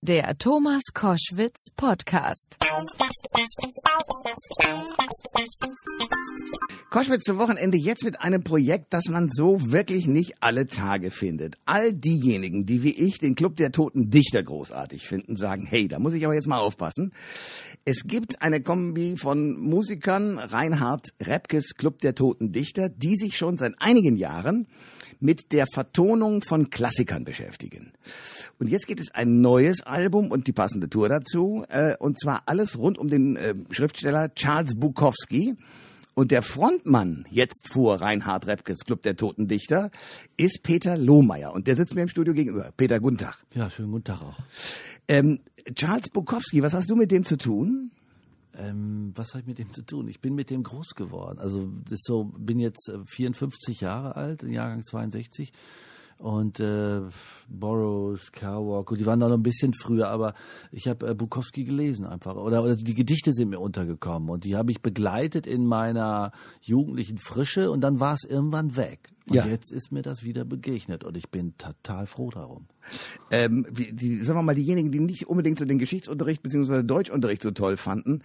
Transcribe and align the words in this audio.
Der 0.00 0.38
Thomas 0.38 0.82
Koschwitz 0.94 1.70
Podcast. 1.74 2.56
Koschwitz 6.88 7.24
zum 7.24 7.40
Wochenende 7.40 7.76
jetzt 7.76 8.04
mit 8.04 8.20
einem 8.20 8.44
Projekt, 8.44 8.94
das 8.94 9.08
man 9.08 9.30
so 9.32 9.58
wirklich 9.72 10.06
nicht 10.06 10.34
alle 10.38 10.68
Tage 10.68 11.10
findet. 11.10 11.56
All 11.66 11.92
diejenigen, 11.92 12.64
die 12.64 12.84
wie 12.84 12.92
ich 12.92 13.18
den 13.18 13.34
Club 13.34 13.56
der 13.56 13.72
Toten 13.72 14.08
Dichter 14.08 14.40
großartig 14.44 15.04
finden, 15.04 15.36
sagen, 15.36 15.66
hey, 15.66 15.88
da 15.88 15.98
muss 15.98 16.14
ich 16.14 16.24
aber 16.24 16.34
jetzt 16.34 16.46
mal 16.46 16.60
aufpassen. 16.60 17.12
Es 17.84 18.04
gibt 18.04 18.40
eine 18.40 18.62
Kombi 18.62 19.16
von 19.16 19.58
Musikern, 19.58 20.38
Reinhard 20.38 21.08
Repkes 21.20 21.74
Club 21.74 21.98
der 22.02 22.14
Toten 22.14 22.52
Dichter, 22.52 22.88
die 22.88 23.16
sich 23.16 23.36
schon 23.36 23.58
seit 23.58 23.74
einigen 23.80 24.14
Jahren 24.14 24.68
mit 25.20 25.52
der 25.52 25.66
Vertonung 25.72 26.42
von 26.42 26.70
Klassikern 26.70 27.24
beschäftigen. 27.24 27.92
Und 28.58 28.68
jetzt 28.68 28.86
gibt 28.86 29.00
es 29.00 29.10
ein 29.12 29.40
neues 29.40 29.82
Album 29.82 30.30
und 30.30 30.46
die 30.46 30.52
passende 30.52 30.88
Tour 30.88 31.08
dazu, 31.08 31.64
äh, 31.68 31.96
und 31.98 32.20
zwar 32.20 32.42
alles 32.46 32.78
rund 32.78 32.98
um 32.98 33.08
den 33.08 33.36
äh, 33.36 33.54
Schriftsteller 33.70 34.34
Charles 34.34 34.74
Bukowski. 34.76 35.56
Und 36.14 36.32
der 36.32 36.42
Frontmann 36.42 37.26
jetzt 37.30 37.68
vor 37.68 38.00
Reinhard 38.00 38.48
Repkes 38.48 38.80
Club 38.84 39.02
der 39.02 39.14
Toten 39.14 39.46
Dichter 39.46 39.92
ist 40.36 40.64
Peter 40.64 40.98
Lohmeier. 40.98 41.52
Und 41.52 41.68
der 41.68 41.76
sitzt 41.76 41.94
mir 41.94 42.02
im 42.02 42.08
Studio 42.08 42.34
gegenüber. 42.34 42.72
Peter, 42.76 42.98
guten 42.98 43.18
Tag. 43.18 43.36
Ja, 43.54 43.70
schönen 43.70 43.92
guten 43.92 44.04
Tag 44.04 44.22
auch. 44.22 44.36
Ähm, 45.06 45.38
Charles 45.76 46.10
Bukowski, 46.10 46.60
was 46.60 46.74
hast 46.74 46.90
du 46.90 46.96
mit 46.96 47.12
dem 47.12 47.24
zu 47.24 47.36
tun? 47.36 47.92
Ähm, 48.58 49.12
was 49.14 49.30
habe 49.30 49.40
ich 49.40 49.46
mit 49.46 49.58
dem 49.58 49.72
zu 49.72 49.82
tun? 49.82 50.08
Ich 50.08 50.20
bin 50.20 50.34
mit 50.34 50.50
dem 50.50 50.62
groß 50.62 50.94
geworden. 50.94 51.38
Also 51.38 51.68
das 51.88 52.00
so, 52.02 52.24
bin 52.24 52.58
jetzt 52.58 52.92
54 53.06 53.80
äh, 53.80 53.84
Jahre 53.84 54.16
alt, 54.16 54.42
Jahrgang 54.42 54.82
62 54.82 55.52
und 56.18 56.58
äh, 56.58 57.00
Burroughs, 57.48 58.32
Kerouac, 58.32 58.92
die 58.96 59.06
waren 59.06 59.20
da 59.20 59.28
noch 59.28 59.36
ein 59.36 59.42
bisschen 59.42 59.72
früher, 59.72 60.08
aber 60.08 60.34
ich 60.72 60.88
habe 60.88 61.08
äh, 61.08 61.14
Bukowski 61.14 61.64
gelesen 61.64 62.04
einfach 62.04 62.34
oder, 62.34 62.64
oder 62.64 62.74
die 62.74 62.94
Gedichte 62.94 63.32
sind 63.32 63.50
mir 63.50 63.60
untergekommen 63.60 64.28
und 64.28 64.44
die 64.44 64.56
habe 64.56 64.72
ich 64.72 64.82
begleitet 64.82 65.46
in 65.46 65.64
meiner 65.64 66.32
jugendlichen 66.60 67.18
Frische 67.18 67.70
und 67.70 67.82
dann 67.82 68.00
war 68.00 68.14
es 68.14 68.24
irgendwann 68.24 68.76
weg. 68.76 69.10
Und 69.30 69.36
ja. 69.36 69.46
jetzt 69.46 69.72
ist 69.72 69.92
mir 69.92 70.02
das 70.02 70.22
wieder 70.22 70.44
begegnet 70.44 71.04
und 71.04 71.16
ich 71.16 71.28
bin 71.28 71.56
total 71.58 72.06
froh 72.06 72.30
darum. 72.30 72.66
Ähm, 73.30 73.66
die, 73.70 74.16
sagen 74.16 74.38
wir 74.38 74.42
mal, 74.42 74.54
diejenigen, 74.54 74.90
die 74.90 75.00
nicht 75.00 75.28
unbedingt 75.28 75.58
so 75.58 75.64
den 75.64 75.78
Geschichtsunterricht 75.78 76.42
bzw. 76.42 76.82
Deutschunterricht 76.82 77.42
so 77.42 77.50
toll 77.50 77.76
fanden, 77.76 78.22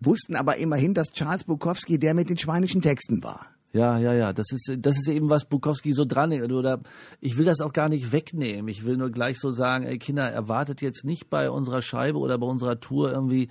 wussten 0.00 0.36
aber 0.36 0.56
immerhin, 0.56 0.94
dass 0.94 1.08
Charles 1.08 1.44
Bukowski 1.44 1.98
der 1.98 2.14
mit 2.14 2.28
den 2.30 2.38
schweinischen 2.38 2.82
Texten 2.82 3.22
war. 3.22 3.46
Ja, 3.72 3.98
ja, 3.98 4.14
ja. 4.14 4.32
Das 4.32 4.46
ist, 4.52 4.78
das 4.78 4.96
ist 4.96 5.08
eben, 5.08 5.28
was 5.28 5.44
Bukowski 5.44 5.92
so 5.92 6.06
dran 6.06 6.32
ist. 6.32 6.50
Oder 6.50 6.80
ich 7.20 7.36
will 7.36 7.44
das 7.44 7.60
auch 7.60 7.74
gar 7.74 7.90
nicht 7.90 8.10
wegnehmen. 8.10 8.68
Ich 8.68 8.86
will 8.86 8.96
nur 8.96 9.10
gleich 9.10 9.38
so 9.38 9.50
sagen, 9.50 9.84
ey 9.84 9.98
Kinder, 9.98 10.30
erwartet 10.30 10.80
jetzt 10.80 11.04
nicht 11.04 11.28
bei 11.28 11.50
unserer 11.50 11.82
Scheibe 11.82 12.18
oder 12.18 12.38
bei 12.38 12.46
unserer 12.46 12.80
Tour 12.80 13.12
irgendwie 13.12 13.48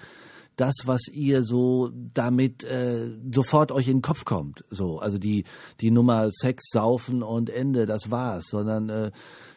das, 0.55 0.73
was 0.85 1.07
ihr 1.11 1.43
so 1.43 1.91
damit 2.13 2.63
äh, 2.63 3.09
sofort 3.31 3.71
euch 3.71 3.87
in 3.87 3.97
den 3.97 4.01
Kopf 4.01 4.25
kommt. 4.25 4.63
So, 4.69 4.99
also 4.99 5.17
die 5.17 5.43
die 5.81 5.91
Nummer 5.91 6.29
Sex, 6.31 6.69
Saufen 6.71 7.23
und 7.23 7.49
Ende, 7.49 7.85
das 7.85 8.11
war's. 8.11 8.45
Sondern 8.49 8.89
äh, 8.89 9.11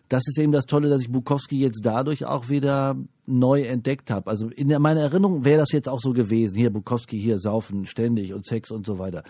das 0.08 0.26
ist 0.26 0.38
eben 0.38 0.52
das 0.52 0.64
Tolle, 0.64 0.88
dass 0.88 1.02
ich 1.02 1.12
Bukowski 1.12 1.58
jetzt 1.58 1.82
dadurch 1.84 2.24
auch 2.24 2.48
wieder 2.48 2.96
neu 3.26 3.62
entdeckt 3.62 4.10
habe. 4.10 4.30
Also 4.30 4.48
in 4.48 4.68
meiner 4.80 5.02
Erinnerung 5.02 5.44
wäre 5.44 5.58
das 5.58 5.72
jetzt 5.72 5.88
auch 5.88 6.00
so 6.00 6.12
gewesen. 6.12 6.56
Hier 6.56 6.72
Bukowski, 6.72 7.20
hier 7.20 7.38
saufen 7.38 7.84
ständig 7.84 8.32
und 8.32 8.46
Sex 8.46 8.70
und 8.70 8.86
so 8.86 8.98
weiter. 8.98 9.22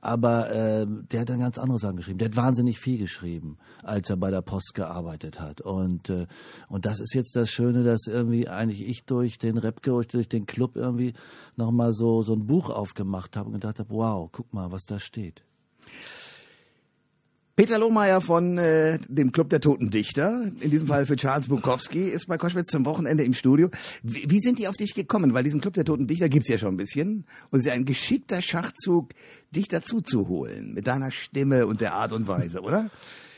Aber 0.00 0.50
äh, 0.50 0.86
der 0.88 1.20
hat 1.20 1.28
dann 1.28 1.40
ganz 1.40 1.58
andere 1.58 1.78
Sachen 1.78 1.96
geschrieben. 1.96 2.18
Der 2.18 2.28
hat 2.28 2.36
wahnsinnig 2.36 2.78
viel 2.78 2.98
geschrieben, 2.98 3.58
als 3.82 4.08
er 4.08 4.16
bei 4.16 4.30
der 4.30 4.42
Post 4.42 4.74
gearbeitet 4.74 5.40
hat. 5.40 5.60
Und 5.60 6.08
äh, 6.08 6.26
und 6.68 6.86
das 6.86 7.00
ist 7.00 7.14
jetzt 7.14 7.36
das 7.36 7.50
Schöne, 7.50 7.84
dass 7.84 8.06
irgendwie 8.06 8.48
eigentlich 8.48 8.82
ich 8.82 9.04
durch 9.04 9.38
den 9.38 9.58
Repke, 9.58 10.00
durch 10.10 10.28
den 10.28 10.46
Club 10.46 10.76
irgendwie 10.76 11.14
nochmal 11.56 11.92
so 11.92 12.22
so 12.22 12.34
ein 12.34 12.46
Buch 12.46 12.70
aufgemacht 12.70 13.36
habe 13.36 13.48
und 13.48 13.54
gedacht 13.54 13.78
habe, 13.78 13.90
wow, 13.90 14.28
guck 14.32 14.52
mal, 14.54 14.72
was 14.72 14.84
da 14.84 14.98
steht. 14.98 15.42
Peter 17.60 17.78
Lohmeier 17.78 18.22
von 18.22 18.56
äh, 18.56 18.98
dem 19.06 19.32
Club 19.32 19.50
der 19.50 19.60
Toten 19.60 19.90
Dichter, 19.90 20.50
in 20.60 20.70
diesem 20.70 20.86
Fall 20.86 21.04
für 21.04 21.16
Charles 21.16 21.48
Bukowski, 21.48 22.04
ist 22.04 22.26
bei 22.26 22.38
Koschwitz 22.38 22.70
zum 22.70 22.86
Wochenende 22.86 23.22
im 23.22 23.34
Studio. 23.34 23.68
Wie, 24.02 24.24
wie 24.30 24.40
sind 24.40 24.58
die 24.58 24.66
auf 24.66 24.78
dich 24.78 24.94
gekommen? 24.94 25.34
Weil 25.34 25.44
diesen 25.44 25.60
Club 25.60 25.74
der 25.74 25.84
Toten 25.84 26.06
Dichter 26.06 26.30
gibt's 26.30 26.48
ja 26.48 26.56
schon 26.56 26.70
ein 26.72 26.76
bisschen. 26.78 27.26
Und 27.50 27.58
es 27.58 27.66
ist 27.66 27.66
ja 27.66 27.74
ein 27.74 27.84
geschickter 27.84 28.40
Schachzug, 28.40 29.10
dich 29.50 29.68
dazu 29.68 30.00
zu 30.00 30.28
holen. 30.28 30.72
Mit 30.72 30.86
deiner 30.86 31.10
Stimme 31.10 31.66
und 31.66 31.82
der 31.82 31.92
Art 31.92 32.14
und 32.14 32.28
Weise, 32.28 32.62
oder? 32.62 32.88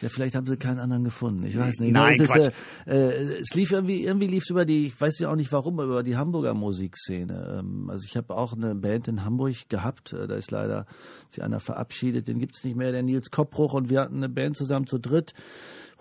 Ja, 0.02 0.08
vielleicht 0.08 0.34
haben 0.34 0.48
sie 0.48 0.56
keinen 0.56 0.80
anderen 0.80 1.04
gefunden. 1.04 1.44
Ich 1.44 1.56
weiß 1.56 1.78
nicht. 1.78 1.92
Nein, 1.92 2.20
es, 2.20 2.26
Quatsch. 2.26 2.52
Ist, 2.86 2.92
äh, 2.92 3.38
es 3.40 3.54
lief 3.54 3.70
irgendwie, 3.70 4.04
irgendwie 4.04 4.26
lief 4.26 4.42
es 4.42 4.50
über 4.50 4.64
die, 4.64 4.88
ich 4.88 5.00
weiß 5.00 5.20
ja 5.20 5.30
auch 5.30 5.36
nicht 5.36 5.52
warum, 5.52 5.80
über 5.80 6.02
die 6.02 6.16
Hamburger 6.16 6.54
Musikszene. 6.54 7.60
Ähm, 7.60 7.88
also 7.88 8.04
ich 8.04 8.16
habe 8.16 8.36
auch 8.36 8.52
eine 8.52 8.74
Band 8.74 9.06
in 9.06 9.24
Hamburg 9.24 9.54
gehabt. 9.68 10.12
Äh, 10.12 10.26
da 10.26 10.34
ist 10.34 10.50
leider 10.50 10.86
sich 11.30 11.42
einer 11.42 11.60
verabschiedet. 11.60 12.26
Den 12.26 12.40
gibt's 12.40 12.64
nicht 12.64 12.76
mehr, 12.76 12.90
der 12.90 13.04
Nils 13.04 13.30
Koppbruch. 13.30 13.74
Und 13.74 13.90
wir 13.90 14.00
hatten 14.00 14.16
eine 14.16 14.28
Band 14.28 14.56
zusammen 14.56 14.88
zu 14.88 14.98
dritt. 14.98 15.34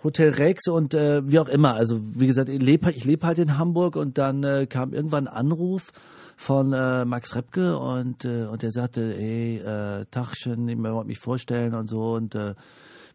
Hotel 0.02 0.30
Rex 0.30 0.66
und 0.66 0.94
äh, 0.94 1.22
wie 1.30 1.38
auch 1.38 1.48
immer. 1.48 1.74
Also 1.74 2.00
wie 2.02 2.26
gesagt, 2.26 2.48
ich 2.48 2.60
lebe 2.60 2.90
ich 2.90 3.04
leb 3.04 3.22
halt 3.22 3.38
in 3.38 3.56
Hamburg 3.56 3.94
und 3.94 4.18
dann 4.18 4.42
äh, 4.42 4.66
kam 4.66 4.92
irgendwann 4.92 5.28
ein 5.28 5.34
Anruf 5.34 5.92
von 6.36 6.72
äh, 6.72 7.04
Max 7.04 7.36
Repke 7.36 7.78
und 7.78 8.24
äh, 8.24 8.46
und 8.46 8.62
der 8.62 8.72
sagte, 8.72 9.14
ey, 9.16 9.58
äh, 9.58 10.06
Tachchen, 10.10 10.68
ich 10.68 10.76
wollte 10.76 11.06
mich 11.06 11.20
vorstellen 11.20 11.74
und 11.74 11.88
so 11.88 12.14
und 12.14 12.34
äh, 12.34 12.54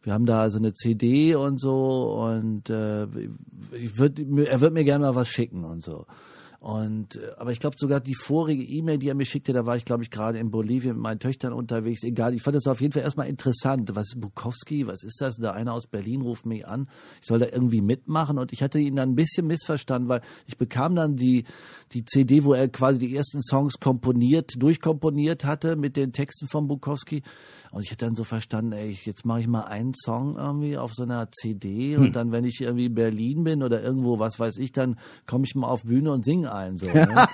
wir 0.04 0.14
haben 0.14 0.26
da 0.26 0.42
also 0.42 0.58
eine 0.58 0.74
CD 0.74 1.36
und 1.36 1.60
so 1.60 2.14
und 2.14 2.70
äh, 2.70 3.06
ich 3.74 3.98
würd, 3.98 4.20
er 4.20 4.62
wird 4.62 4.74
mir 4.74 4.84
gerne 4.84 5.06
mal 5.06 5.16
was 5.16 5.28
schicken 5.28 5.64
und 5.64 5.84
so. 5.84 6.06
Und 6.68 7.16
äh, 7.16 7.32
aber 7.38 7.54
ich 7.54 7.60
glaube 7.60 7.78
sogar 7.80 8.02
die 8.02 8.14
vorige 8.14 8.62
E-Mail, 8.62 8.98
die 8.98 9.08
er 9.08 9.16
mir 9.16 9.26
schickte, 9.26 9.54
da 9.54 9.66
war 9.66 9.78
ich 9.78 9.86
glaube 9.86 10.04
ich 10.04 10.12
gerade 10.12 10.38
in 10.38 10.52
Bolivien 10.52 10.96
mit 10.96 11.02
meinen 11.02 11.20
Töchtern 11.22 11.54
unterwegs. 11.54 12.04
Egal, 12.04 12.34
ich 12.34 12.42
fand 12.42 12.58
das 12.58 12.68
auf 12.68 12.82
jeden 12.82 12.92
Fall 12.92 13.04
erstmal 13.04 13.30
interessant. 13.30 13.96
Was 13.96 14.08
ist 14.08 14.20
Bukowski? 14.20 14.86
Was 14.86 15.02
ist 15.04 15.22
das? 15.22 15.38
Da 15.38 15.54
einer 15.54 15.72
aus 15.72 15.88
Berlin 15.88 16.20
ruft 16.20 16.46
mich 16.46 16.68
an. 16.68 16.90
Ich 17.22 17.28
soll 17.28 17.40
da 17.40 17.46
irgendwie 17.46 17.80
mitmachen 17.80 18.38
und 18.38 18.52
ich 18.52 18.62
hatte 18.62 18.80
ihn 18.80 18.98
dann 18.98 19.12
ein 19.12 19.16
bisschen 19.16 19.48
missverstanden, 19.48 20.10
weil 20.10 20.20
ich 20.46 20.58
bekam 20.58 20.94
dann 20.94 21.16
die 21.16 21.46
die 21.94 22.04
CD, 22.04 22.44
wo 22.44 22.54
er 22.54 22.68
quasi 22.68 23.00
die 23.00 23.16
ersten 23.16 23.42
Songs 23.44 23.80
komponiert, 23.80 24.62
durchkomponiert 24.62 25.46
hatte 25.46 25.78
mit 25.78 25.96
den 25.96 26.12
Texten 26.12 26.48
von 26.48 26.68
Bukowski 26.68 27.24
und 27.72 27.84
ich 27.84 27.92
hatte 27.92 28.06
dann 28.06 28.16
so 28.16 28.26
verstanden, 28.26 28.74
ey, 28.74 28.98
jetzt 29.06 29.26
mache 29.26 29.40
ich 29.40 29.48
mal 29.48 29.64
einen 29.64 29.94
Song 29.94 30.36
irgendwie 30.36 30.78
auf 30.78 30.94
so 30.94 31.04
einer 31.04 31.32
CD 31.32 31.96
hm. 31.96 32.08
und 32.08 32.16
dann, 32.18 32.34
wenn 32.34 32.44
ich 32.44 32.60
irgendwie 32.60 32.88
in 32.88 32.96
Berlin 32.96 33.44
bin 33.46 33.64
oder 33.64 33.82
irgendwo, 33.82 34.20
was 34.20 34.38
weiß 34.38 34.58
ich, 34.58 34.74
dann 34.74 34.98
komme 35.26 35.46
ich 35.46 35.56
mal 35.56 35.68
auf 35.68 35.84
Bühne 35.84 36.12
und 36.12 36.26
singe 36.26 36.52
ein. 36.58 36.78
So, 36.78 36.88
ne? 36.94 37.28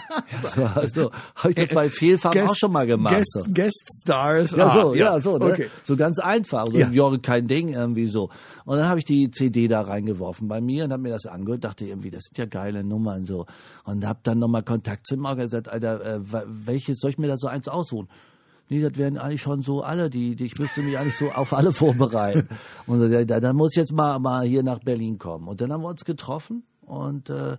so, 0.55 0.63
also, 0.65 1.11
habe 1.35 1.49
ich 1.49 1.55
das 1.55 1.69
bei 1.69 1.89
Fehlfarben 1.89 2.41
Guest, 2.41 2.51
auch 2.51 2.55
schon 2.55 2.71
mal 2.71 2.85
gemacht. 2.85 3.15
Guest, 3.15 3.31
so. 3.33 3.43
Guest 3.51 3.83
Stars. 4.01 4.51
Ja, 4.51 4.73
so, 4.73 4.91
ah, 4.91 4.95
ja, 4.95 5.19
so, 5.19 5.37
ne? 5.37 5.45
okay. 5.45 5.69
so 5.83 5.95
ganz 5.95 6.19
einfach. 6.19 6.67
So, 6.67 6.77
ja. 6.77 6.89
Jorge, 6.89 7.19
kein 7.19 7.47
Ding 7.47 7.69
irgendwie 7.69 8.07
so. 8.07 8.29
Und 8.65 8.77
dann 8.77 8.87
habe 8.87 8.99
ich 8.99 9.05
die 9.05 9.31
CD 9.31 9.67
da 9.67 9.81
reingeworfen 9.81 10.47
bei 10.47 10.61
mir 10.61 10.85
und 10.85 10.91
habe 10.91 11.03
mir 11.03 11.11
das 11.11 11.25
angehört, 11.25 11.63
dachte 11.63 11.85
irgendwie, 11.85 12.11
das 12.11 12.23
sind 12.23 12.37
ja 12.37 12.45
geile 12.45 12.83
Nummern 12.83 13.25
so. 13.25 13.45
Und 13.83 14.05
habe 14.05 14.19
dann 14.23 14.39
nochmal 14.39 14.63
Kontakt 14.63 15.07
zu 15.07 15.15
ihm 15.15 15.25
auch 15.25 15.35
gesagt, 15.35 15.69
Alter, 15.69 16.03
äh, 16.05 16.19
welches 16.45 16.99
soll 16.99 17.11
ich 17.11 17.17
mir 17.17 17.27
da 17.27 17.37
so 17.37 17.47
eins 17.47 17.67
aussuchen? 17.67 18.07
nee, 18.73 18.81
das 18.81 18.97
wären 18.97 19.17
eigentlich 19.17 19.41
schon 19.41 19.61
so 19.61 19.81
alle, 19.81 20.09
die, 20.09 20.35
die 20.35 20.45
ich 20.45 20.57
müsste 20.57 20.81
mich 20.81 20.97
eigentlich 20.97 21.17
so 21.17 21.31
auf 21.31 21.53
alle 21.53 21.73
vorbereiten. 21.73 22.47
Und 22.87 22.99
so, 22.99 23.05
ja, 23.05 23.23
dann 23.23 23.55
muss 23.55 23.71
ich 23.73 23.77
jetzt 23.77 23.93
mal, 23.93 24.19
mal 24.19 24.45
hier 24.45 24.63
nach 24.63 24.79
Berlin 24.79 25.17
kommen. 25.17 25.47
Und 25.47 25.61
dann 25.61 25.71
haben 25.71 25.83
wir 25.83 25.89
uns 25.89 26.05
getroffen 26.05 26.63
und 26.85 27.29
äh, 27.29 27.57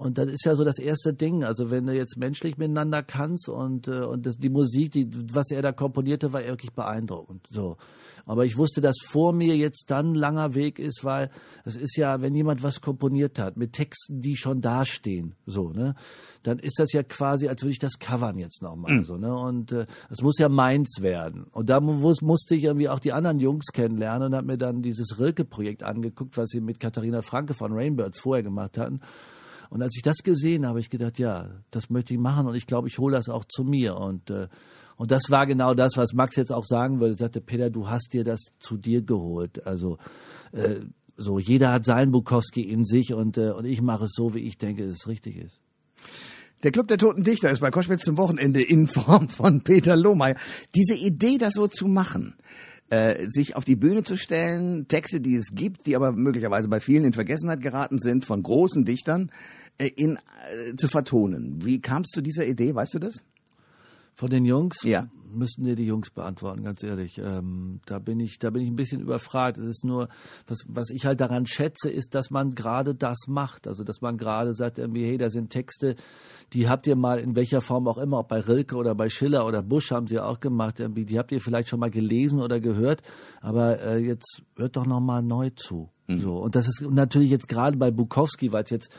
und 0.00 0.16
das 0.16 0.28
ist 0.28 0.46
ja 0.46 0.54
so 0.54 0.64
das 0.64 0.78
erste 0.78 1.12
Ding. 1.12 1.44
Also 1.44 1.70
wenn 1.70 1.84
du 1.84 1.94
jetzt 1.94 2.16
menschlich 2.16 2.56
miteinander 2.56 3.02
kannst 3.02 3.50
und 3.50 3.86
äh, 3.86 4.00
und 4.00 4.24
das, 4.24 4.38
die 4.38 4.48
Musik, 4.48 4.92
die 4.92 5.06
was 5.34 5.50
er 5.50 5.60
da 5.60 5.72
komponierte, 5.72 6.32
war 6.32 6.42
wirklich 6.42 6.72
beeindruckend. 6.72 7.46
So. 7.50 7.76
Aber 8.24 8.46
ich 8.46 8.56
wusste, 8.56 8.80
dass 8.80 8.96
vor 9.04 9.34
mir 9.34 9.56
jetzt 9.56 9.90
dann 9.90 10.12
ein 10.12 10.14
langer 10.14 10.54
Weg 10.54 10.78
ist, 10.78 11.04
weil 11.04 11.28
es 11.64 11.76
ist 11.76 11.96
ja, 11.96 12.22
wenn 12.22 12.34
jemand 12.34 12.62
was 12.62 12.80
komponiert 12.80 13.38
hat 13.38 13.58
mit 13.58 13.74
Texten, 13.74 14.22
die 14.22 14.36
schon 14.36 14.62
dastehen, 14.62 15.34
so, 15.44 15.70
ne, 15.70 15.94
dann 16.42 16.58
ist 16.58 16.78
das 16.78 16.92
ja 16.92 17.02
quasi, 17.02 17.48
als 17.48 17.60
würde 17.62 17.72
ich 17.72 17.78
das 17.78 17.98
covern 17.98 18.38
jetzt 18.38 18.62
nochmal, 18.62 18.92
mhm. 18.92 19.04
so, 19.04 19.16
ne, 19.16 19.34
und 19.34 19.72
äh, 19.72 19.86
es 20.08 20.20
äh, 20.20 20.22
muss 20.22 20.38
ja 20.38 20.48
meins 20.48 21.02
werden. 21.02 21.44
Und 21.50 21.68
da 21.68 21.80
muss, 21.80 22.22
musste 22.22 22.54
ich 22.54 22.64
irgendwie 22.64 22.88
auch 22.88 23.00
die 23.00 23.12
anderen 23.12 23.38
Jungs 23.38 23.66
kennenlernen 23.72 24.28
und 24.28 24.34
habe 24.34 24.46
mir 24.46 24.58
dann 24.58 24.80
dieses 24.80 25.18
Rilke-Projekt 25.18 25.82
angeguckt, 25.82 26.36
was 26.36 26.48
sie 26.50 26.60
mit 26.60 26.80
Katharina 26.80 27.22
Franke 27.22 27.52
von 27.52 27.72
Rainbirds 27.72 28.20
vorher 28.20 28.42
gemacht 28.42 28.78
hatten. 28.78 29.00
Und 29.70 29.82
als 29.82 29.96
ich 29.96 30.02
das 30.02 30.18
gesehen 30.18 30.64
habe, 30.64 30.70
habe 30.70 30.80
ich 30.80 30.90
gedacht, 30.90 31.18
ja, 31.18 31.48
das 31.70 31.88
möchte 31.88 32.12
ich 32.12 32.20
machen 32.20 32.46
und 32.46 32.54
ich 32.54 32.66
glaube, 32.66 32.88
ich 32.88 32.98
hole 32.98 33.16
das 33.16 33.28
auch 33.28 33.44
zu 33.44 33.64
mir. 33.64 33.96
Und 33.96 34.30
äh, 34.30 34.48
und 35.00 35.10
das 35.10 35.30
war 35.30 35.46
genau 35.46 35.72
das, 35.72 35.96
was 35.96 36.12
Max 36.12 36.36
jetzt 36.36 36.52
auch 36.52 36.66
sagen 36.66 37.00
würde. 37.00 37.14
Er 37.14 37.18
sagte, 37.18 37.40
Peter, 37.40 37.70
du 37.70 37.88
hast 37.88 38.12
dir 38.12 38.22
das 38.22 38.48
zu 38.58 38.76
dir 38.76 39.00
geholt. 39.00 39.66
Also 39.66 39.96
äh, 40.52 40.80
so, 41.16 41.38
jeder 41.38 41.72
hat 41.72 41.86
seinen 41.86 42.12
Bukowski 42.12 42.60
in 42.60 42.84
sich 42.84 43.14
und, 43.14 43.38
äh, 43.38 43.52
und 43.52 43.64
ich 43.64 43.80
mache 43.80 44.04
es 44.04 44.12
so, 44.14 44.34
wie 44.34 44.40
ich 44.40 44.58
denke, 44.58 44.86
dass 44.86 44.98
es 44.98 45.08
richtig 45.08 45.38
ist. 45.38 45.58
Der 46.64 46.70
Club 46.70 46.88
der 46.88 46.98
Toten 46.98 47.22
Dichter 47.22 47.50
ist 47.50 47.60
bei 47.60 47.70
Koschwitz 47.70 48.04
zum 48.04 48.18
Wochenende 48.18 48.60
in 48.60 48.86
Form 48.88 49.30
von 49.30 49.62
Peter 49.62 49.96
Lohmeier. 49.96 50.36
Diese 50.74 50.94
Idee, 50.94 51.38
das 51.38 51.54
so 51.54 51.66
zu 51.66 51.86
machen, 51.86 52.34
äh, 52.90 53.26
sich 53.30 53.56
auf 53.56 53.64
die 53.64 53.76
Bühne 53.76 54.02
zu 54.02 54.18
stellen, 54.18 54.86
Texte, 54.86 55.22
die 55.22 55.36
es 55.36 55.54
gibt, 55.54 55.86
die 55.86 55.96
aber 55.96 56.12
möglicherweise 56.12 56.68
bei 56.68 56.80
vielen 56.80 57.04
in 57.04 57.12
Vergessenheit 57.14 57.62
geraten 57.62 57.98
sind, 57.98 58.26
von 58.26 58.42
großen 58.42 58.84
Dichtern, 58.84 59.30
in, 59.88 60.16
äh, 60.16 60.76
zu 60.76 60.88
vertonen. 60.88 61.64
Wie 61.64 61.80
kamst 61.80 62.14
du 62.14 62.20
zu 62.20 62.22
dieser 62.22 62.46
Idee, 62.46 62.74
weißt 62.74 62.94
du 62.94 62.98
das? 62.98 63.24
Von 64.14 64.28
den 64.28 64.44
Jungs? 64.44 64.82
Ja. 64.82 65.08
Müssten 65.32 65.64
dir 65.64 65.76
die 65.76 65.86
Jungs 65.86 66.10
beantworten, 66.10 66.64
ganz 66.64 66.82
ehrlich. 66.82 67.18
Ähm, 67.18 67.80
da 67.86 68.00
bin 68.00 68.18
ich, 68.20 68.38
da 68.38 68.50
bin 68.50 68.62
ich 68.62 68.68
ein 68.68 68.76
bisschen 68.76 69.00
überfragt. 69.00 69.56
Es 69.56 69.64
ist 69.64 69.84
nur, 69.84 70.08
was, 70.46 70.58
was 70.66 70.90
ich 70.90 71.06
halt 71.06 71.20
daran 71.20 71.46
schätze, 71.46 71.88
ist, 71.88 72.14
dass 72.14 72.30
man 72.30 72.54
gerade 72.54 72.94
das 72.94 73.28
macht. 73.28 73.68
Also, 73.68 73.84
dass 73.84 74.00
man 74.00 74.18
gerade 74.18 74.52
sagt 74.52 74.78
irgendwie, 74.78 75.06
hey, 75.06 75.16
da 75.16 75.30
sind 75.30 75.50
Texte, 75.50 75.94
die 76.52 76.68
habt 76.68 76.86
ihr 76.86 76.96
mal 76.96 77.20
in 77.20 77.36
welcher 77.36 77.62
Form 77.62 77.86
auch 77.88 77.96
immer, 77.96 78.18
ob 78.18 78.28
bei 78.28 78.40
Rilke 78.40 78.76
oder 78.76 78.94
bei 78.94 79.08
Schiller 79.08 79.46
oder 79.46 79.62
Busch 79.62 79.92
haben 79.92 80.08
sie 80.08 80.18
auch 80.18 80.40
gemacht, 80.40 80.80
irgendwie, 80.80 81.06
die 81.06 81.18
habt 81.18 81.32
ihr 81.32 81.40
vielleicht 81.40 81.68
schon 81.68 81.80
mal 81.80 81.90
gelesen 81.90 82.40
oder 82.40 82.60
gehört, 82.60 83.02
aber 83.40 83.80
äh, 83.80 83.98
jetzt 83.98 84.42
hört 84.56 84.76
doch 84.76 84.84
noch 84.84 85.00
mal 85.00 85.22
neu 85.22 85.50
zu. 85.50 85.88
Mhm. 86.08 86.18
So. 86.18 86.36
Und 86.38 86.56
das 86.56 86.66
ist 86.68 86.82
natürlich 86.90 87.30
jetzt 87.30 87.48
gerade 87.48 87.76
bei 87.76 87.90
Bukowski, 87.90 88.52
weil 88.52 88.64
es 88.64 88.70
jetzt 88.70 88.90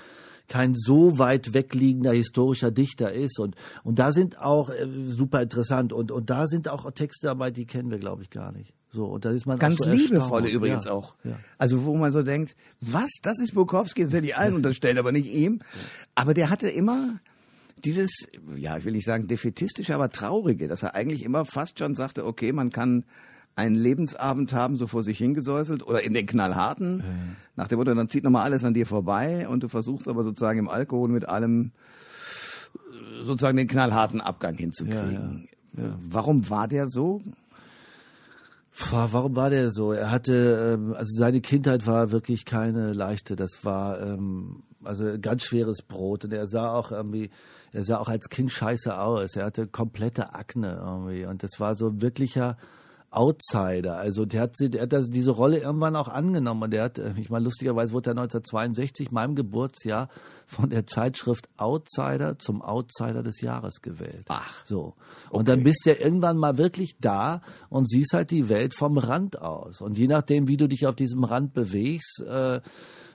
kein 0.51 0.75
so 0.75 1.17
weit 1.17 1.53
wegliegender 1.53 2.11
historischer 2.11 2.71
Dichter 2.71 3.13
ist. 3.13 3.39
Und, 3.39 3.55
und 3.83 3.99
da 3.99 4.11
sind 4.11 4.37
auch 4.37 4.69
äh, 4.69 4.85
super 5.07 5.41
interessant 5.41 5.93
und, 5.93 6.11
und 6.11 6.29
da 6.29 6.45
sind 6.45 6.67
auch 6.67 6.91
Texte 6.91 7.27
dabei, 7.27 7.51
die 7.51 7.65
kennen 7.65 7.89
wir, 7.89 7.99
glaube 7.99 8.23
ich, 8.23 8.29
gar 8.29 8.51
nicht. 8.51 8.73
So, 8.91 9.05
und 9.05 9.23
da 9.23 9.31
ist 9.31 9.45
man 9.45 9.59
Ganz 9.59 9.77
so 9.77 9.89
liebevolle 9.89 10.49
übrigens 10.49 10.83
ja, 10.83 10.91
auch. 10.91 11.15
Ja. 11.23 11.39
Also 11.57 11.85
wo 11.85 11.95
man 11.95 12.11
so 12.11 12.21
denkt, 12.21 12.57
was, 12.81 13.09
das 13.21 13.39
ist 13.39 13.55
Bukowski, 13.55 14.03
das 14.03 14.11
hätte 14.11 14.27
ich 14.27 14.35
allen 14.35 14.55
unterstellt, 14.55 14.97
aber 14.97 15.13
nicht 15.13 15.31
ihm. 15.31 15.61
Aber 16.15 16.33
der 16.33 16.49
hatte 16.49 16.67
immer 16.67 17.21
dieses, 17.85 18.11
ja, 18.57 18.75
ich 18.75 18.83
will 18.83 18.91
nicht 18.91 19.05
sagen 19.05 19.27
defetistische, 19.27 19.95
aber 19.95 20.09
traurige, 20.09 20.67
dass 20.67 20.83
er 20.83 20.95
eigentlich 20.95 21.23
immer 21.23 21.45
fast 21.45 21.79
schon 21.79 21.95
sagte, 21.95 22.25
okay, 22.25 22.51
man 22.51 22.71
kann 22.71 23.05
einen 23.55 23.75
Lebensabend 23.75 24.53
haben, 24.53 24.75
so 24.75 24.87
vor 24.87 25.03
sich 25.03 25.17
hingesäuselt 25.17 25.85
oder 25.85 26.03
in 26.03 26.13
den 26.13 26.25
knallharten, 26.25 26.99
ja. 26.99 27.05
nach 27.55 27.67
dem 27.67 27.79
Motto, 27.79 27.93
dann 27.93 28.07
zieht 28.07 28.23
nochmal 28.23 28.43
alles 28.43 28.63
an 28.63 28.73
dir 28.73 28.85
vorbei 28.85 29.47
und 29.47 29.63
du 29.63 29.67
versuchst 29.67 30.07
aber 30.07 30.23
sozusagen 30.23 30.59
im 30.59 30.69
Alkohol 30.69 31.09
mit 31.09 31.27
allem 31.27 31.71
äh, 32.73 33.23
sozusagen 33.23 33.57
den 33.57 33.67
knallharten 33.67 34.21
Abgang 34.21 34.55
hinzukriegen. 34.55 35.49
Ja, 35.73 35.83
ja, 35.83 35.97
Warum 36.09 36.49
war 36.49 36.67
der 36.67 36.87
so? 36.87 37.21
Warum 38.89 39.35
war 39.35 39.49
der 39.49 39.69
so? 39.71 39.91
Er 39.91 40.11
hatte, 40.11 40.77
ähm, 40.79 40.93
also 40.93 41.11
seine 41.17 41.41
Kindheit 41.41 41.85
war 41.85 42.11
wirklich 42.11 42.45
keine 42.45 42.93
leichte. 42.93 43.35
Das 43.35 43.63
war 43.63 44.01
ähm, 44.01 44.63
also 44.83 45.17
ganz 45.19 45.43
schweres 45.43 45.81
Brot. 45.81 46.25
Und 46.25 46.33
er 46.33 46.47
sah 46.47 46.71
auch 46.71 46.91
irgendwie, 46.91 47.29
er 47.73 47.83
sah 47.83 47.97
auch 47.97 48.07
als 48.07 48.29
Kind 48.29 48.51
scheiße 48.51 48.97
aus. 48.97 49.35
Er 49.35 49.45
hatte 49.45 49.67
komplette 49.67 50.33
Akne 50.33 50.81
irgendwie. 50.83 51.25
Und 51.25 51.43
das 51.43 51.59
war 51.59 51.75
so 51.75 52.01
wirklicher 52.01 52.57
Outsider. 53.11 53.97
Also 53.97 54.25
der 54.25 54.41
hat, 54.41 54.55
der 54.59 54.81
hat 54.81 54.93
diese 55.09 55.31
Rolle 55.31 55.59
irgendwann 55.59 55.97
auch 55.97 56.07
angenommen 56.07 56.63
und 56.63 56.71
der 56.71 56.83
hat, 56.83 56.97
äh, 56.97 57.13
ich 57.17 57.29
meine, 57.29 57.43
lustigerweise 57.43 57.91
wurde 57.91 58.11
er 58.11 58.17
1962, 58.17 59.11
meinem 59.11 59.35
Geburtsjahr, 59.35 60.07
von 60.47 60.69
der 60.69 60.85
Zeitschrift 60.85 61.49
Outsider 61.57 62.39
zum 62.39 62.61
Outsider 62.61 63.21
des 63.21 63.41
Jahres 63.41 63.81
gewählt. 63.81 64.25
Ach. 64.29 64.65
So. 64.65 64.95
Und 65.29 65.41
okay. 65.41 65.43
dann 65.45 65.63
bist 65.63 65.85
du 65.85 65.91
ja 65.91 65.97
irgendwann 65.97 66.37
mal 66.37 66.57
wirklich 66.57 66.97
da 66.99 67.41
und 67.69 67.89
siehst 67.89 68.13
halt 68.13 68.31
die 68.31 68.49
Welt 68.49 68.75
vom 68.75 68.97
Rand 68.97 69.41
aus. 69.41 69.81
Und 69.81 69.97
je 69.97 70.07
nachdem, 70.07 70.47
wie 70.47 70.57
du 70.57 70.67
dich 70.67 70.87
auf 70.87 70.95
diesem 70.95 71.23
Rand 71.23 71.53
bewegst, 71.53 72.23
äh, 72.27 72.61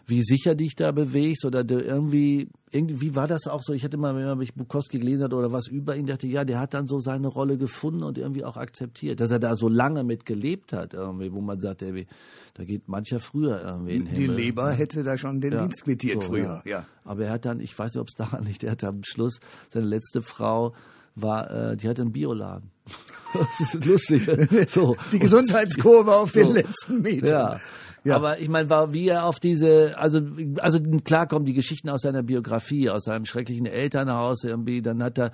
wie 0.07 0.23
sicher 0.23 0.55
dich 0.55 0.77
da 0.77 0.93
bewegst 0.93 1.45
oder 1.45 1.65
du 1.65 1.81
irgendwie, 1.81 2.49
irgendwie 2.71 3.17
war 3.17 3.27
das 3.27 3.49
auch 3.49 3.63
so, 3.63 3.73
ich 3.73 3.85
hatte 3.85 3.97
mal, 3.97 4.15
wenn 4.15 4.25
man 4.25 4.39
mich 4.39 4.55
Bukowski 4.55 5.01
gelesen 5.01 5.25
hat 5.25 5.35
oder 5.35 5.51
was 5.51 5.67
über 5.67 5.97
ihn, 5.97 6.07
dachte, 6.07 6.29
ja, 6.29 6.45
der 6.45 6.61
hat 6.61 6.75
dann 6.75 6.87
so 6.87 7.01
seine 7.01 7.27
Rolle 7.27 7.59
gefunden 7.59 8.05
und 8.05 8.17
irgendwie 8.17 8.45
auch 8.45 8.57
akzeptiert, 8.57 9.19
dass 9.19 9.33
er 9.33 9.41
da 9.41 9.57
so 9.57 9.69
lange 9.69 10.05
mit 10.05 10.25
gelebt 10.25 10.73
hat, 10.73 10.95
irgendwie, 10.95 11.33
wo 11.33 11.41
man 11.41 11.61
sagt, 11.61 11.83
irgendwie, 11.83 12.07
da 12.55 12.65
geht 12.65 12.89
mancher 12.89 13.19
früher 13.19 13.61
irgendwie 13.65 13.97
in 13.97 14.05
den 14.05 14.15
Die 14.15 14.27
Leber 14.27 14.71
hätte 14.71 15.03
da 15.03 15.19
schon 15.19 15.41
den 15.41 15.53
ja, 15.53 15.63
Dienst 15.63 15.85
quittiert 15.85 16.23
so, 16.23 16.29
früher, 16.29 16.63
ja. 16.65 16.71
ja. 16.71 16.87
Aber 17.05 17.25
er 17.25 17.33
hat 17.33 17.45
dann, 17.45 17.59
ich 17.59 17.77
weiß 17.77 17.95
nicht, 17.95 18.01
ob 18.01 18.09
es 18.09 18.15
daran 18.15 18.45
liegt, 18.45 18.63
er 18.63 18.73
hat 18.73 18.85
am 18.85 19.03
Schluss 19.03 19.41
seine 19.71 19.87
letzte 19.87 20.23
Frau 20.23 20.73
war, 21.17 21.51
äh, 21.51 21.77
die 21.77 21.89
hatte 21.89 22.03
einen 22.03 22.13
Bioladen. 22.13 22.71
das 23.35 23.75
ist 23.75 23.85
lustig. 23.85 24.29
So. 24.69 24.97
Die 25.11 25.19
Gesundheitskurve 25.19 26.15
auf 26.15 26.31
so. 26.31 26.41
den 26.41 26.53
letzten 26.53 27.03
Metern. 27.03 27.29
Ja. 27.29 27.61
Ja. 28.07 28.15
Aber 28.15 28.39
ich 28.39 28.49
meine, 28.49 28.71
war 28.71 28.93
wie 28.93 29.09
er 29.09 29.25
auf 29.25 29.41
diese, 29.41 29.99
also 29.99 30.21
also 30.59 30.81
klar 31.05 31.27
kommen 31.27 31.45
die 31.45 31.55
Geschichten 31.55 31.89
aus 31.89 32.03
seiner 32.03 32.23
Biografie, 32.23 32.89
aus 32.89 33.05
seinem 33.05 33.25
schrecklichen 33.25 33.67
Elternhaus 33.67 34.45
irgendwie. 34.45 34.81
Dann 34.81 35.03
hat 35.03 35.19
er, 35.19 35.33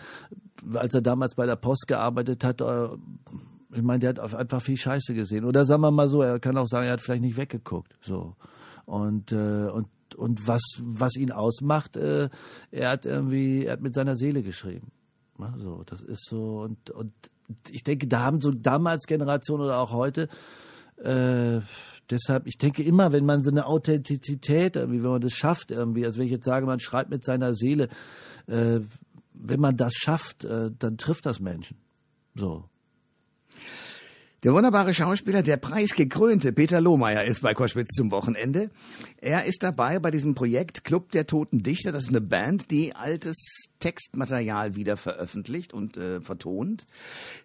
als 0.72 0.94
er 0.94 1.02
damals 1.02 1.34
bei 1.34 1.44
der 1.44 1.56
Post 1.56 1.86
gearbeitet 1.86 2.44
hat, 2.44 2.62
äh, 2.62 2.88
ich 3.74 3.82
meine, 3.82 3.98
der 3.98 4.08
hat 4.22 4.34
einfach 4.34 4.62
viel 4.62 4.78
Scheiße 4.78 5.12
gesehen. 5.12 5.44
Oder 5.44 5.66
sagen 5.66 5.82
wir 5.82 5.90
mal 5.90 6.08
so, 6.08 6.22
er 6.22 6.40
kann 6.40 6.56
auch 6.56 6.66
sagen, 6.66 6.86
er 6.86 6.94
hat 6.94 7.02
vielleicht 7.02 7.20
nicht 7.20 7.36
weggeguckt. 7.36 7.94
So 8.00 8.36
und 8.86 9.32
äh, 9.32 9.68
und 9.68 9.88
und 10.16 10.48
was 10.48 10.62
was 10.80 11.16
ihn 11.16 11.30
ausmacht, 11.30 11.98
äh, 11.98 12.30
er 12.70 12.88
hat 12.88 13.04
irgendwie, 13.04 13.66
er 13.66 13.75
hat 13.75 13.82
mit 13.82 13.94
seiner 13.94 14.16
Seele 14.16 14.42
geschrieben. 14.42 14.92
So, 15.58 15.82
das 15.84 16.00
ist 16.00 16.25
so 16.26 16.60
und 16.60 16.88
und 16.88 17.12
ich 17.70 17.84
denke, 17.84 18.06
da 18.06 18.20
haben 18.20 18.40
so 18.40 18.50
damals 18.50 19.04
Generationen 19.04 19.64
oder 19.64 19.78
auch 19.78 19.92
heute 19.92 20.28
äh, 21.04 21.60
deshalb, 22.10 22.46
ich 22.46 22.58
denke 22.58 22.82
immer, 22.82 23.12
wenn 23.12 23.25
man 23.25 23.43
so 23.43 23.50
eine 23.50 23.66
Authentizität, 23.66 24.76
irgendwie, 24.76 25.02
wenn 25.02 25.10
man 25.10 25.20
das 25.20 25.32
schafft, 25.32 25.70
irgendwie, 25.70 26.04
also 26.04 26.19
wenn 26.19 26.26
ich 26.26 26.32
jetzt 26.32 26.44
sage, 26.44 26.66
man 26.66 26.81
schreibt 26.81 27.10
mit 27.10 27.25
seiner 27.25 27.54
Seele, 27.54 27.88
äh, 28.46 28.81
wenn 29.34 29.60
man 29.60 29.76
das 29.76 29.94
schafft, 29.94 30.44
äh, 30.44 30.70
dann 30.78 30.99
trifft 30.99 31.26
das 31.26 31.40
Menschen. 31.40 31.78
So. 32.34 32.64
Der 34.43 34.52
wunderbare 34.52 34.93
Schauspieler, 34.93 35.44
der 35.44 35.56
preisgekrönte 35.56 36.52
Peter 36.52 36.81
Lohmeier 36.81 37.22
ist 37.22 37.43
bei 37.43 37.54
Koschwitz 37.54 37.90
zum 37.94 38.10
Wochenende. 38.10 38.70
Er 39.20 39.44
ist 39.44 39.62
dabei 39.62 40.00
bei 40.00 40.10
diesem 40.10 40.34
Projekt 40.34 40.82
Club 40.82 41.12
der 41.12 41.28
Toten 41.28 41.62
Dichter. 41.62 41.93
Das 41.93 42.02
ist 42.02 42.08
eine 42.08 42.20
Band, 42.20 42.72
die 42.72 42.96
altes 42.96 43.37
Textmaterial 43.78 44.75
wieder 44.75 44.96
veröffentlicht 44.96 45.72
und 45.72 45.96
äh, 45.96 46.20
vertont. 46.20 46.87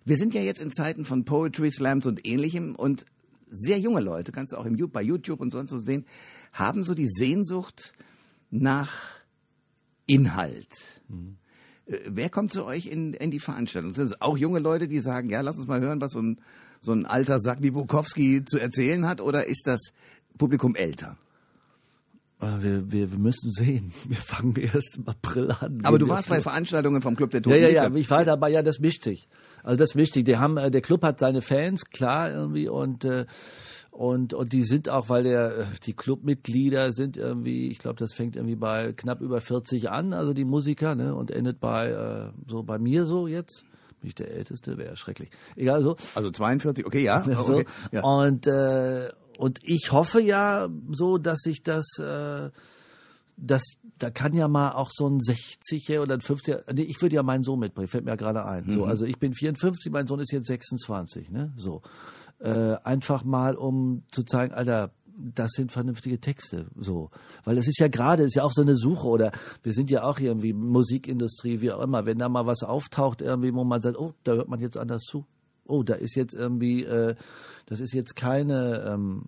Wir 0.06 0.18
sind 0.18 0.34
ja 0.34 0.42
jetzt 0.42 0.60
in 0.60 0.72
Zeiten 0.72 1.06
von 1.06 1.24
Poetry 1.24 1.70
Slams 1.70 2.08
und 2.08 2.26
ähnlichem 2.26 2.74
und 2.74 3.06
sehr 3.50 3.80
junge 3.80 4.02
Leute, 4.02 4.32
kannst 4.32 4.54
du 4.54 4.58
auch 4.58 4.66
im, 4.66 4.78
bei 4.92 5.02
YouTube 5.02 5.40
und 5.40 5.52
sonst 5.52 5.72
so 5.72 5.80
sehen, 5.80 6.06
haben 6.54 6.84
so 6.84 6.94
die 6.94 7.08
Sehnsucht 7.08 7.94
nach 8.50 8.92
Inhalt. 10.06 11.02
Mhm. 11.08 11.38
Wer 11.86 12.30
kommt 12.30 12.52
zu 12.52 12.66
euch 12.66 12.88
in, 12.88 13.14
in 13.14 13.32
die 13.32 13.40
Veranstaltung? 13.40 13.94
Sind 13.94 14.06
es 14.06 14.22
auch 14.22 14.38
junge 14.38 14.60
Leute, 14.60 14.88
die 14.88 15.00
sagen, 15.00 15.30
ja, 15.30 15.42
lass 15.42 15.58
uns 15.58 15.68
mal 15.68 15.80
hören, 15.80 16.02
was 16.02 16.12
so 16.12 16.20
ein, 16.20 16.42
so 16.82 16.92
ein 16.92 17.06
alter 17.06 17.40
Sack 17.40 17.60
wie 17.62 17.72
Bukowski 17.72 18.44
zu 18.44 18.60
erzählen 18.60 19.08
hat? 19.08 19.22
Oder 19.22 19.46
ist 19.46 19.68
das 19.68 19.80
Publikum 20.38 20.76
älter? 20.76 21.18
Ah, 22.40 22.58
wir, 22.60 22.92
wir, 22.92 23.12
wir 23.12 23.18
müssen 23.18 23.50
sehen. 23.50 23.92
Wir 24.08 24.18
fangen 24.18 24.56
erst 24.58 24.98
im 24.98 25.08
April 25.08 25.52
an. 25.60 25.80
Aber 25.84 25.98
du 25.98 26.08
warst 26.08 26.30
bei 26.30 26.42
Veranstaltungen 26.42 27.02
vom 27.02 27.16
Club 27.16 27.32
der 27.32 27.42
Toten. 27.42 27.56
Ja, 27.56 27.68
ja, 27.68 27.88
ja. 27.88 27.96
Ich 27.96 28.10
war 28.12 28.24
dabei. 28.26 28.52
Ja, 28.52 28.62
das 28.62 28.80
mischt 28.80 29.04
sich. 29.04 29.28
Also 29.68 29.80
das 29.80 29.90
ist 29.90 29.96
wichtig. 29.98 30.24
Die 30.24 30.38
haben, 30.38 30.56
äh, 30.56 30.72
der 30.72 30.80
Club 30.80 31.04
hat 31.04 31.20
seine 31.20 31.42
Fans, 31.42 31.90
klar 31.90 32.32
irgendwie 32.32 32.70
und 32.70 33.04
äh, 33.04 33.26
und 33.92 34.34
und 34.34 34.54
die 34.54 34.64
sind 34.64 34.88
auch, 34.88 35.10
weil 35.10 35.24
der 35.24 35.58
äh, 35.58 35.66
die 35.86 35.94
Clubmitglieder 35.94 36.94
sind 36.94 37.18
irgendwie, 37.18 37.68
ich 37.68 37.78
glaube, 37.78 38.00
das 38.00 38.14
fängt 38.14 38.38
irgendwie 38.38 38.56
bei 38.56 38.94
knapp 38.94 39.20
über 39.20 39.42
40 39.42 39.90
an, 39.90 40.14
also 40.14 40.32
die 40.32 40.46
Musiker, 40.46 40.96
ne, 40.96 41.14
und 41.14 41.32
endet 41.32 41.60
bei 41.60 41.90
äh, 41.90 42.32
so 42.50 42.64
bei 42.64 42.80
mir 42.80 43.06
so 43.06 43.28
jetzt. 43.28 43.66
Bin 44.00 44.08
ich 44.08 44.16
der 44.16 44.32
Älteste, 44.32 44.78
wäre 44.78 44.96
schrecklich. 44.96 45.32
Egal 45.58 45.84
so. 45.84 45.98
Also 46.16 46.32
42, 46.32 46.86
okay, 46.86 47.04
ja. 47.04 47.26
So. 47.46 47.56
Okay, 47.56 47.66
ja. 47.92 48.04
Und 48.04 48.48
äh, 48.48 49.10
und 49.38 49.60
ich 49.64 49.92
hoffe 49.92 50.22
ja 50.22 50.70
so, 50.92 51.18
dass 51.18 51.40
sich 51.40 51.62
das 51.64 51.86
äh, 52.00 52.52
das, 53.38 53.64
da 54.00 54.10
kann 54.10 54.34
ja 54.34 54.48
mal 54.48 54.72
auch 54.72 54.90
so 54.92 55.08
ein 55.08 55.20
60er 55.20 56.02
oder 56.02 56.16
ein 56.16 56.22
50er, 56.22 56.74
nee, 56.74 56.82
ich 56.82 57.02
würde 57.02 57.16
ja 57.16 57.24
meinen 57.24 57.44
Sohn 57.44 57.60
mitbringen, 57.60 57.88
fällt 57.88 58.04
mir 58.04 58.12
ja 58.12 58.16
gerade 58.16 58.46
ein. 58.46 58.66
Mhm. 58.66 58.72
So, 58.72 58.86
also 58.86 59.06
ich 59.06 59.20
bin 59.20 59.34
54, 59.34 59.92
mein 59.92 60.08
Sohn 60.08 60.20
ist 60.20 60.32
jetzt 60.32 60.48
26, 60.48 61.30
ne? 61.30 61.54
So. 61.56 61.82
Äh, 62.40 62.76
einfach 62.84 63.24
mal, 63.24 63.56
um 63.56 64.04
zu 64.12 64.24
zeigen, 64.24 64.54
Alter, 64.54 64.92
das 65.18 65.52
sind 65.54 65.72
vernünftige 65.72 66.20
Texte, 66.20 66.68
so. 66.76 67.10
Weil 67.44 67.58
es 67.58 67.68
ist 67.68 67.80
ja 67.80 67.88
gerade, 67.88 68.24
ist 68.24 68.36
ja 68.36 68.44
auch 68.44 68.52
so 68.54 68.62
eine 68.62 68.76
Suche 68.76 69.08
oder 69.08 69.32
wir 69.64 69.74
sind 69.74 69.90
ja 69.90 70.04
auch 70.04 70.20
irgendwie 70.20 70.54
Musikindustrie, 70.54 71.62
wie 71.62 71.72
auch 71.72 71.82
immer, 71.82 72.06
wenn 72.06 72.20
da 72.20 72.30
mal 72.30 72.46
was 72.46 72.64
auftaucht 72.64 73.22
irgendwie, 73.22 73.54
wo 73.54 73.64
man 73.64 73.82
sagt, 73.82 73.98
oh, 73.98 74.14
da 74.24 74.34
hört 74.34 74.50
man 74.50 74.60
jetzt 74.60 74.78
anders 74.78 75.04
zu. 75.04 75.26
Oh, 75.66 75.84
da 75.84 75.96
ist 75.96 76.16
jetzt 76.16 76.34
irgendwie, 76.34 76.84
äh, 76.84 77.16
das 77.66 77.80
ist 77.80 77.94
jetzt 77.94 78.16
keine, 78.16 78.86
ähm, 78.88 79.26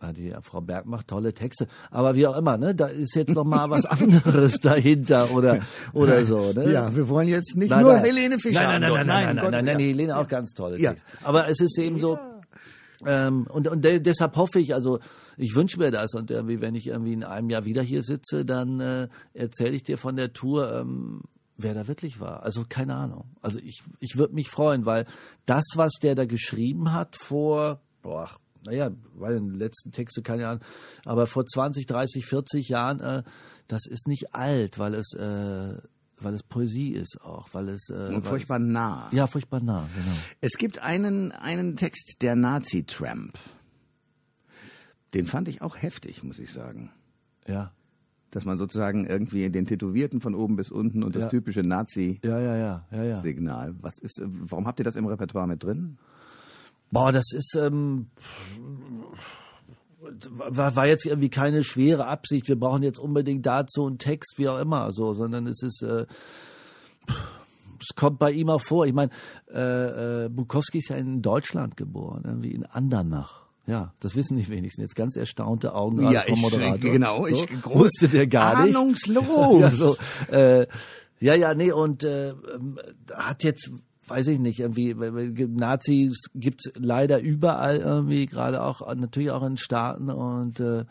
ja, 0.00 0.12
die 0.12 0.32
Frau 0.42 0.60
Berg 0.60 0.86
macht 0.86 1.08
tolle 1.08 1.34
Texte, 1.34 1.66
aber 1.90 2.14
wie 2.14 2.24
auch 2.28 2.36
immer, 2.36 2.56
ne, 2.56 2.72
da 2.72 2.86
ist 2.86 3.16
jetzt 3.16 3.34
noch 3.34 3.44
mal 3.44 3.68
was 3.68 3.84
anderes 3.86 4.60
dahinter 4.60 5.32
oder 5.32 5.60
oder 5.92 6.24
so. 6.24 6.52
Ne? 6.52 6.72
Ja, 6.72 6.94
wir 6.94 7.08
wollen 7.08 7.26
jetzt 7.26 7.56
nicht 7.56 7.70
nein, 7.70 7.82
nur 7.82 7.94
nein. 7.94 8.04
Helene 8.04 8.38
Fischer. 8.38 8.62
Nein, 8.62 8.80
nein, 8.80 8.92
nein, 8.92 8.92
nein, 8.92 9.06
nein, 9.06 9.06
nein, 9.06 9.34
nein, 9.36 9.44
Gott, 9.44 9.52
nein, 9.52 9.64
nein, 9.64 9.80
ja. 9.80 9.86
Helene 9.86 10.16
auch 10.16 10.28
ganz 10.28 10.52
tolle 10.52 10.78
ja. 10.78 10.92
Texte. 10.92 11.08
Aber 11.24 11.48
es 11.48 11.60
ist 11.60 11.76
eben 11.78 11.98
so. 11.98 12.16
Ähm, 13.06 13.46
und 13.48 13.66
und 13.66 13.84
de 13.84 13.98
deshalb 13.98 14.36
hoffe 14.36 14.60
ich, 14.60 14.74
also 14.74 15.00
ich 15.36 15.54
wünsche 15.56 15.78
mir 15.78 15.90
das 15.90 16.14
und 16.14 16.30
irgendwie, 16.30 16.60
wenn 16.60 16.76
ich 16.76 16.86
irgendwie 16.86 17.12
in 17.12 17.24
einem 17.24 17.50
Jahr 17.50 17.64
wieder 17.64 17.82
hier 17.82 18.04
sitze, 18.04 18.44
dann 18.44 18.78
äh, 18.80 19.08
erzähle 19.34 19.74
ich 19.74 19.82
dir 19.82 19.98
von 19.98 20.14
der 20.16 20.32
Tour. 20.32 20.80
Ähm, 20.80 21.22
wer 21.60 21.74
da 21.74 21.88
wirklich 21.88 22.20
war. 22.20 22.44
Also 22.44 22.64
keine 22.68 22.94
Ahnung. 22.94 23.24
Also 23.42 23.58
ich, 23.58 23.82
ich 23.98 24.16
würde 24.16 24.32
mich 24.32 24.48
freuen, 24.48 24.86
weil 24.86 25.06
das, 25.44 25.64
was 25.74 25.94
der 26.00 26.14
da 26.14 26.24
geschrieben 26.24 26.92
hat 26.92 27.16
vor 27.16 27.80
boah, 28.02 28.30
naja, 28.64 28.90
weil 29.14 29.36
in 29.36 29.48
den 29.50 29.58
letzten 29.58 29.92
Texte 29.92 30.22
keine 30.22 30.48
Ahnung, 30.48 30.64
aber 31.04 31.26
vor 31.26 31.44
20, 31.46 31.86
30, 31.86 32.26
40 32.26 32.68
Jahren, 32.68 33.00
äh, 33.00 33.22
das 33.68 33.86
ist 33.86 34.08
nicht 34.08 34.34
alt, 34.34 34.78
weil 34.78 34.94
es 34.94 35.12
äh, 35.14 35.76
weil 36.20 36.34
es 36.34 36.42
Poesie 36.42 36.92
ist 36.94 37.20
auch, 37.20 37.48
weil 37.52 37.68
es 37.68 37.90
äh, 37.90 38.12
und 38.14 38.26
furchtbar 38.26 38.58
nah. 38.58 39.08
Ja, 39.12 39.26
furchtbar 39.28 39.60
nah, 39.60 39.88
genau. 39.94 40.16
Es 40.40 40.54
gibt 40.54 40.82
einen 40.82 41.30
einen 41.32 41.76
Text, 41.76 42.16
der 42.22 42.34
Nazi 42.34 42.84
Tramp. 42.84 43.38
Den 45.14 45.26
fand 45.26 45.48
ich 45.48 45.62
auch 45.62 45.76
heftig, 45.80 46.22
muss 46.22 46.38
ich 46.38 46.52
sagen. 46.52 46.90
Ja. 47.46 47.72
Dass 48.30 48.44
man 48.44 48.58
sozusagen 48.58 49.06
irgendwie 49.06 49.48
den 49.48 49.64
Tätowierten 49.64 50.20
von 50.20 50.34
oben 50.34 50.56
bis 50.56 50.70
unten 50.70 51.02
und 51.02 51.16
das 51.16 51.24
Ja. 51.24 51.28
typische 51.30 51.62
Nazi 51.62 52.20
Ja, 52.22 52.38
ja, 52.38 52.56
ja, 52.56 52.86
ja, 52.90 53.02
ja. 53.04 53.20
Signal. 53.20 53.74
Was 53.80 53.98
ist 53.98 54.20
warum 54.22 54.66
habt 54.66 54.80
ihr 54.80 54.84
das 54.84 54.96
im 54.96 55.06
Repertoire 55.06 55.46
mit 55.46 55.62
drin? 55.62 55.96
Boah, 56.90 57.12
das 57.12 57.32
ist 57.32 57.54
ähm, 57.56 58.06
war, 60.30 60.74
war 60.76 60.86
jetzt 60.86 61.04
irgendwie 61.06 61.28
keine 61.28 61.64
schwere 61.64 62.06
Absicht. 62.06 62.48
Wir 62.48 62.58
brauchen 62.58 62.82
jetzt 62.82 62.98
unbedingt 62.98 63.44
dazu 63.46 63.86
einen 63.86 63.98
Text, 63.98 64.34
wie 64.36 64.48
auch 64.48 64.58
immer, 64.58 64.92
so, 64.92 65.12
sondern 65.14 65.46
es 65.46 65.62
ist 65.62 65.82
äh, 65.82 66.06
es 67.80 67.94
kommt 67.94 68.18
bei 68.18 68.32
ihm 68.32 68.48
auch 68.50 68.60
vor. 68.62 68.86
Ich 68.86 68.92
meine, 68.92 69.10
äh, 69.52 70.24
äh, 70.24 70.28
Bukowski 70.28 70.78
ist 70.78 70.88
ja 70.88 70.96
in 70.96 71.22
Deutschland 71.22 71.76
geboren, 71.76 72.22
irgendwie 72.24 72.50
in 72.52 72.64
Andernach. 72.64 73.42
Ja, 73.66 73.92
das 74.00 74.16
wissen 74.16 74.38
die 74.38 74.48
wenigsten. 74.48 74.80
Jetzt 74.80 74.96
ganz 74.96 75.14
erstaunte 75.14 75.74
Augen 75.74 76.10
Ja, 76.10 76.22
vom 76.22 76.34
ich- 76.36 76.40
Moderator. 76.42 76.90
genau, 76.90 77.24
so, 77.26 77.44
ich- 77.44 77.64
wusste 77.66 78.08
der 78.08 78.26
gar 78.26 78.64
nicht. 78.64 78.74
Ahnungslos. 78.74 79.24
ja, 79.60 79.70
so, 79.70 79.96
äh, 80.32 80.66
ja, 81.20 81.34
ja, 81.34 81.54
nee, 81.54 81.70
und 81.70 82.02
äh, 82.02 82.30
ähm, 82.30 82.78
hat 83.12 83.44
jetzt, 83.44 83.70
weiß 84.08 84.28
ich 84.28 84.38
nicht, 84.38 84.60
irgendwie, 84.60 84.94
Nazis 84.94 86.30
gibt's 86.34 86.70
leider 86.74 87.20
überall 87.20 87.78
irgendwie, 87.78 88.26
gerade 88.26 88.62
auch, 88.62 88.94
natürlich 88.94 89.30
auch 89.30 89.44
in 89.44 89.56
Staaten 89.56 90.10
und 90.10 90.60
äh, 90.60 90.84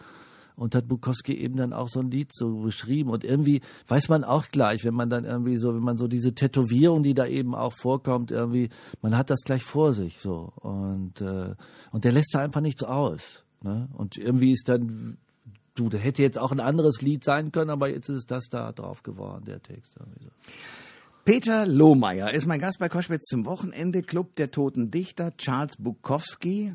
und 0.57 0.73
hat 0.73 0.87
Bukowski 0.87 1.35
eben 1.35 1.55
dann 1.55 1.71
auch 1.71 1.87
so 1.87 1.99
ein 1.99 2.09
Lied 2.09 2.31
so 2.33 2.61
beschrieben 2.61 3.11
und 3.11 3.23
irgendwie 3.23 3.61
weiß 3.87 4.09
man 4.09 4.23
auch 4.23 4.47
gleich, 4.47 4.83
wenn 4.83 4.95
man 4.95 5.09
dann 5.09 5.23
irgendwie 5.23 5.57
so, 5.57 5.73
wenn 5.75 5.83
man 5.83 5.97
so 5.97 6.07
diese 6.07 6.33
Tätowierung, 6.33 7.03
die 7.03 7.13
da 7.13 7.27
eben 7.27 7.53
auch 7.53 7.73
vorkommt, 7.73 8.31
irgendwie, 8.31 8.69
man 9.03 9.15
hat 9.15 9.29
das 9.29 9.41
gleich 9.45 9.63
vor 9.63 9.93
sich 9.93 10.19
so 10.19 10.51
und 10.55 11.21
äh, 11.21 11.53
und 11.91 12.05
der 12.05 12.11
lässt 12.11 12.33
da 12.33 12.39
einfach 12.39 12.61
nichts 12.61 12.83
aus, 12.83 13.43
ne? 13.61 13.87
Und 13.93 14.17
irgendwie 14.17 14.51
ist 14.51 14.67
dann 14.67 15.17
du, 15.75 15.89
da 15.89 15.97
hätte 15.97 16.23
jetzt 16.23 16.39
auch 16.39 16.51
ein 16.51 16.59
anderes 16.59 17.01
Lied 17.01 17.23
sein 17.23 17.51
können, 17.51 17.69
aber 17.69 17.89
jetzt 17.89 18.09
ist 18.09 18.17
es 18.17 18.25
das 18.25 18.45
da 18.49 18.71
drauf 18.71 19.03
geworden, 19.03 19.45
der 19.45 19.61
Text. 19.61 19.95
Irgendwie 19.99 20.23
so. 20.23 20.31
Peter 21.27 21.67
Lohmeier 21.67 22.31
ist 22.31 22.45
mein 22.45 22.61
Gast 22.61 22.79
bei 22.79 22.87
Koschwitz 22.87 23.25
zum 23.25 23.45
Wochenende, 23.45 24.01
Club 24.01 24.37
der 24.37 24.49
Toten 24.49 24.91
Dichter, 24.91 25.35
Charles 25.35 25.75
Bukowski. 25.75 26.73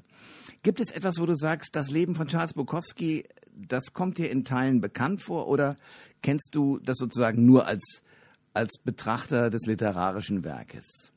Gibt 0.63 0.79
es 0.79 0.91
etwas, 0.91 1.19
wo 1.19 1.25
du 1.25 1.37
sagst, 1.37 1.75
das 1.75 1.89
Leben 1.89 2.15
von 2.15 2.27
Charles 2.29 2.53
Bukowski, 2.53 3.25
das 3.55 3.95
kommt 3.95 4.19
dir 4.19 4.31
in 4.31 4.45
Teilen 4.45 4.83
bekannt 4.83 5.23
vor 5.23 5.49
oder 5.49 5.79
kennst 6.21 6.55
du 6.55 6.79
das 6.81 6.99
sozusagen 6.99 7.47
nur 7.47 7.67
als, 7.67 8.03
als 8.53 8.77
Betrachter 8.77 9.49
des 9.49 9.65
literarischen 9.65 10.45
Werkes? 10.45 11.15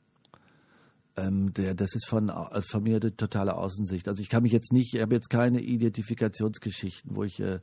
Ähm, 1.18 1.52
der, 1.52 1.74
das 1.74 1.94
ist 1.94 2.06
von, 2.06 2.30
äh, 2.30 2.62
von 2.62 2.84
mir 2.84 2.96
eine 2.96 3.14
totale 3.14 3.54
Außensicht. 3.54 4.08
Also 4.08 4.22
ich 4.22 4.30
kann 4.30 4.44
mich 4.44 4.52
jetzt 4.52 4.72
nicht, 4.72 4.94
ich 4.94 5.02
habe 5.02 5.14
jetzt 5.14 5.28
keine 5.28 5.60
Identifikationsgeschichten, 5.60 7.14
wo 7.14 7.22
ich, 7.22 7.38
äh, 7.40 7.60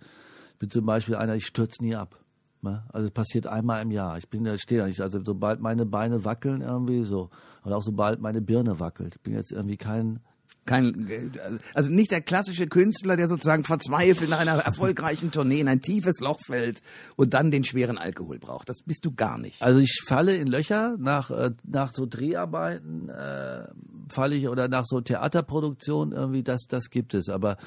bin 0.60 0.70
zum 0.70 0.86
Beispiel 0.86 1.16
einer, 1.16 1.34
ich 1.34 1.48
stürze 1.48 1.84
nie 1.84 1.96
ab. 1.96 2.23
Ne? 2.64 2.84
Also 2.92 3.08
es 3.08 3.12
passiert 3.12 3.46
einmal 3.46 3.82
im 3.82 3.92
Jahr. 3.92 4.18
Ich 4.18 4.30
bin, 4.30 4.44
da 4.46 4.58
stehe 4.58 4.82
da 4.82 4.88
nicht. 4.88 5.02
Also 5.02 5.20
sobald 5.24 5.60
meine 5.60 5.86
Beine 5.86 6.24
wackeln 6.24 6.62
irgendwie 6.62 7.04
so, 7.04 7.30
oder 7.64 7.78
auch 7.78 7.84
sobald 7.84 8.22
meine 8.22 8.42
Birne 8.42 8.80
wackelt, 8.80 9.16
ich 9.16 9.22
bin 9.22 9.34
jetzt 9.34 9.52
irgendwie 9.52 9.78
kein, 9.78 10.20
Kein, 10.66 11.34
also 11.74 11.90
nicht 11.90 12.12
der 12.12 12.22
klassische 12.22 12.68
Künstler, 12.68 13.18
der 13.18 13.28
sozusagen 13.28 13.66
verzweifelt 13.66 14.30
nach 14.30 14.40
einer 14.40 14.54
erfolgreichen 14.60 15.30
Tournee 15.30 15.60
in 15.60 15.68
ein 15.68 15.82
tiefes 15.82 16.22
Loch 16.22 16.40
fällt 16.46 16.82
und 17.18 17.34
dann 17.34 17.52
den 17.52 17.66
schweren 17.66 17.98
Alkohol 17.98 18.40
braucht. 18.40 18.70
Das 18.70 18.82
bist 18.86 19.04
du 19.04 19.12
gar 19.12 19.38
nicht. 19.38 19.62
Also 19.62 19.80
ich 19.80 20.02
falle 20.08 20.38
in 20.38 20.48
Löcher 20.48 20.96
nach 20.98 21.32
äh, 21.32 21.52
nach 21.64 21.92
so 21.94 22.06
Dreharbeiten 22.06 23.10
äh, 23.10 23.68
falle 24.08 24.36
ich 24.36 24.48
oder 24.48 24.70
nach 24.70 24.86
so 24.86 25.02
Theaterproduktionen 25.02 26.14
irgendwie 26.14 26.44
das 26.44 26.62
das 26.70 26.90
gibt 26.90 27.14
es, 27.14 27.28
aber 27.28 27.58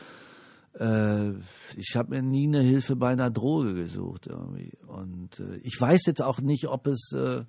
äh, 0.78 1.30
ich 1.76 1.96
habe 1.96 2.10
mir 2.10 2.22
nie 2.22 2.46
eine 2.46 2.60
Hilfe 2.60 2.96
bei 2.96 3.10
einer 3.10 3.30
Droge 3.30 3.74
gesucht 3.74 4.26
irgendwie 4.26 4.72
und 4.86 5.40
äh, 5.40 5.56
ich 5.62 5.80
weiß 5.80 6.06
jetzt 6.06 6.22
auch 6.22 6.40
nicht, 6.40 6.68
ob 6.68 6.86
es 6.86 7.12
äh, 7.12 7.44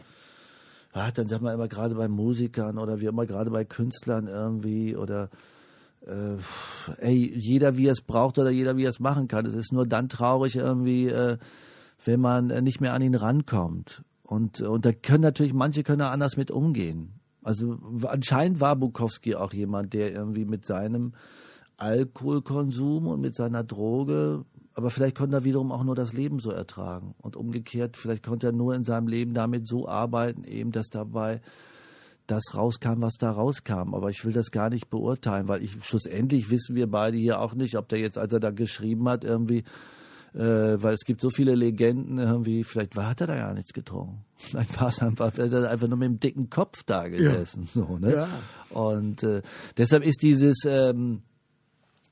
ah, 0.93 1.11
dann 1.11 1.27
sagt 1.27 1.41
man 1.41 1.53
immer 1.53 1.67
gerade 1.67 1.95
bei 1.95 2.07
Musikern 2.07 2.77
oder 2.77 3.01
wie 3.01 3.05
immer 3.05 3.25
gerade 3.25 3.51
bei 3.51 3.65
Künstlern 3.65 4.27
irgendwie 4.27 4.95
oder 4.95 5.29
äh, 6.05 6.37
ey, 6.97 7.33
jeder 7.35 7.77
wie 7.77 7.87
er 7.87 7.91
es 7.91 8.01
braucht 8.01 8.39
oder 8.39 8.49
jeder 8.49 8.77
wie 8.77 8.85
er 8.85 8.89
es 8.89 8.99
machen 8.99 9.27
kann. 9.27 9.45
Es 9.45 9.53
ist 9.53 9.73
nur 9.73 9.85
dann 9.85 10.09
traurig 10.09 10.55
irgendwie, 10.55 11.07
äh, 11.07 11.37
wenn 12.03 12.19
man 12.19 12.49
äh, 12.49 12.61
nicht 12.61 12.81
mehr 12.81 12.93
an 12.93 13.01
ihn 13.01 13.15
rankommt. 13.15 14.03
Und, 14.23 14.61
und 14.61 14.85
da 14.85 14.91
können 14.91 15.21
natürlich, 15.21 15.53
manche 15.53 15.83
können 15.83 15.99
da 15.99 16.11
anders 16.11 16.37
mit 16.37 16.51
umgehen. 16.51 17.19
Also 17.43 17.77
anscheinend 18.03 18.59
war 18.59 18.75
Bukowski 18.75 19.35
auch 19.35 19.53
jemand, 19.53 19.93
der 19.93 20.11
irgendwie 20.11 20.43
mit 20.43 20.65
seinem 20.65 21.13
Alkoholkonsum 21.77 23.07
und 23.07 23.21
mit 23.21 23.35
seiner 23.35 23.63
Droge, 23.63 24.45
aber 24.73 24.91
vielleicht 24.91 25.17
konnte 25.17 25.37
er 25.37 25.43
wiederum 25.43 25.71
auch 25.71 25.83
nur 25.83 25.95
das 25.95 26.13
Leben 26.13 26.39
so 26.39 26.51
ertragen. 26.51 27.15
Und 27.19 27.35
umgekehrt, 27.35 27.97
vielleicht 27.97 28.23
konnte 28.23 28.47
er 28.47 28.53
nur 28.53 28.75
in 28.75 28.83
seinem 28.83 29.07
Leben 29.07 29.33
damit 29.33 29.67
so 29.67 29.87
arbeiten, 29.87 30.43
eben, 30.43 30.71
dass 30.71 30.89
dabei 30.89 31.41
das 32.27 32.53
rauskam, 32.53 33.01
was 33.01 33.15
da 33.15 33.31
rauskam. 33.31 33.95
Aber 33.95 34.11
ich 34.11 34.23
will 34.23 34.33
das 34.33 34.51
gar 34.51 34.69
nicht 34.69 34.89
beurteilen, 34.89 35.47
weil 35.47 35.63
ich 35.63 35.83
schlussendlich 35.83 36.51
wissen 36.51 36.75
wir 36.75 36.85
beide 36.85 37.17
hier 37.17 37.39
auch 37.39 37.55
nicht, 37.55 37.75
ob 37.75 37.87
der 37.89 37.99
jetzt, 37.99 38.19
als 38.19 38.33
er 38.33 38.39
da 38.39 38.51
geschrieben 38.51 39.09
hat, 39.09 39.23
irgendwie, 39.23 39.63
äh, 40.35 40.77
weil 40.79 40.93
es 40.93 41.05
gibt 41.05 41.21
so 41.21 41.31
viele 41.31 41.55
Legenden, 41.55 42.19
irgendwie, 42.19 42.63
vielleicht 42.63 42.95
war, 42.95 43.09
hat 43.09 43.21
er 43.21 43.27
da 43.27 43.35
gar 43.35 43.53
nichts 43.55 43.73
getrunken. 43.73 44.25
Vielleicht 44.35 44.79
war 44.79 44.89
es 44.89 45.01
einfach, 45.01 45.35
hat 45.35 45.39
er 45.39 45.71
einfach 45.71 45.87
nur 45.87 45.97
mit 45.97 46.07
dem 46.07 46.19
dicken 46.19 46.51
Kopf 46.51 46.83
da 46.83 47.07
gesessen. 47.07 47.65
So, 47.65 47.97
ne? 47.97 48.13
Ja. 48.13 48.27
Und 48.69 49.23
äh, 49.23 49.41
deshalb 49.75 50.05
ist 50.05 50.21
dieses, 50.21 50.57
ähm, 50.65 51.23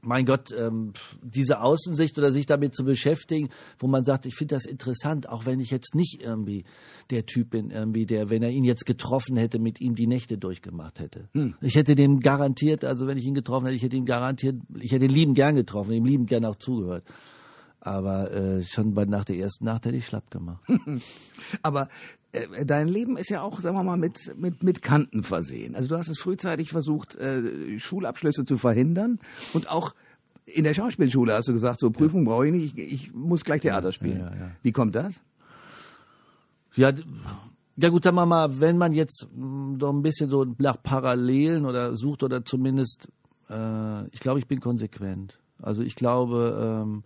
mein 0.06 0.26
Gott, 0.26 0.54
ähm, 0.58 0.94
diese 1.22 1.62
Außensicht 1.62 2.18
oder 2.18 2.32
sich 2.32 2.46
damit 2.46 2.76
zu 2.76 2.84
beschäftigen, 2.84 3.50
wo 3.80 3.88
man 3.88 4.04
sagt, 4.04 4.26
ich 4.26 4.36
finde 4.36 4.56
das 4.56 4.66
interessant, 4.66 5.30
auch 5.30 5.46
wenn 5.46 5.60
ich 5.60 5.72
jetzt 5.72 5.96
nicht 5.96 6.22
irgendwie 6.22 6.64
der 7.10 7.26
Typ 7.26 7.52
bin, 7.52 7.72
irgendwie, 7.72 8.06
der, 8.06 8.30
wenn 8.30 8.44
er 8.44 8.50
ihn 8.50 8.64
jetzt 8.64 8.86
getroffen 8.86 9.38
hätte, 9.38 9.60
mit 9.60 9.82
ihm 9.82 9.96
die 9.96 10.08
Nächte 10.08 10.38
durchgemacht 10.38 11.00
hätte. 11.00 11.30
Ich 11.62 11.76
hätte 11.76 11.96
dem 11.96 12.20
garantiert, 12.20 12.84
also 12.84 13.08
wenn 13.08 13.18
ich 13.18 13.26
ihn 13.26 13.34
getroffen 13.36 13.66
hätte, 13.66 13.76
ich 13.76 13.84
hätte 13.84 13.98
ihm 13.98 14.06
garantiert, 14.06 14.56
ich 14.80 14.92
hätte 14.92 15.06
ihn 15.06 15.12
lieben 15.12 15.34
gern 15.34 15.56
getroffen, 15.56 15.92
ihm 15.92 16.06
lieben 16.06 16.26
gern 16.26 16.46
auch 16.46 16.56
zugehört. 16.56 17.04
Aber 17.86 18.32
äh, 18.32 18.64
schon 18.64 18.96
bei, 18.96 19.06
nach 19.06 19.26
der 19.26 19.36
ersten 19.36 19.66
Nacht 19.66 19.86
hätte 19.86 19.96
ich 19.96 20.08
schlapp 20.08 20.32
gemacht. 20.32 20.64
Aber 21.62 21.88
äh, 22.32 22.66
dein 22.66 22.88
Leben 22.88 23.16
ist 23.16 23.30
ja 23.30 23.44
auch, 23.44 23.60
sagen 23.60 23.78
wir 23.78 23.84
mal, 23.84 23.96
mit, 23.96 24.36
mit, 24.38 24.64
mit 24.64 24.82
Kanten 24.82 25.22
versehen. 25.22 25.76
Also 25.76 25.90
du 25.90 25.98
hast 25.98 26.08
es 26.08 26.18
frühzeitig 26.18 26.72
versucht, 26.72 27.14
äh, 27.14 27.78
Schulabschlüsse 27.80 28.44
zu 28.44 28.58
verhindern 28.58 29.20
und 29.54 29.70
auch 29.70 29.94
in 30.48 30.64
der 30.64 30.74
Schauspielschule 30.74 31.34
hast 31.34 31.48
du 31.48 31.54
gesagt, 31.54 31.80
so 31.80 31.92
Prüfung 31.92 32.26
brauche 32.26 32.48
ich 32.48 32.54
nicht, 32.54 32.78
ich, 32.80 32.94
ich 32.94 33.14
muss 33.14 33.44
gleich 33.44 33.62
Theater 33.62 33.92
spielen. 33.92 34.18
ja, 34.18 34.36
ja. 34.36 34.52
Wie 34.64 34.72
kommt 34.72 34.96
das? 34.96 35.22
Ja, 36.74 36.92
ja 37.76 37.90
gut, 37.90 38.04
sagen 38.04 38.16
wir 38.16 38.26
mal, 38.26 38.60
wenn 38.60 38.80
man 38.80 38.94
jetzt 38.94 39.28
so 39.80 39.92
ein 39.92 40.02
bisschen 40.02 40.32
so 40.32 40.44
nach 40.58 40.82
Parallelen 40.82 41.68
oder 41.68 41.96
sucht 41.96 42.24
oder 42.24 42.44
zumindest, 42.44 43.10
äh, 43.48 44.08
ich 44.08 44.22
glaube, 44.22 44.40
ich 44.40 44.48
bin 44.48 44.60
konsequent. 44.60 45.40
Also 45.62 45.84
ich 45.84 45.94
glaube, 45.94 46.84
ähm, 46.84 47.04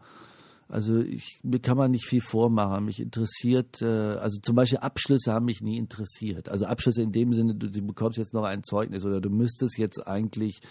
also 0.69 0.99
ich, 0.99 1.39
mir 1.41 1.59
kann 1.59 1.77
man 1.77 1.89
nicht 1.89 2.05
viel 2.05 2.21
vormachen. 2.21 2.85
Mich 2.85 2.99
interessiert, 2.99 3.81
äh, 3.81 3.85
also 3.85 4.39
zum 4.39 4.55
Beispiel 4.55 4.77
Abschlüsse 4.77 5.33
haben 5.33 5.45
mich 5.45 5.61
nie 5.61 5.77
interessiert. 5.77 6.47
Also 6.47 6.65
Abschlüsse 6.65 7.01
in 7.01 7.11
dem 7.11 7.33
Sinne, 7.33 7.55
du, 7.55 7.71
du 7.71 7.81
bekommst 7.81 8.19
jetzt 8.19 8.35
noch 8.35 8.43
ein 8.43 8.63
Zeugnis 8.63 9.03
oder 9.03 9.19
du 9.19 9.31
müsstest 9.31 9.79
jetzt 9.79 10.05
eigentlich 10.07 10.61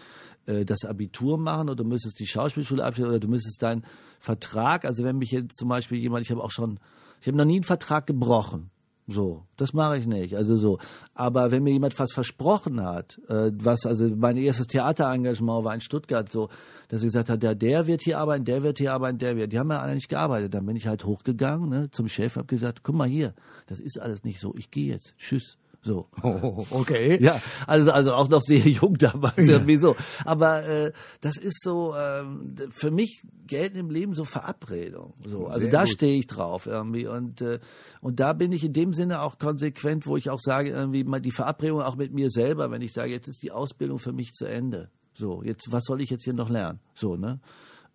äh, 0.46 0.64
das 0.64 0.84
Abitur 0.84 1.36
machen 1.36 1.68
oder 1.68 1.82
du 1.82 1.84
müsstest 1.84 2.20
die 2.20 2.28
Schauspielschule 2.28 2.84
abschließen 2.84 3.10
oder 3.10 3.18
du 3.18 3.28
müsstest 3.28 3.60
deinen 3.60 3.84
Vertrag, 4.20 4.84
also 4.84 5.02
wenn 5.02 5.18
mich 5.18 5.32
jetzt 5.32 5.56
zum 5.56 5.68
Beispiel 5.68 5.98
jemand, 5.98 6.24
ich 6.24 6.30
habe 6.30 6.44
auch 6.44 6.52
schon, 6.52 6.78
ich 7.20 7.26
habe 7.26 7.36
noch 7.36 7.44
nie 7.44 7.56
einen 7.56 7.64
Vertrag 7.64 8.06
gebrochen. 8.06 8.70
So, 9.10 9.44
das 9.56 9.72
mache 9.72 9.96
ich 9.96 10.06
nicht. 10.06 10.36
Also 10.36 10.56
so. 10.56 10.78
Aber 11.14 11.50
wenn 11.50 11.62
mir 11.62 11.72
jemand 11.72 11.98
was 11.98 12.12
versprochen 12.12 12.84
hat, 12.84 13.18
äh, 13.28 13.50
was, 13.54 13.86
also 13.86 14.06
mein 14.14 14.36
erstes 14.36 14.66
Theaterengagement 14.66 15.64
war 15.64 15.74
in 15.74 15.80
Stuttgart 15.80 16.30
so, 16.30 16.50
dass 16.88 17.00
er 17.00 17.06
gesagt 17.06 17.30
hat, 17.30 17.42
ja, 17.42 17.54
der 17.54 17.86
wird 17.86 18.02
hier 18.02 18.18
arbeiten, 18.18 18.44
der 18.44 18.62
wird 18.62 18.76
hier 18.76 18.92
arbeiten, 18.92 19.16
der 19.16 19.34
wird. 19.38 19.50
Die 19.50 19.58
haben 19.58 19.70
ja 19.70 19.80
alle 19.80 19.94
nicht 19.94 20.10
gearbeitet. 20.10 20.52
Dann 20.52 20.66
bin 20.66 20.76
ich 20.76 20.86
halt 20.86 21.06
hochgegangen, 21.06 21.70
ne, 21.70 21.90
zum 21.90 22.06
Chef, 22.06 22.36
hab 22.36 22.48
gesagt, 22.48 22.80
guck 22.82 22.96
mal 22.96 23.08
hier, 23.08 23.32
das 23.66 23.80
ist 23.80 23.98
alles 23.98 24.24
nicht 24.24 24.40
so. 24.40 24.54
Ich 24.56 24.70
gehe 24.70 24.92
jetzt. 24.92 25.14
Tschüss. 25.16 25.56
So. 25.82 26.08
Oh, 26.22 26.66
okay. 26.70 27.18
Ja, 27.28 27.40
also 27.66 27.92
also 27.92 28.12
auch 28.14 28.28
noch 28.28 28.42
sehr 28.42 28.58
jung 28.68 28.98
damals 28.98 29.38
irgendwie 29.38 29.76
so. 29.76 29.96
Aber 30.24 30.64
äh, 30.64 30.92
das 31.20 31.36
ist 31.36 31.62
so 31.62 31.94
ähm, 31.96 32.54
für 32.70 32.90
mich 32.90 33.22
gelten 33.46 33.78
im 33.78 33.90
Leben 33.90 34.14
so 34.14 34.24
Verabredungen. 34.24 35.14
So, 35.24 35.46
also 35.46 35.60
Sehr 35.60 35.70
da 35.70 35.86
stehe 35.86 36.18
ich 36.18 36.26
drauf 36.26 36.66
irgendwie 36.66 37.06
und 37.06 37.40
äh, 37.40 37.58
und 38.00 38.20
da 38.20 38.32
bin 38.32 38.52
ich 38.52 38.64
in 38.64 38.72
dem 38.72 38.92
Sinne 38.92 39.22
auch 39.22 39.38
konsequent, 39.38 40.06
wo 40.06 40.16
ich 40.16 40.30
auch 40.30 40.40
sage 40.40 40.70
irgendwie 40.70 41.04
mal 41.04 41.20
die 41.20 41.30
Verabredung 41.30 41.80
auch 41.82 41.96
mit 41.96 42.12
mir 42.12 42.30
selber, 42.30 42.70
wenn 42.70 42.82
ich 42.82 42.92
sage, 42.92 43.10
jetzt 43.10 43.28
ist 43.28 43.42
die 43.42 43.52
Ausbildung 43.52 43.98
für 43.98 44.12
mich 44.12 44.32
zu 44.32 44.46
Ende. 44.46 44.90
So, 45.14 45.42
jetzt, 45.42 45.72
was 45.72 45.84
soll 45.84 46.00
ich 46.00 46.10
jetzt 46.10 46.24
hier 46.24 46.34
noch 46.34 46.48
lernen? 46.48 46.80
So, 46.94 47.16
ne? 47.16 47.40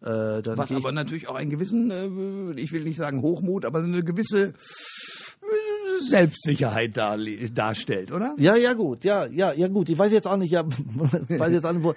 Äh, 0.02 0.42
was 0.58 0.72
aber 0.74 0.92
natürlich 0.92 1.30
auch 1.30 1.36
einen 1.36 1.50
gewissen, 1.50 1.90
äh, 1.90 2.60
ich 2.60 2.74
will 2.74 2.84
nicht 2.84 2.98
sagen 2.98 3.22
Hochmut, 3.22 3.64
aber 3.64 3.80
eine 3.80 4.04
gewisse 4.04 4.54
Selbstsicherheit 6.02 6.98
dar, 6.98 7.18
darstellt, 7.54 8.12
oder? 8.12 8.36
Ja, 8.38 8.56
ja, 8.56 8.74
gut, 8.74 9.04
ja, 9.04 9.26
ja, 9.28 9.54
ja, 9.54 9.68
gut. 9.68 9.90
Ich 9.90 9.98
weiß 9.98 10.12
jetzt 10.12 10.28
auch 10.28 10.38
nicht, 10.38 10.52
ja, 10.52 10.64
weiß 11.30 11.52
jetzt 11.52 11.66
auch 11.66 11.74
nicht, 11.74 11.84
wo, 11.84 11.94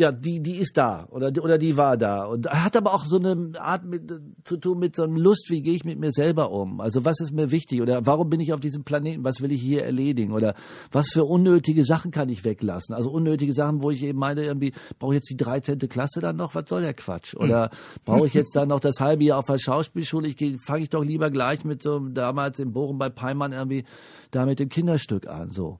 ja, 0.00 0.12
die, 0.12 0.40
die 0.40 0.56
ist 0.56 0.76
da 0.76 1.06
oder, 1.10 1.30
oder 1.42 1.58
die 1.58 1.76
war 1.76 1.96
da 1.96 2.24
und 2.24 2.48
hat 2.48 2.76
aber 2.76 2.94
auch 2.94 3.04
so 3.04 3.18
eine 3.18 3.52
Art 3.60 3.84
mit, 3.84 4.10
zu 4.44 4.56
tun 4.56 4.78
mit 4.78 4.96
so 4.96 5.02
einem 5.02 5.16
Lust, 5.16 5.50
wie 5.50 5.60
gehe 5.60 5.74
ich 5.74 5.84
mit 5.84 5.98
mir 5.98 6.10
selber 6.10 6.50
um? 6.50 6.80
Also 6.80 7.04
was 7.04 7.20
ist 7.20 7.32
mir 7.32 7.50
wichtig 7.50 7.82
oder 7.82 8.06
warum 8.06 8.30
bin 8.30 8.40
ich 8.40 8.52
auf 8.52 8.60
diesem 8.60 8.82
Planeten? 8.82 9.24
Was 9.24 9.42
will 9.42 9.52
ich 9.52 9.60
hier 9.60 9.84
erledigen 9.84 10.32
oder 10.32 10.54
was 10.90 11.10
für 11.12 11.24
unnötige 11.24 11.84
Sachen 11.84 12.10
kann 12.10 12.30
ich 12.30 12.44
weglassen? 12.44 12.94
Also 12.94 13.10
unnötige 13.10 13.52
Sachen, 13.52 13.82
wo 13.82 13.90
ich 13.90 14.02
eben 14.02 14.18
meine, 14.18 14.42
irgendwie 14.42 14.72
brauche 14.98 15.12
ich 15.12 15.18
jetzt 15.18 15.30
die 15.30 15.36
13. 15.36 15.78
Klasse 15.80 16.20
dann 16.20 16.36
noch? 16.36 16.54
Was 16.54 16.64
soll 16.66 16.80
der 16.80 16.94
Quatsch? 16.94 17.34
Oder 17.34 17.64
hm. 17.64 17.70
brauche 18.06 18.26
ich 18.26 18.34
jetzt 18.34 18.56
dann 18.56 18.68
noch 18.68 18.80
das 18.80 19.00
halbe 19.00 19.24
Jahr 19.24 19.38
auf 19.38 19.46
der 19.46 19.58
Schauspielschule? 19.58 20.28
Ich 20.28 20.36
fange 20.64 20.82
ich 20.82 20.88
doch 20.88 21.04
lieber 21.04 21.30
gleich 21.30 21.64
mit 21.64 21.82
so 21.82 21.98
damals 21.98 22.58
in 22.58 22.72
Bochum 22.72 22.98
bei 22.98 23.10
Peimann 23.10 23.52
irgendwie 23.52 23.84
da 24.30 24.46
mit 24.46 24.58
dem 24.58 24.70
Kinderstück 24.70 25.28
an 25.28 25.50
so 25.50 25.78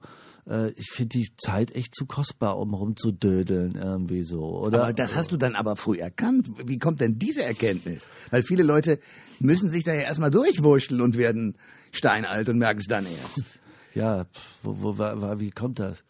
äh, 0.49 0.71
ich 0.71 0.89
finde 0.91 1.17
die 1.19 1.29
Zeit 1.37 1.75
echt 1.75 1.95
zu 1.95 2.05
kostbar, 2.05 2.57
um 2.57 2.73
rumzudödeln 2.73 3.75
irgendwie 3.75 4.23
so, 4.23 4.41
oder? 4.59 4.83
Aber 4.83 4.93
das 4.93 5.15
hast 5.15 5.31
du 5.31 5.37
dann 5.37 5.55
aber 5.55 5.75
früh 5.75 5.99
erkannt. 5.99 6.49
Wie 6.65 6.79
kommt 6.79 7.01
denn 7.01 7.17
diese 7.17 7.43
Erkenntnis? 7.43 8.07
Weil 8.29 8.43
viele 8.43 8.63
Leute 8.63 8.99
müssen 9.39 9.69
sich 9.69 9.83
da 9.83 9.93
ja 9.93 10.01
erstmal 10.01 10.31
durchwurschteln 10.31 11.01
und 11.01 11.17
werden 11.17 11.55
steinalt 11.91 12.49
und 12.49 12.57
merken 12.57 12.79
es 12.79 12.87
dann 12.87 13.05
erst. 13.05 13.59
Ja, 13.93 14.25
wo, 14.63 14.77
wo, 14.81 14.97
wo, 14.97 15.39
wie 15.41 15.51
kommt 15.51 15.77
das? 15.79 16.05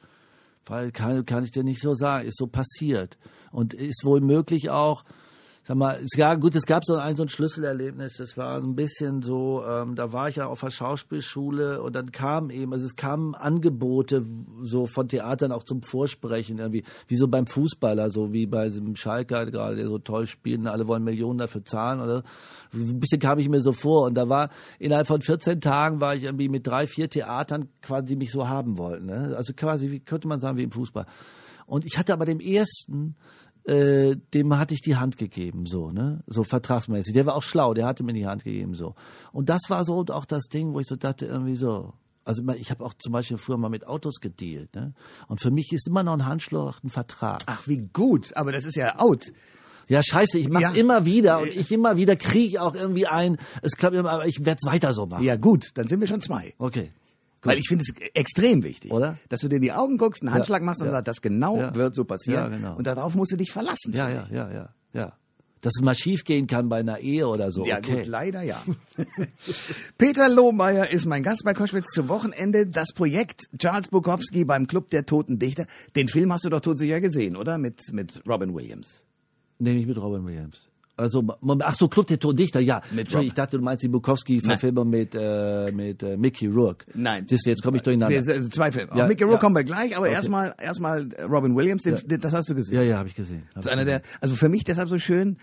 Weil 0.67 0.91
kann, 0.91 1.25
kann 1.25 1.43
ich 1.43 1.49
dir 1.49 1.63
nicht 1.63 1.81
so 1.81 1.95
sagen, 1.95 2.27
ist 2.27 2.37
so 2.37 2.45
passiert. 2.45 3.17
Und 3.51 3.73
ist 3.73 4.03
wohl 4.03 4.21
möglich 4.21 4.69
auch, 4.69 5.03
sag 5.63 5.77
mal, 5.77 5.99
es 6.03 6.17
gab, 6.17 6.41
gut, 6.41 6.55
es 6.55 6.65
gab 6.65 6.83
so 6.83 6.95
ein, 6.95 7.15
so 7.15 7.23
ein 7.23 7.29
Schlüsselerlebnis, 7.29 8.17
das 8.17 8.35
war 8.35 8.59
so 8.61 8.67
ein 8.67 8.75
bisschen 8.75 9.21
so, 9.21 9.63
ähm, 9.63 9.95
da 9.95 10.11
war 10.11 10.27
ich 10.27 10.37
ja 10.37 10.47
auf 10.47 10.61
der 10.61 10.71
Schauspielschule 10.71 11.81
und 11.81 11.95
dann 11.95 12.11
kam 12.11 12.49
eben, 12.49 12.73
also 12.73 12.85
es 12.85 12.95
kamen 12.95 13.35
Angebote 13.35 14.25
so 14.61 14.87
von 14.87 15.07
Theatern 15.07 15.51
auch 15.51 15.63
zum 15.63 15.83
Vorsprechen, 15.83 16.57
irgendwie, 16.57 16.83
wie 17.07 17.15
so 17.15 17.27
beim 17.27 17.45
Fußballer, 17.45 18.09
so 18.09 18.33
wie 18.33 18.47
bei 18.47 18.69
diesem 18.69 18.95
Schalker 18.95 19.45
gerade, 19.45 19.75
der 19.75 19.85
so 19.85 19.99
toll 19.99 20.27
spielt 20.27 20.51
alle 20.65 20.87
wollen 20.87 21.03
Millionen 21.03 21.39
dafür 21.39 21.63
zahlen, 21.65 22.01
oder? 22.01 22.23
Ein 22.73 22.99
bisschen 22.99 23.19
kam 23.19 23.39
ich 23.39 23.49
mir 23.49 23.61
so 23.61 23.71
vor 23.71 24.05
und 24.05 24.15
da 24.15 24.29
war, 24.29 24.49
innerhalb 24.79 25.07
von 25.07 25.21
14 25.21 25.61
Tagen 25.61 26.01
war 26.01 26.15
ich 26.15 26.23
irgendwie 26.23 26.49
mit 26.49 26.65
drei, 26.67 26.87
vier 26.87 27.09
Theatern 27.09 27.69
quasi, 27.81 28.07
die 28.07 28.15
mich 28.15 28.31
so 28.31 28.47
haben 28.47 28.77
wollten, 28.77 29.05
ne? 29.05 29.33
Also 29.37 29.53
quasi, 29.53 29.91
wie 29.91 29.99
könnte 29.99 30.27
man 30.27 30.39
sagen, 30.39 30.57
wie 30.57 30.63
im 30.63 30.71
Fußball. 30.71 31.05
Und 31.65 31.85
ich 31.85 31.97
hatte 31.97 32.11
aber 32.11 32.25
dem 32.25 32.39
ersten 32.39 33.15
äh, 33.65 34.15
dem 34.33 34.57
hatte 34.57 34.73
ich 34.73 34.81
die 34.81 34.95
Hand 34.95 35.17
gegeben, 35.17 35.65
so, 35.65 35.91
ne? 35.91 36.23
So 36.27 36.43
vertragsmäßig. 36.43 37.13
Der 37.13 37.25
war 37.25 37.35
auch 37.35 37.43
schlau, 37.43 37.73
der 37.73 37.85
hatte 37.85 38.03
mir 38.03 38.13
die 38.13 38.27
Hand 38.27 38.43
gegeben, 38.43 38.73
so. 38.73 38.95
Und 39.31 39.49
das 39.49 39.61
war 39.69 39.85
so 39.85 40.03
auch 40.09 40.25
das 40.25 40.45
Ding, 40.45 40.73
wo 40.73 40.79
ich 40.79 40.87
so 40.87 40.95
dachte, 40.95 41.25
irgendwie 41.25 41.55
so. 41.55 41.93
Also 42.23 42.43
ich 42.53 42.69
habe 42.69 42.85
auch 42.85 42.93
zum 42.93 43.13
Beispiel 43.13 43.37
früher 43.37 43.57
mal 43.57 43.69
mit 43.69 43.87
Autos 43.87 44.19
gedealt, 44.19 44.73
ne? 44.75 44.93
Und 45.27 45.41
für 45.41 45.51
mich 45.51 45.71
ist 45.71 45.87
immer 45.87 46.03
noch 46.03 46.13
ein 46.13 46.25
Handschlag 46.25 46.83
ein 46.83 46.89
Vertrag. 46.89 47.41
Ach, 47.45 47.67
wie 47.67 47.77
gut, 47.77 48.35
aber 48.35 48.51
das 48.51 48.65
ist 48.65 48.75
ja 48.75 48.99
out. 48.99 49.31
Ja, 49.87 50.01
scheiße, 50.01 50.39
ich 50.39 50.47
mach's 50.47 50.63
ja. 50.63 50.71
immer 50.71 51.05
wieder 51.05 51.39
und 51.39 51.49
ich 51.49 51.71
immer 51.71 51.97
wieder 51.97 52.15
kriege 52.15 52.45
ich 52.45 52.59
auch 52.59 52.75
irgendwie 52.75 53.07
ein, 53.07 53.37
es 53.61 53.75
klappt 53.75 53.95
immer, 53.95 54.11
aber 54.11 54.25
ich 54.25 54.45
werde 54.45 54.59
es 54.63 54.71
weiter 54.71 54.93
so 54.93 55.05
machen. 55.05 55.23
Ja, 55.23 55.35
gut, 55.35 55.71
dann 55.73 55.87
sind 55.87 55.99
wir 55.99 56.07
schon 56.07 56.21
zwei. 56.21 56.53
Okay. 56.57 56.91
Weil 57.43 57.57
ich 57.57 57.67
finde 57.67 57.83
es 57.87 58.11
extrem 58.13 58.63
wichtig, 58.63 58.91
oder? 58.91 59.17
Dass 59.29 59.41
du 59.41 59.47
dir 59.47 59.55
in 59.55 59.61
die 59.61 59.71
Augen 59.71 59.97
guckst, 59.97 60.21
einen 60.21 60.33
Handschlag 60.33 60.61
ja, 60.61 60.65
machst 60.65 60.81
und 60.81 60.87
ja. 60.87 60.93
sagst, 60.93 61.07
das 61.07 61.21
genau 61.21 61.57
ja. 61.57 61.73
wird 61.73 61.95
so 61.95 62.05
passieren. 62.05 62.51
Ja, 62.51 62.57
genau. 62.57 62.75
Und 62.75 62.85
darauf 62.85 63.15
musst 63.15 63.31
du 63.31 63.37
dich 63.37 63.51
verlassen. 63.51 63.93
Ja, 63.93 64.09
ja, 64.09 64.27
ja, 64.31 64.51
ja, 64.51 64.69
ja. 64.93 65.13
Dass 65.61 65.73
es 65.75 65.83
mal 65.83 65.93
schief 65.93 66.23
gehen 66.23 66.47
kann 66.47 66.69
bei 66.69 66.79
einer 66.79 66.99
Ehe 66.99 67.27
oder 67.27 67.51
so. 67.51 67.63
Ja, 67.65 67.77
okay. 67.77 67.97
gut, 67.97 68.07
leider 68.07 68.41
ja. 68.41 68.63
Peter 69.97 70.27
Lohmeier 70.27 70.89
ist 70.89 71.05
mein 71.05 71.21
Gast 71.21 71.43
bei 71.43 71.53
Koschwitz 71.53 71.91
zum 71.93 72.09
Wochenende. 72.09 72.65
Das 72.65 72.93
Projekt 72.93 73.43
Charles 73.57 73.89
Bukowski 73.89 74.43
beim 74.43 74.65
Club 74.65 74.89
der 74.89 75.05
Toten 75.05 75.37
Dichter. 75.37 75.67
Den 75.95 76.07
Film 76.07 76.33
hast 76.33 76.45
du 76.45 76.49
doch 76.49 76.61
sicher 76.75 76.99
gesehen, 76.99 77.35
oder? 77.35 77.59
Mit, 77.59 77.93
mit 77.93 78.23
Robin 78.27 78.55
Williams. 78.55 79.05
Nee, 79.59 79.75
nicht 79.75 79.87
mit 79.87 79.97
Robin 79.97 80.25
Williams. 80.25 80.67
Also, 81.01 81.23
ach 81.59 81.75
so, 81.75 81.87
Club 81.87 82.07
der 82.07 82.19
Tondichter, 82.19 82.59
ja. 82.59 82.81
Mit 82.91 83.13
ich 83.13 83.33
dachte, 83.33 83.57
du 83.57 83.63
meinst 83.63 83.83
die 83.83 83.89
Bukowski-Verfilmung 83.89 84.89
mit, 84.89 85.15
äh, 85.15 85.71
mit 85.71 86.03
äh, 86.03 86.17
Mickey 86.17 86.47
Rourke. 86.47 86.85
Nein. 86.93 87.25
Siehst 87.27 87.45
du, 87.45 87.49
jetzt 87.49 87.63
komme 87.63 87.77
ich 87.77 87.83
durcheinander. 87.83 88.21
Nee, 88.21 88.49
zwei 88.49 88.71
Filme. 88.71 88.91
Ja, 88.95 89.07
Mickey 89.07 89.23
Rourke 89.23 89.37
ja. 89.37 89.41
kommen 89.41 89.55
wir 89.55 89.63
gleich, 89.63 89.95
aber 89.95 90.05
okay. 90.05 90.15
erstmal 90.15 90.53
erstmal 90.57 91.07
Robin 91.29 91.55
Williams, 91.55 91.83
den, 91.83 91.95
ja. 91.95 92.17
das 92.17 92.33
hast 92.33 92.49
du 92.49 92.55
gesehen. 92.55 92.75
Ja, 92.75 92.83
ja, 92.83 92.97
habe 92.97 93.09
ich 93.09 93.15
gesehen. 93.15 93.43
Hab 93.49 93.55
das 93.55 93.65
ist 93.65 93.71
einer 93.71 93.85
der, 93.85 94.01
also 94.21 94.35
für 94.35 94.49
mich 94.49 94.63
deshalb 94.63 94.89
so 94.89 94.97
schön, 94.97 95.37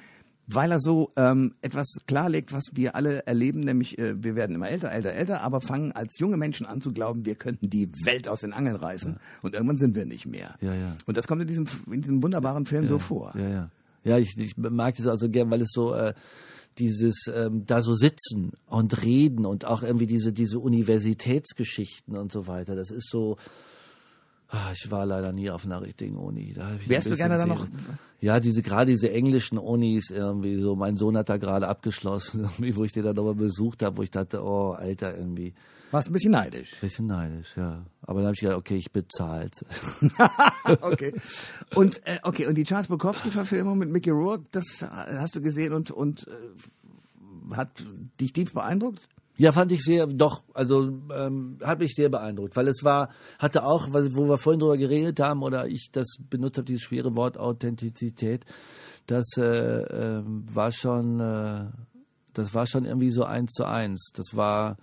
weil 0.49 0.73
er 0.73 0.81
so 0.81 1.13
ähm, 1.17 1.55
etwas 1.61 1.99
klarlegt, 2.07 2.53
was 2.53 2.71
wir 2.73 2.97
alle 2.97 3.27
erleben, 3.27 3.61
nämlich 3.61 3.99
äh, 3.99 4.23
wir 4.23 4.35
werden 4.35 4.57
immer 4.57 4.69
älter, 4.69 4.91
älter, 4.91 5.13
älter, 5.13 5.43
aber 5.43 5.61
fangen 5.61 5.93
als 5.93 6.19
junge 6.19 6.37
Menschen 6.37 6.65
an 6.67 6.81
zu 6.81 6.93
glauben, 6.93 7.27
wir 7.27 7.35
könnten 7.35 7.69
die 7.69 7.91
Welt 8.05 8.29
aus 8.29 8.41
den 8.41 8.53
Angeln 8.53 8.77
reißen 8.77 9.13
ja. 9.13 9.21
und 9.43 9.55
irgendwann 9.55 9.77
sind 9.77 9.95
wir 9.95 10.07
nicht 10.07 10.27
mehr. 10.27 10.55
Ja, 10.61 10.75
ja. 10.75 10.97
Und 11.07 11.17
das 11.17 11.27
kommt 11.27 11.43
in 11.43 11.49
diesem, 11.49 11.67
in 11.91 12.01
diesem 12.01 12.23
wunderbaren 12.23 12.65
Film 12.65 12.85
ja, 12.85 12.89
so 12.89 12.99
vor. 12.99 13.35
Ja, 13.37 13.49
ja. 13.49 13.71
Ja, 14.05 14.19
ich, 14.19 14.37
ich 14.39 14.57
mag 14.57 14.97
das 14.97 15.07
also 15.07 15.29
gern, 15.29 15.51
weil 15.51 15.63
es 15.63 15.71
so 15.73 15.95
äh, 15.95 16.15
dieses 16.79 17.27
ähm, 17.33 17.67
da 17.67 17.83
so 17.83 17.95
sitzen 17.95 18.53
und 18.67 19.03
reden 19.03 19.45
und 19.45 19.65
auch 19.65 19.83
irgendwie 19.83 20.07
diese 20.07 20.33
diese 20.33 20.59
Universitätsgeschichten 20.59 22.17
und 22.17 22.33
so 22.33 22.47
weiter. 22.47 22.75
Das 22.75 22.91
ist 22.91 23.09
so. 23.11 23.37
Ach, 24.51 24.73
ich 24.73 24.91
war 24.91 25.05
leider 25.05 25.31
nie 25.33 25.51
auf 25.51 25.67
einer 25.67 25.83
richtigen 25.83 26.17
Uni. 26.17 26.55
Da 26.55 26.71
Wärst 26.87 27.11
du 27.11 27.17
gerne 27.17 27.37
da 27.37 27.45
noch? 27.45 27.67
Ja, 28.23 28.41
diese 28.41 28.63
gerade 28.63 28.91
diese 28.91 29.11
englischen 29.11 29.59
Unis 29.59 30.09
irgendwie 30.09 30.59
so. 30.59 30.75
Mein 30.75 30.97
Sohn 30.97 31.19
hat 31.19 31.29
da 31.29 31.37
gerade 31.37 31.69
abgeschlossen, 31.69 32.41
irgendwie, 32.45 32.77
wo 32.77 32.85
ich 32.85 32.93
den 32.93 33.05
dann 33.05 33.17
nochmal 33.17 33.35
besucht 33.35 33.83
habe, 33.83 33.99
wo 33.99 34.03
ich 34.03 34.11
dachte, 34.11 34.43
oh 34.43 34.71
Alter, 34.71 35.19
irgendwie 35.19 35.53
warst 35.91 36.09
ein 36.09 36.13
bisschen 36.13 36.33
neidisch. 36.33 36.75
Ein 36.75 36.81
bisschen 36.81 37.07
neidisch, 37.07 37.57
ja. 37.57 37.85
Aber 38.03 38.21
dann 38.21 38.27
habe 38.27 38.35
ich 38.35 38.41
gedacht, 38.41 38.59
okay, 38.59 38.77
ich 38.77 38.93
bezahle 38.93 39.51
okay. 40.81 41.15
Und 41.75 42.01
äh, 42.07 42.19
okay, 42.23 42.47
und 42.47 42.55
die 42.57 42.65
Charles 42.65 42.89
Bukowski-Verfilmung 42.89 43.79
mit 43.79 43.91
Mickey 43.91 44.11
Rourke, 44.11 44.45
das 44.53 44.83
äh, 44.83 44.87
hast 44.87 45.37
du 45.37 45.41
gesehen 45.41 45.73
und 45.73 45.91
und 45.91 46.27
äh, 46.29 47.55
hat 47.55 47.85
dich 48.21 48.33
tief 48.33 48.53
beeindruckt? 48.53 49.09
Ja, 49.39 49.53
fand 49.53 49.71
ich 49.71 49.85
sehr, 49.85 50.09
doch, 50.09 50.43
also 50.53 50.99
ähm, 51.17 51.59
hat 51.63 51.79
mich 51.79 51.95
sehr 51.95 52.09
beeindruckt, 52.09 52.57
weil 52.57 52.67
es 52.67 52.83
war, 52.83 53.11
hatte 53.39 53.63
auch, 53.63 53.87
wo 53.93 54.29
wir 54.29 54.37
vorhin 54.37 54.59
drüber 54.59 54.77
geredet 54.77 55.21
haben 55.21 55.45
oder 55.45 55.69
ich 55.69 55.91
das 55.93 56.17
benutzt 56.29 56.59
habe, 56.59 56.65
dieses 56.65 56.83
schwere 56.83 57.15
Wort 57.15 57.39
Authentizität, 57.39 58.45
das 59.07 59.27
äh, 59.39 59.43
äh, 59.43 60.23
war 60.25 60.73
schon, 60.73 61.21
äh, 61.21 61.67
das 62.35 62.53
war 62.53 62.67
schon 62.67 62.85
irgendwie 62.85 63.13
so 63.13 63.23
eins 63.25 63.53
zu 63.53 63.65
eins. 63.65 64.11
Das 64.13 64.37
war 64.37 64.77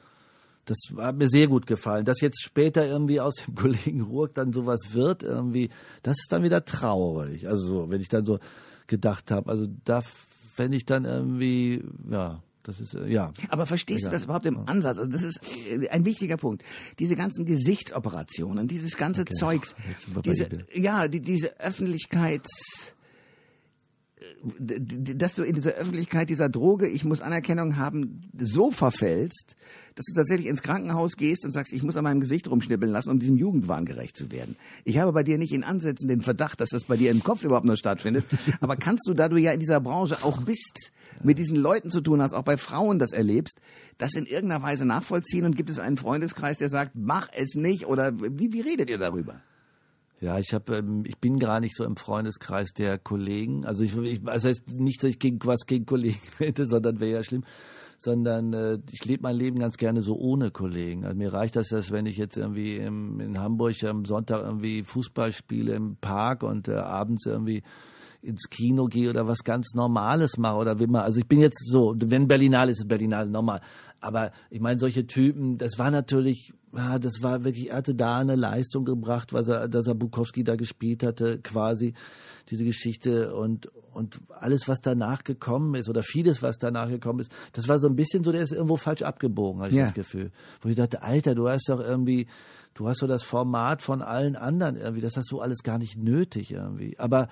das 0.66 0.78
hat 0.98 1.16
mir 1.16 1.30
sehr 1.30 1.48
gut 1.48 1.68
gefallen. 1.68 2.06
Dass 2.06 2.22
jetzt 2.22 2.44
später 2.44 2.86
irgendwie 2.86 3.20
aus 3.20 3.36
dem 3.36 3.56
Kollegen 3.56 4.02
Ruhrk 4.02 4.34
dann 4.34 4.54
sowas 4.54 4.80
wird, 4.92 5.24
irgendwie, 5.24 5.70
das 6.04 6.18
ist 6.20 6.32
dann 6.32 6.44
wieder 6.44 6.66
traurig. 6.66 7.48
Also 7.48 7.66
so, 7.66 7.90
wenn 7.90 8.02
ich 8.02 8.10
dann 8.10 8.26
so 8.26 8.40
gedacht 8.88 9.32
habe, 9.32 9.50
also 9.50 9.68
da 9.84 10.02
fände 10.56 10.78
ich 10.78 10.86
dann 10.86 11.06
irgendwie, 11.06 11.84
ja, 12.10 12.42
das 12.64 12.80
ist, 12.80 12.96
äh, 12.96 13.08
ja. 13.08 13.32
Aber 13.50 13.66
verstehst 13.66 14.02
egal. 14.02 14.12
du 14.12 14.16
das 14.16 14.24
überhaupt 14.24 14.46
im 14.48 14.68
Ansatz? 14.68 14.98
Also 14.98 15.12
das 15.12 15.24
ist 15.24 15.40
äh, 15.70 15.88
ein 15.90 16.04
wichtiger 16.04 16.38
Punkt. 16.38 16.64
Diese 16.98 17.16
ganzen 17.16 17.46
Gesichtsoperationen, 17.46 18.68
dieses 18.68 18.98
ganze 18.98 19.22
okay. 19.22 19.34
Zeugs, 19.34 19.76
diese, 20.24 20.48
ja, 20.74 21.08
die, 21.08 21.22
diese 21.22 21.60
Öffentlichkeits, 21.60 22.95
dass 24.48 25.36
du 25.36 25.44
in 25.44 25.56
dieser 25.56 25.72
Öffentlichkeit 25.72 26.30
dieser 26.30 26.50
Droge, 26.50 26.88
ich 26.88 27.04
muss 27.04 27.22
Anerkennung 27.22 27.78
haben, 27.78 28.30
so 28.38 28.72
verfällst, 28.72 29.56
dass 29.96 30.06
du 30.06 30.14
tatsächlich 30.14 30.48
ins 30.48 30.62
Krankenhaus 30.62 31.16
gehst 31.16 31.46
und 31.46 31.52
sagst, 31.52 31.74
ich 31.74 31.84
muss 31.84 31.96
an 31.96 32.04
meinem 32.04 32.20
Gesicht 32.20 32.50
rumschnippeln 32.50 32.92
lassen, 32.92 33.10
um 33.10 33.20
diesem 33.20 33.38
Jugendwahn 33.38 33.86
gerecht 33.86 34.18
zu 34.18 34.32
werden. 34.32 34.56
Ich 34.84 34.98
habe 34.98 35.14
bei 35.14 35.24
dir 35.24 35.38
nicht 35.38 35.54
in 35.54 35.64
Ansätzen 35.64 36.08
den 36.08 36.22
Verdacht, 36.22 36.62
dass 36.62 36.70
das 36.70 36.84
bei 36.84 36.98
dir 36.98 37.12
im 37.12 37.24
Kopf 37.24 37.44
überhaupt 37.44 37.66
nur 37.66 37.78
stattfindet. 37.78 38.26
Aber 38.60 38.76
kannst 38.76 39.08
du, 39.08 39.14
da 39.14 39.30
du 39.30 39.38
ja 39.38 39.52
in 39.52 39.60
dieser 39.60 39.80
Branche 39.80 40.24
auch 40.24 40.42
bist, 40.44 40.92
mit 41.24 41.40
diesen 41.40 41.56
Leuten 41.56 41.90
zu 41.90 42.02
tun 42.02 42.22
hast, 42.22 42.34
auch 42.34 42.44
bei 42.44 42.58
Frauen 42.58 43.00
das 43.00 43.14
erlebst, 43.14 43.60
das 43.98 44.14
in 44.14 44.26
irgendeiner 44.26 44.64
Weise 44.64 44.86
nachvollziehen 44.86 45.46
und 45.46 45.56
gibt 45.56 45.70
es 45.70 45.80
einen 45.80 45.98
Freundeskreis, 45.98 46.58
der 46.58 46.70
sagt, 46.70 46.92
mach 46.96 47.30
es 47.34 47.56
nicht 47.56 47.88
oder 47.88 48.14
wie, 48.20 48.52
wie 48.52 48.62
redet 48.62 48.90
ihr 48.90 48.98
darüber? 48.98 49.42
Ja, 50.22 50.40
ich 50.40 50.54
habe, 50.54 50.78
ähm, 50.78 51.04
ich 51.06 51.18
bin 51.18 51.40
gar 51.40 51.60
nicht 51.60 51.76
so 51.76 51.84
im 51.84 51.98
Freundeskreis 51.98 52.70
der 52.74 52.98
Kollegen. 52.98 53.66
Also 53.66 53.84
ich, 53.84 53.96
ich 53.98 54.24
das 54.24 54.46
heißt 54.46 54.72
nicht, 54.72 55.04
dass 55.04 55.10
ich 55.10 55.20
gegen 55.20 55.40
was 55.44 55.66
gegen 55.66 55.86
Kollegen 55.86 56.20
hätte, 56.38 56.66
sondern 56.66 57.00
wäre 57.00 57.12
ja 57.12 57.24
schlimm. 57.24 57.44
Sondern 57.98 58.54
äh, 58.54 58.80
ich 58.92 59.06
lebe 59.06 59.24
mein 59.24 59.36
Leben 59.36 59.60
ganz 59.60 59.78
gerne 59.78 60.02
so 60.02 60.18
ohne 60.18 60.52
Kollegen. 60.52 61.06
Also 61.06 61.18
mir 61.18 61.34
reicht 61.34 61.56
das, 61.56 61.70
dass 61.70 61.92
wenn 61.92 62.06
ich 62.06 62.18
jetzt 62.18 62.38
irgendwie 62.38 62.78
im, 62.78 63.20
in 63.20 63.40
Hamburg 63.40 63.82
am 63.84 64.06
Sonntag 64.06 64.44
irgendwie 64.44 64.84
Fußball 64.84 65.34
spiele 65.34 65.74
im 65.74 65.98
Park 65.98 66.44
und 66.44 66.68
äh, 66.68 66.76
abends 66.76 67.26
irgendwie 67.26 67.64
ins 68.22 68.50
Kino 68.50 68.86
gehe 68.86 69.10
oder 69.10 69.28
was 69.28 69.44
ganz 69.44 69.74
Normales 69.76 70.38
mache 70.38 70.58
oder 70.58 70.80
wie 70.80 70.88
man. 70.88 71.04
Also 71.04 71.20
ich 71.20 71.28
bin 71.28 71.40
jetzt 71.40 71.64
so, 71.70 71.94
wenn 71.98 72.28
Berlinale 72.28 72.72
ist, 72.72 72.80
ist 72.80 72.88
Berlinale 72.88 73.30
normal. 73.30 73.62
Aber 74.02 74.32
ich 74.50 74.60
meine, 74.60 74.80
solche 74.80 75.08
Typen, 75.08 75.58
das 75.58 75.78
war 75.78 75.92
natürlich 75.92 76.54
ja, 76.76 77.00
das 77.00 77.22
war 77.22 77.44
wirklich, 77.44 77.70
er 77.70 77.78
hatte 77.78 77.96
da 77.96 78.20
eine 78.20 78.36
Leistung 78.36 78.86
gebracht, 78.86 79.34
was 79.34 79.48
er, 79.48 79.68
dass 79.68 79.88
er 79.88 79.96
Bukowski 79.96 80.44
da 80.44 80.56
gespielt 80.56 81.04
hatte, 81.04 81.40
quasi 81.40 81.94
diese 82.50 82.66
Geschichte 82.66 83.34
und 83.34 83.70
und 83.96 84.20
alles, 84.30 84.68
was 84.68 84.82
danach 84.82 85.24
gekommen 85.24 85.74
ist 85.76 85.88
oder 85.88 86.04
vieles, 86.04 86.42
was 86.42 86.58
danach 86.58 86.90
gekommen 86.90 87.22
ist, 87.22 87.32
das 87.54 87.70
war 87.70 87.80
so 87.80 87.88
ein 87.88 87.96
bisschen 87.96 88.26
so, 88.26 88.34
der 88.34 88.42
ist 88.42 88.52
irgendwo 88.52 88.76
falsch 88.76 89.04
abgebogen, 89.04 89.62
habe 89.62 89.70
ich 89.70 89.78
ja. 89.78 89.86
das 89.86 89.94
Gefühl, 89.94 90.32
wo 90.62 90.68
ich 90.68 90.76
dachte, 90.76 91.02
Alter, 91.02 91.34
du 91.34 91.48
hast 91.48 91.70
doch 91.70 91.80
irgendwie, 91.80 92.28
du 92.74 92.90
hast 92.90 93.00
so 93.00 93.08
das 93.08 93.24
Format 93.24 93.82
von 93.82 94.02
allen 94.02 94.36
anderen 94.36 94.76
irgendwie, 94.76 95.02
das 95.02 95.16
hast 95.16 95.32
du 95.32 95.40
alles 95.40 95.64
gar 95.64 95.78
nicht 95.78 95.98
nötig 95.98 96.52
irgendwie, 96.52 97.00
aber 97.00 97.30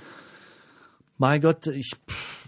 mein 1.18 1.42
Gott, 1.42 1.68
ich, 1.68 1.92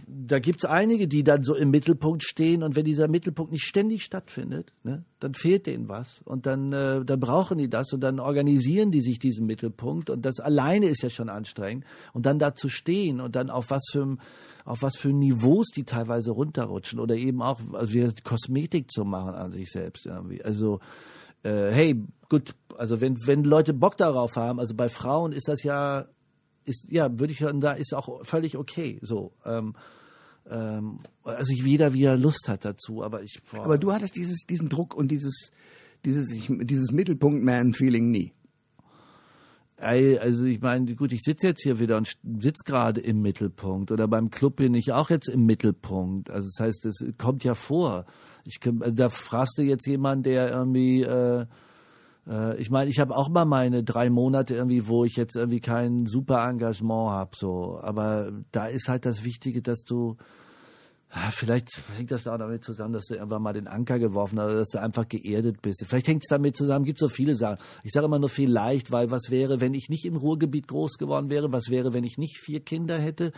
da 0.08 0.40
gibt's 0.40 0.66
einige, 0.66 1.08
die 1.08 1.24
dann 1.24 1.44
so 1.44 1.56
im 1.56 1.72
Mittelpunkt 1.72 2.24
stehen 2.24 2.64
und 2.64 2.76
wenn 2.76 2.86
dieser 2.86 3.08
Mittelpunkt 3.08 3.52
nicht 3.52 3.66
ständig 3.66 4.04
stattfindet, 4.04 4.74
ne, 4.84 5.04
dann 5.20 5.34
fehlt 5.34 5.68
denen 5.68 5.88
was 5.88 6.22
und 6.26 6.46
dann, 6.46 6.74
äh, 6.74 7.04
dann 7.06 7.20
brauchen 7.20 7.58
die 7.58 7.70
das 7.70 7.94
und 7.94 8.02
dann 8.02 8.20
organisieren 8.20 8.92
die 8.92 9.02
sich 9.02 9.20
diesen 9.20 9.46
Mittelpunkt 9.46 10.10
und 10.10 10.26
das 10.26 10.40
alleine 10.40 10.88
ist 10.88 11.04
ja 11.04 11.10
schon 11.10 11.30
anstrengend 11.30 11.86
und 12.14 12.26
dann 12.26 12.40
da 12.40 12.56
zu 12.56 12.70
stehen 12.70 13.20
und 13.20 13.36
dann 13.36 13.50
auf 13.50 13.70
was 13.70 13.84
für 13.92 14.18
auf 14.66 14.82
was 14.82 14.98
für 14.98 15.10
Niveaus 15.10 15.68
die 15.68 15.84
teilweise 15.84 16.32
runterrutschen 16.32 17.00
oder 17.00 17.16
eben 17.16 17.42
auch 17.42 17.60
also 17.74 18.00
Kosmetik 18.24 18.92
zu 18.92 19.06
machen 19.06 19.36
an 19.36 19.52
sich 19.52 19.70
selbst 19.72 20.08
irgendwie. 20.08 20.44
Also 20.44 20.80
äh, 21.44 21.70
hey, 21.72 22.04
gut, 22.30 22.56
also 22.78 23.00
wenn 23.00 23.16
wenn 23.28 23.44
Leute 23.44 23.74
Bock 23.74 23.96
darauf 23.98 24.36
haben, 24.36 24.60
also 24.60 24.74
bei 24.74 24.90
Frauen 24.90 25.32
ist 25.32 25.48
das 25.48 25.62
ja 25.62 26.08
ist, 26.66 26.88
ja, 26.90 27.20
würde 27.20 27.34
ich 27.34 27.40
sagen, 27.40 27.62
da 27.62 27.74
ist 27.74 27.94
auch 27.94 28.26
völlig 28.26 28.58
okay. 28.58 29.00
So. 29.02 29.34
Ähm, 29.46 29.76
ähm, 30.50 31.00
also 31.24 31.54
jeder, 31.54 31.94
wie 31.94 32.04
er 32.04 32.18
Lust 32.18 32.48
hat 32.48 32.66
dazu, 32.66 33.04
aber 33.04 33.24
ich. 33.24 33.42
Boah. 33.52 33.66
Aber 33.66 33.78
du 33.78 33.92
hattest 33.92 34.16
dieses, 34.16 34.46
diesen 34.48 34.70
Druck 34.70 34.96
und 34.96 35.10
dieses, 35.10 35.52
dieses, 36.04 36.28
dieses 36.48 36.92
Mittelpunkt-Man-Feeling 36.92 38.12
nie. 38.12 38.34
Also 39.78 40.46
ich 40.46 40.62
meine, 40.62 40.96
gut, 40.96 41.12
ich 41.12 41.22
sitze 41.22 41.48
jetzt 41.48 41.62
hier 41.62 41.80
wieder 41.80 41.98
und 41.98 42.14
sitze 42.40 42.64
gerade 42.64 43.02
im 43.02 43.22
Mittelpunkt 43.22 43.92
oder 43.92 44.08
beim 44.08 44.32
Club 44.32 44.56
bin 44.56 44.74
ich 44.74 44.94
auch 44.94 45.10
jetzt 45.10 45.28
im 45.28 45.46
Mittelpunkt. 45.46 46.30
Also 46.30 46.48
das 46.48 46.66
heißt, 46.66 46.86
es 46.86 47.04
kommt 47.18 47.44
ja 47.44 47.56
vor. 47.56 48.06
Ich, 48.46 48.60
also 48.66 48.96
da 48.96 49.10
fragst 49.10 49.58
du 49.58 49.64
jetzt 49.64 49.86
jemanden, 49.86 50.24
der 50.24 50.50
irgendwie 50.50 51.02
äh, 51.02 51.46
äh, 52.28 52.58
ich 52.58 52.70
meine, 52.70 52.90
ich 52.90 53.00
habe 53.00 53.16
auch 53.16 53.30
mal 53.30 53.46
meine 53.46 53.84
drei 53.84 54.10
Monate 54.10 54.56
irgendwie, 54.56 54.88
wo 54.88 55.06
ich 55.06 55.16
jetzt 55.16 55.36
irgendwie 55.36 55.62
kein 55.62 56.06
super 56.06 56.48
Engagement 56.48 57.12
habe, 57.12 57.32
so. 57.36 57.80
Aber 57.82 58.32
da 58.52 58.68
ist 58.68 58.88
halt 58.88 59.06
das 59.06 59.24
Wichtige, 59.24 59.62
dass 59.62 59.84
du 59.84 60.18
Vielleicht 61.32 61.70
hängt 61.96 62.12
das 62.12 62.28
auch 62.28 62.38
damit 62.38 62.66
zusammen, 62.66 62.92
dass 62.92 63.06
du 63.06 63.20
einfach 63.20 63.40
mal 63.40 63.54
den 63.54 63.68
Anker 63.68 64.00
geworfen 64.00 64.38
hast, 64.40 64.54
dass 64.54 64.70
du 64.70 64.82
einfach 64.82 65.08
geerdet 65.08 65.62
bist. 65.62 65.86
Vielleicht 65.88 66.10
hängt 66.10 66.24
es 66.24 66.28
damit 66.28 66.58
zusammen, 66.58 66.84
gibt 66.84 67.00
so 67.00 67.08
viele 67.08 67.36
Sachen. 67.36 67.58
Ich 67.84 67.94
sage 67.94 68.06
immer 68.06 68.20
nur 68.20 68.28
vielleicht, 68.28 68.92
weil 68.92 69.12
was 69.12 69.30
wäre, 69.30 69.62
wenn 69.62 69.74
ich 69.74 69.88
nicht 69.88 70.04
im 70.04 70.18
Ruhrgebiet 70.18 70.68
groß 70.68 70.98
geworden 70.98 71.30
wäre? 71.30 71.54
Was 71.54 71.70
wäre, 71.70 71.94
wenn 71.94 72.04
ich 72.04 72.18
nicht 72.18 72.38
vier 72.38 72.60
Kinder 72.60 72.98
hätte? 72.98 73.32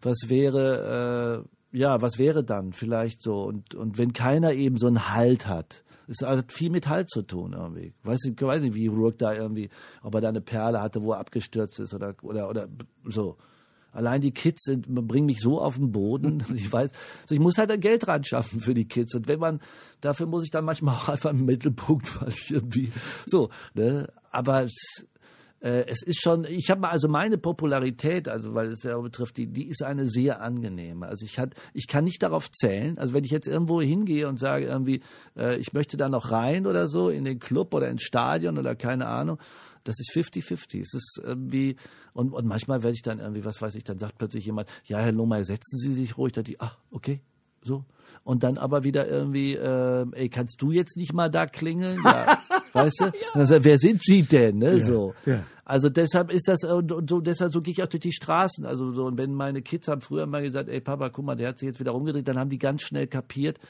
Was 0.00 0.28
wäre, 0.28 1.44
äh, 1.72 1.78
ja, 1.78 2.00
was 2.00 2.16
wäre 2.16 2.42
dann 2.42 2.72
vielleicht 2.72 3.20
so? 3.20 3.42
Und, 3.42 3.74
und 3.74 3.98
wenn 3.98 4.14
keiner 4.14 4.54
eben 4.54 4.78
so 4.78 4.86
einen 4.86 5.10
Halt 5.14 5.46
hat, 5.46 5.82
es 6.10 6.26
hat 6.26 6.52
viel 6.52 6.70
mit 6.70 6.88
Halt 6.88 7.08
zu 7.08 7.22
tun 7.22 7.52
irgendwie. 7.52 7.92
Weiß 8.02 8.24
ich 8.24 8.40
weiß 8.40 8.62
nicht, 8.62 8.74
wie 8.74 8.88
Rourke 8.88 9.16
da 9.16 9.32
irgendwie, 9.32 9.70
ob 10.02 10.14
er 10.14 10.20
da 10.20 10.28
eine 10.28 10.40
Perle 10.40 10.82
hatte, 10.82 11.02
wo 11.02 11.12
er 11.12 11.20
abgestürzt 11.20 11.78
ist 11.78 11.94
oder 11.94 12.14
oder 12.22 12.50
oder 12.50 12.68
so. 13.04 13.36
Allein 13.92 14.20
die 14.20 14.30
Kids 14.30 14.62
sind, 14.64 14.86
bringen 15.08 15.26
mich 15.26 15.40
so 15.40 15.60
auf 15.60 15.76
den 15.76 15.90
Boden, 15.90 16.38
dass 16.40 16.50
ich 16.50 16.72
weiß, 16.72 16.90
also 17.22 17.34
ich 17.34 17.40
muss 17.40 17.58
halt 17.58 17.70
ein 17.70 17.80
Geld 17.80 18.06
ran 18.06 18.24
schaffen 18.24 18.60
für 18.60 18.74
die 18.74 18.86
Kids. 18.86 19.14
Und 19.14 19.28
wenn 19.28 19.40
man, 19.40 19.60
dafür 20.00 20.26
muss 20.26 20.44
ich 20.44 20.50
dann 20.50 20.64
manchmal 20.64 20.94
auch 20.94 21.08
einfach 21.08 21.30
im 21.30 21.44
Mittelpunkt, 21.44 22.10
ich 22.28 22.50
irgendwie, 22.50 22.92
so, 23.26 23.50
ne? 23.74 24.08
Aber 24.30 24.64
es, 24.64 25.06
äh, 25.60 25.84
es 25.86 26.02
ist 26.02 26.20
schon, 26.20 26.44
ich 26.44 26.70
habe 26.70 26.80
mal 26.80 26.90
also 26.90 27.08
meine 27.08 27.38
Popularität, 27.38 28.28
also 28.28 28.54
weil 28.54 28.68
es 28.68 28.82
ja 28.82 28.98
betrifft, 28.98 29.36
die, 29.36 29.46
die 29.46 29.68
ist 29.68 29.82
eine 29.82 30.08
sehr 30.08 30.40
angenehme. 30.40 31.06
Also 31.06 31.26
ich 31.26 31.38
hat, 31.38 31.54
ich 31.74 31.86
kann 31.86 32.04
nicht 32.04 32.22
darauf 32.22 32.50
zählen. 32.50 32.98
Also 32.98 33.12
wenn 33.12 33.24
ich 33.24 33.30
jetzt 33.30 33.46
irgendwo 33.46 33.80
hingehe 33.80 34.26
und 34.28 34.38
sage 34.38 34.66
irgendwie, 34.66 35.00
äh, 35.36 35.56
ich 35.56 35.72
möchte 35.72 35.96
da 35.96 36.08
noch 36.08 36.30
rein 36.30 36.66
oder 36.66 36.88
so 36.88 37.10
in 37.10 37.24
den 37.24 37.38
Club 37.38 37.74
oder 37.74 37.88
ins 37.88 38.02
Stadion 38.02 38.58
oder 38.58 38.74
keine 38.74 39.06
Ahnung, 39.06 39.38
das 39.84 39.98
ist 39.98 40.12
50-50. 40.14 40.80
Es 40.80 40.94
ist 40.94 41.20
irgendwie, 41.22 41.76
und, 42.12 42.32
und 42.32 42.46
manchmal 42.46 42.82
werde 42.82 42.94
ich 42.94 43.02
dann 43.02 43.18
irgendwie, 43.18 43.44
was 43.44 43.60
weiß 43.60 43.74
ich, 43.74 43.84
dann 43.84 43.98
sagt 43.98 44.18
plötzlich 44.18 44.46
jemand, 44.46 44.68
ja, 44.84 44.98
Herr 44.98 45.12
Lohmeier, 45.12 45.44
setzen 45.44 45.78
Sie 45.78 45.92
sich 45.92 46.16
ruhig, 46.16 46.32
da 46.32 46.42
die, 46.42 46.60
ach, 46.60 46.78
okay, 46.90 47.20
so. 47.62 47.84
Und 48.22 48.42
dann 48.42 48.58
aber 48.58 48.84
wieder 48.84 49.08
irgendwie, 49.08 49.54
äh, 49.54 50.06
ey, 50.12 50.28
kannst 50.28 50.60
du 50.60 50.72
jetzt 50.72 50.96
nicht 50.96 51.12
mal 51.12 51.30
da 51.30 51.46
klingeln? 51.46 52.00
Ja, 52.04 52.42
weißt 52.72 53.00
du? 53.00 53.04
ja. 53.04 53.12
Also, 53.34 53.62
wer 53.62 53.78
sind 53.78 54.02
Sie 54.02 54.22
denn? 54.22 54.58
Ne? 54.58 54.78
Ja, 54.78 54.84
so. 54.84 55.14
Ja. 55.26 55.44
Also 55.70 55.88
deshalb 55.88 56.32
ist 56.32 56.48
das 56.48 56.64
und, 56.64 56.90
und 56.90 57.08
so 57.08 57.20
deshalb 57.20 57.52
so 57.52 57.62
gehe 57.62 57.70
ich 57.70 57.80
auch 57.80 57.86
durch 57.86 58.00
die 58.00 58.12
Straßen. 58.12 58.66
Also 58.66 58.90
so 58.90 59.04
und 59.04 59.16
wenn 59.18 59.32
meine 59.32 59.62
Kids 59.62 59.86
haben 59.86 60.00
früher 60.00 60.26
mal 60.26 60.42
gesagt, 60.42 60.68
ey 60.68 60.80
Papa, 60.80 61.10
guck 61.10 61.24
mal, 61.24 61.36
der 61.36 61.46
hat 61.46 61.60
sich 61.60 61.68
jetzt 61.68 61.78
wieder 61.78 61.94
umgedreht, 61.94 62.26
dann 62.26 62.40
haben 62.40 62.50
die 62.50 62.58
ganz 62.58 62.82
schnell 62.82 63.06
kapiert, 63.06 63.60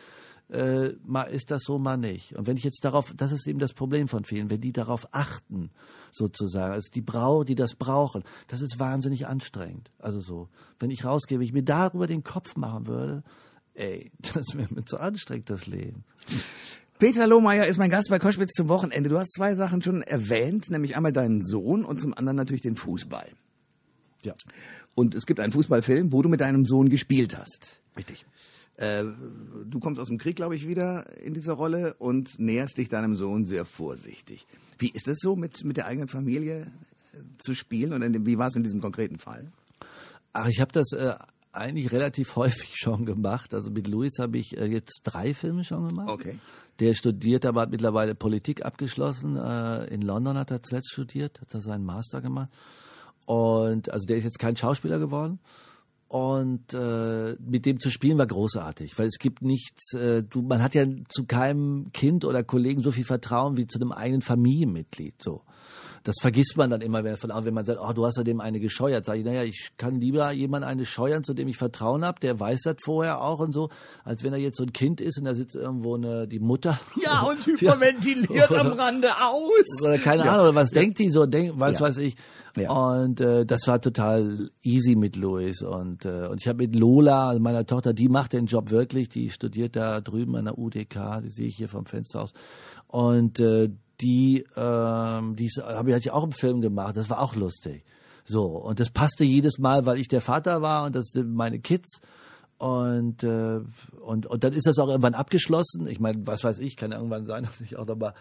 äh, 0.49 0.95
mal 1.05 1.25
ist 1.25 1.51
das 1.51 1.63
so, 1.63 1.79
mal 1.79 1.97
nicht. 1.97 2.35
Und 2.37 2.47
wenn 2.47 2.57
ich 2.57 2.65
jetzt 2.65 2.85
darauf, 2.85 3.13
das 3.15 3.33
ist 3.33 3.47
eben 3.47 3.59
das 3.59 3.73
Problem 3.73 4.09
von 4.09 4.25
vielen, 4.25 4.51
wenn 4.51 4.63
die 4.63 4.73
darauf 4.73 5.09
achten, 5.13 5.71
sozusagen, 6.11 6.73
also 6.73 6.89
die 6.91 7.03
brau, 7.03 7.45
die 7.45 7.55
das 7.55 7.75
brauchen, 7.75 8.25
das 8.49 8.61
ist 8.61 8.79
wahnsinnig 8.79 9.27
anstrengend. 9.27 9.91
Also 9.99 10.21
so, 10.21 10.49
wenn 10.79 10.91
ich 10.91 11.05
rausgehe, 11.05 11.39
wenn 11.39 11.47
ich 11.47 11.53
mir 11.53 11.63
darüber 11.63 12.07
den 12.07 12.25
Kopf 12.25 12.57
machen 12.57 12.87
würde, 12.87 13.23
ey, 13.75 14.11
das 14.35 14.57
wäre 14.57 14.73
mir 14.75 14.85
zu 14.85 14.99
anstrengend, 14.99 15.51
das 15.51 15.67
Leben. 15.67 16.05
Peter 17.01 17.27
Lohmeier 17.27 17.65
ist 17.65 17.79
mein 17.79 17.89
Gast 17.89 18.11
bei 18.11 18.19
Koschwitz 18.19 18.53
zum 18.53 18.69
Wochenende. 18.69 19.09
Du 19.09 19.19
hast 19.19 19.33
zwei 19.33 19.55
Sachen 19.55 19.81
schon 19.81 20.03
erwähnt, 20.03 20.71
nämlich 20.71 20.97
einmal 20.97 21.15
deinen 21.15 21.41
Sohn 21.41 21.83
und 21.83 21.99
zum 21.99 22.13
anderen 22.13 22.37
natürlich 22.37 22.61
den 22.61 22.77
Fußball. 22.77 23.27
Ja. 24.23 24.35
Und 24.95 25.15
es 25.15 25.25
gibt 25.25 25.41
einen 25.41 25.51
Fußballfilm, 25.51 26.13
wo 26.13 26.21
du 26.21 26.29
mit 26.29 26.43
deinem 26.43 26.67
Sohn 26.67 26.91
gespielt 26.91 27.39
hast. 27.39 27.81
Richtig. 27.97 28.27
Äh, 28.77 29.05
du 29.65 29.81
kommst 29.81 29.99
aus 29.99 30.09
dem 30.09 30.19
Krieg, 30.19 30.37
glaube 30.37 30.55
ich, 30.57 30.69
wieder 30.69 31.19
in 31.23 31.33
dieser 31.33 31.55
Rolle 31.55 31.95
und 31.95 32.39
näherst 32.39 32.77
dich 32.77 32.91
deinem 32.91 33.17
Sohn 33.17 33.47
sehr 33.47 33.65
vorsichtig. 33.65 34.47
Wie 34.77 34.91
ist 34.91 35.09
es 35.09 35.21
so, 35.21 35.37
mit, 35.37 35.65
mit 35.65 35.79
der 35.79 35.87
eigenen 35.87 36.09
Familie 36.09 36.71
äh, 37.15 37.23
zu 37.39 37.55
spielen 37.55 37.95
und 37.95 38.03
in, 38.03 38.27
wie 38.27 38.37
war 38.37 38.49
es 38.49 38.57
in 38.57 38.63
diesem 38.63 38.83
konkreten 38.83 39.19
Fall? 39.19 39.51
Ach, 40.35 40.49
ich 40.49 40.61
habe 40.61 40.73
das 40.73 40.93
äh, 40.93 41.15
eigentlich 41.53 41.93
relativ 41.93 42.37
häufig 42.37 42.77
schon 42.77 43.07
gemacht. 43.07 43.55
Also 43.55 43.71
mit 43.71 43.87
Luis 43.89 44.19
habe 44.19 44.39
ich 44.39 44.57
äh, 44.57 44.67
jetzt 44.67 45.01
drei 45.05 45.35
Filme 45.35 45.65
schon 45.65 45.89
gemacht. 45.89 46.09
Okay. 46.09 46.39
Der 46.79 46.95
studiert, 46.95 47.45
aber 47.45 47.63
hat 47.63 47.71
mittlerweile 47.71 48.15
Politik 48.15 48.65
abgeschlossen. 48.65 49.37
Äh, 49.37 49.85
in 49.87 50.03
London 50.03 50.39
hat 50.39 50.51
er 50.51 50.63
zuletzt 50.63 50.93
studiert, 50.93 51.41
hat 51.41 51.53
er 51.53 51.61
seinen 51.61 51.85
Master 51.85 52.21
gemacht. 52.21 52.49
Und 53.27 53.91
also 53.91 54.07
der 54.07 54.17
ist 54.17 54.25
jetzt 54.25 54.39
kein 54.39 54.57
Schauspieler 54.57 54.99
geworden. 54.99 55.39
Und 56.09 56.75
äh, 56.75 57.37
mit 57.39 57.67
dem 57.67 57.79
zu 57.79 57.89
spielen 57.89 58.19
war 58.19 58.27
großartig, 58.27 58.99
weil 58.99 59.07
es 59.07 59.19
gibt 59.21 59.43
nichts, 59.43 59.95
äh, 59.95 60.25
du, 60.25 60.43
man 60.43 60.61
hat 60.61 60.75
ja 60.75 60.85
zu 61.09 61.25
keinem 61.25 61.93
Kind 61.93 62.25
oder 62.25 62.43
Kollegen 62.43 62.83
so 62.83 62.91
viel 62.91 63.05
Vertrauen 63.05 63.57
wie 63.57 63.69
zu 63.69 63.79
einem 63.79 63.93
eigenen 63.93 64.21
Familienmitglied. 64.21 65.23
So 65.23 65.43
das 66.05 66.17
vergisst 66.21 66.57
man 66.57 66.71
dann 66.71 66.81
immer, 66.81 67.05
wenn, 67.05 67.17
wenn 67.21 67.55
man 67.55 67.65
sagt, 67.65 67.79
oh, 67.83 67.93
du 67.93 68.07
hast 68.07 68.17
ja 68.17 68.23
dem 68.23 68.41
eine 68.41 68.61
gescheuert. 68.61 69.05
Sag 69.05 69.17
ich, 69.17 69.25
naja, 69.25 69.45
ich 69.45 69.71
kann 69.77 70.01
lieber 70.01 70.31
jemand 70.33 70.65
eine 70.65 70.87
scheuern, 70.87 71.25
zu 71.25 71.35
dem 71.35 71.49
ich 71.49 71.57
Vertrauen 71.57 72.05
habe, 72.05 72.21
der 72.21 72.39
weiß 72.41 72.61
das 72.65 72.77
vorher 72.83 73.21
auch 73.21 73.41
und 73.41 73.53
so, 73.53 73.69
als 74.05 74.23
wenn 74.23 74.33
er 74.33 74.39
jetzt 74.39 74.57
so 74.57 74.65
ein 74.65 74.73
Kind 74.73 75.01
ist 75.01 75.19
und 75.19 75.25
da 75.25 75.35
sitzt 75.35 75.55
irgendwo 75.55 75.97
eine, 75.97 76.27
die 76.27 76.41
Mutter. 76.41 76.79
Ja, 77.03 77.23
und 77.23 77.47
hyperventiliert 77.47 78.51
ja. 78.51 78.61
am 78.61 78.73
Rande 78.73 79.09
aus. 79.09 79.83
Oder 79.83 79.97
keine 79.99 80.25
ja. 80.25 80.33
Ahnung, 80.33 80.49
oder 80.49 80.55
was 80.55 80.71
ja. 80.71 80.81
denkt 80.81 80.99
die 80.99 81.09
so, 81.09 81.25
denk, 81.25 81.55
was 81.57 81.81
weiß 81.81 81.97
ich. 81.99 82.15
Ja. 82.57 82.71
Und 82.71 83.21
äh, 83.21 83.47
das 83.47 83.67
war 83.67 83.81
total 83.81 84.51
easy 84.63 84.97
mit 84.97 85.17
Louis. 85.17 85.63
Und, 85.63 86.05
äh, 86.05 86.27
und 86.27 86.43
ich 86.43 86.49
habe 86.49 86.59
mit 86.59 86.75
Lola, 86.75 87.31
also 87.31 87.41
meiner 87.41 87.65
Tochter, 87.65 87.95
die 87.95 88.09
macht 88.09 88.33
den 88.33 88.47
Job 88.47 88.71
wirklich, 88.71 89.09
die 89.09 89.31
studiert 89.31 89.77
da 89.77 90.01
drüben 90.01 90.37
an 90.37 90.45
der 90.47 90.59
UDK, 90.59 91.23
die 91.23 91.31
sehe 91.31 91.47
ich 91.47 91.57
hier 91.57 91.69
vom 91.69 91.87
Fenster 91.87 92.23
aus. 92.23 92.33
Und 92.87 93.41
äh, 93.41 93.71
die, 94.01 94.45
ähm, 94.57 95.37
die 95.37 95.49
habe 95.49 95.97
ich 95.97 96.11
auch 96.11 96.25
im 96.25 96.33
Film 96.33 96.61
gemacht. 96.61 96.97
Das 96.97 97.11
war 97.11 97.21
auch 97.21 97.35
lustig. 97.35 97.85
So 98.25 98.45
und 98.45 98.81
das 98.81 98.91
passte 98.91 99.25
jedes 99.25 99.59
Mal, 99.59 99.87
weil 99.87 99.99
ich 99.99 100.09
der 100.09 100.21
Vater 100.21 100.63
war 100.63 100.85
und 100.85 100.95
das 100.95 101.07
sind 101.13 101.35
meine 101.35 101.61
Kids. 101.61 102.01
Und, 102.59 103.25
äh, 103.25 103.61
und, 104.03 104.27
und 104.27 104.45
dann 104.45 104.53
ist 104.53 104.67
das 104.67 104.79
auch 104.79 104.89
irgendwann 104.89 105.15
abgeschlossen. 105.15 105.87
Ich 105.87 105.99
meine, 105.99 106.27
was 106.27 106.45
weiß 106.45 106.59
ich, 106.59 106.77
kann 106.77 106.93
irgendwann 106.93 107.25
sein, 107.25 107.43
dass 107.45 107.61
ich 107.61 107.77
auch 107.77 107.87
nochmal 107.87 108.15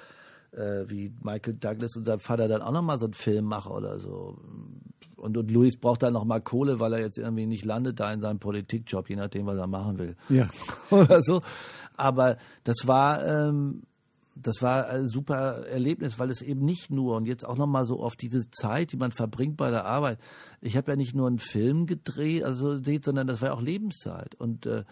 äh, 0.51 0.89
wie 0.89 1.13
Michael 1.21 1.55
Douglas 1.55 1.95
und 1.95 2.05
sein 2.05 2.19
Vater 2.19 2.47
dann 2.47 2.61
auch 2.61 2.71
nochmal 2.71 2.97
so 2.97 3.05
einen 3.05 3.13
Film 3.13 3.45
mache 3.45 3.69
oder 3.69 3.99
so. 3.99 4.37
Und, 5.17 5.37
und 5.37 5.51
Luis 5.51 5.77
braucht 5.77 6.03
dann 6.03 6.13
nochmal 6.13 6.41
Kohle, 6.41 6.79
weil 6.79 6.93
er 6.93 7.01
jetzt 7.01 7.17
irgendwie 7.17 7.45
nicht 7.45 7.65
landet 7.65 7.99
da 7.99 8.11
in 8.13 8.21
seinem 8.21 8.39
Politikjob, 8.39 9.09
je 9.09 9.17
nachdem, 9.17 9.45
was 9.45 9.57
er 9.57 9.67
machen 9.67 9.99
will. 9.99 10.15
Ja. 10.29 10.47
oder 10.89 11.21
so. 11.21 11.41
Aber 11.97 12.37
das 12.63 12.77
war, 12.85 13.25
ähm, 13.25 13.83
das 14.41 14.61
war 14.61 14.87
ein 14.87 15.07
super 15.07 15.65
Erlebnis, 15.67 16.19
weil 16.19 16.29
es 16.29 16.41
eben 16.41 16.63
nicht 16.63 16.89
nur 16.91 17.15
und 17.15 17.25
jetzt 17.25 17.45
auch 17.45 17.57
nochmal 17.57 17.85
so 17.85 17.99
auf 18.01 18.15
diese 18.15 18.49
Zeit, 18.51 18.91
die 18.91 18.97
man 18.97 19.11
verbringt 19.11 19.57
bei 19.57 19.69
der 19.69 19.85
Arbeit. 19.85 20.19
Ich 20.61 20.77
habe 20.77 20.91
ja 20.91 20.95
nicht 20.95 21.15
nur 21.15 21.27
einen 21.27 21.39
Film 21.39 21.85
gedreht, 21.85 22.43
also 22.43 22.79
sondern 23.03 23.27
das 23.27 23.41
war 23.41 23.53
auch 23.53 23.61
Lebenszeit. 23.61 24.35
Und 24.35 24.65
äh, 24.65 24.83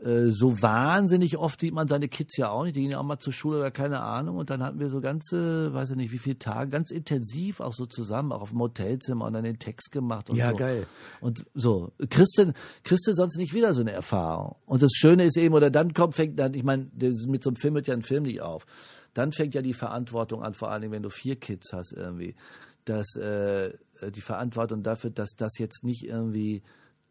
äh, 0.00 0.30
so 0.30 0.62
wahnsinnig 0.62 1.38
oft 1.38 1.60
sieht 1.60 1.74
man 1.74 1.88
seine 1.88 2.08
Kids 2.08 2.36
ja 2.36 2.50
auch 2.50 2.62
nicht, 2.62 2.76
die 2.76 2.82
gehen 2.82 2.90
ja 2.92 3.00
auch 3.00 3.04
mal 3.04 3.18
zur 3.18 3.32
Schule 3.32 3.58
oder 3.58 3.70
keine 3.72 4.00
Ahnung. 4.00 4.36
Und 4.36 4.48
dann 4.48 4.62
hatten 4.62 4.78
wir 4.78 4.90
so 4.90 5.00
ganze, 5.00 5.74
weiß 5.74 5.90
ich 5.90 5.96
nicht, 5.96 6.12
wie 6.12 6.18
viele 6.18 6.38
Tage, 6.38 6.70
ganz 6.70 6.92
intensiv 6.92 7.58
auch 7.58 7.72
so 7.72 7.86
zusammen, 7.86 8.30
auch 8.30 8.42
auf 8.42 8.50
dem 8.50 8.60
Hotelzimmer 8.60 9.26
und 9.26 9.32
dann 9.32 9.42
den 9.42 9.58
Text 9.58 9.90
gemacht 9.90 10.30
und 10.30 10.36
ja, 10.36 10.50
so. 10.50 10.56
geil. 10.56 10.86
Und 11.20 11.44
so, 11.54 11.90
Christen, 12.10 12.52
Christen 12.84 13.14
sonst 13.14 13.36
nicht 13.38 13.54
wieder 13.54 13.74
so 13.74 13.80
eine 13.80 13.90
Erfahrung. 13.90 14.54
Und 14.66 14.82
das 14.82 14.92
Schöne 14.94 15.24
ist 15.24 15.36
eben, 15.36 15.54
oder 15.54 15.70
dann 15.70 15.92
kommt, 15.94 16.14
fängt 16.14 16.38
dann, 16.38 16.54
ich 16.54 16.62
meine, 16.62 16.88
mit 17.26 17.42
so 17.42 17.50
einem 17.50 17.56
Film 17.56 17.74
hört 17.74 17.88
ja 17.88 17.94
ein 17.94 18.02
Film 18.02 18.22
nicht 18.22 18.40
auf. 18.40 18.66
Dann 19.14 19.32
fängt 19.32 19.54
ja 19.54 19.62
die 19.62 19.74
Verantwortung 19.74 20.44
an, 20.44 20.54
vor 20.54 20.70
allen 20.70 20.82
Dingen, 20.82 20.92
wenn 20.92 21.02
du 21.02 21.10
vier 21.10 21.34
Kids 21.34 21.72
hast 21.72 21.92
irgendwie, 21.92 22.36
dass 22.84 23.16
äh, 23.16 23.72
die 24.14 24.20
Verantwortung 24.20 24.84
dafür, 24.84 25.10
dass 25.10 25.30
das 25.36 25.58
jetzt 25.58 25.82
nicht 25.82 26.04
irgendwie 26.04 26.62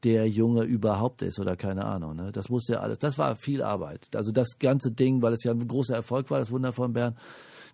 der 0.04 0.28
Junge 0.30 0.64
überhaupt 0.64 1.22
ist 1.22 1.40
oder 1.40 1.56
keine 1.56 1.86
Ahnung. 1.86 2.16
Ne? 2.16 2.32
Das 2.32 2.50
musste 2.50 2.74
ja 2.74 2.80
alles, 2.80 3.00
das 3.00 3.18
war 3.18 3.36
viel 3.36 3.64
Arbeit. 3.64 4.08
Also 4.16 4.32
das 4.32 4.60
ganze 4.60 4.92
Ding, 4.92 5.22
weil 5.22 5.34
es 5.34 5.44
ja 5.44 5.52
ein 5.52 5.68
großer 5.68 5.96
Erfolg 5.96 6.30
war, 6.30 6.40
das 6.40 6.52
Wunder 6.52 6.74
von 6.74 6.94
Bern, 6.94 7.16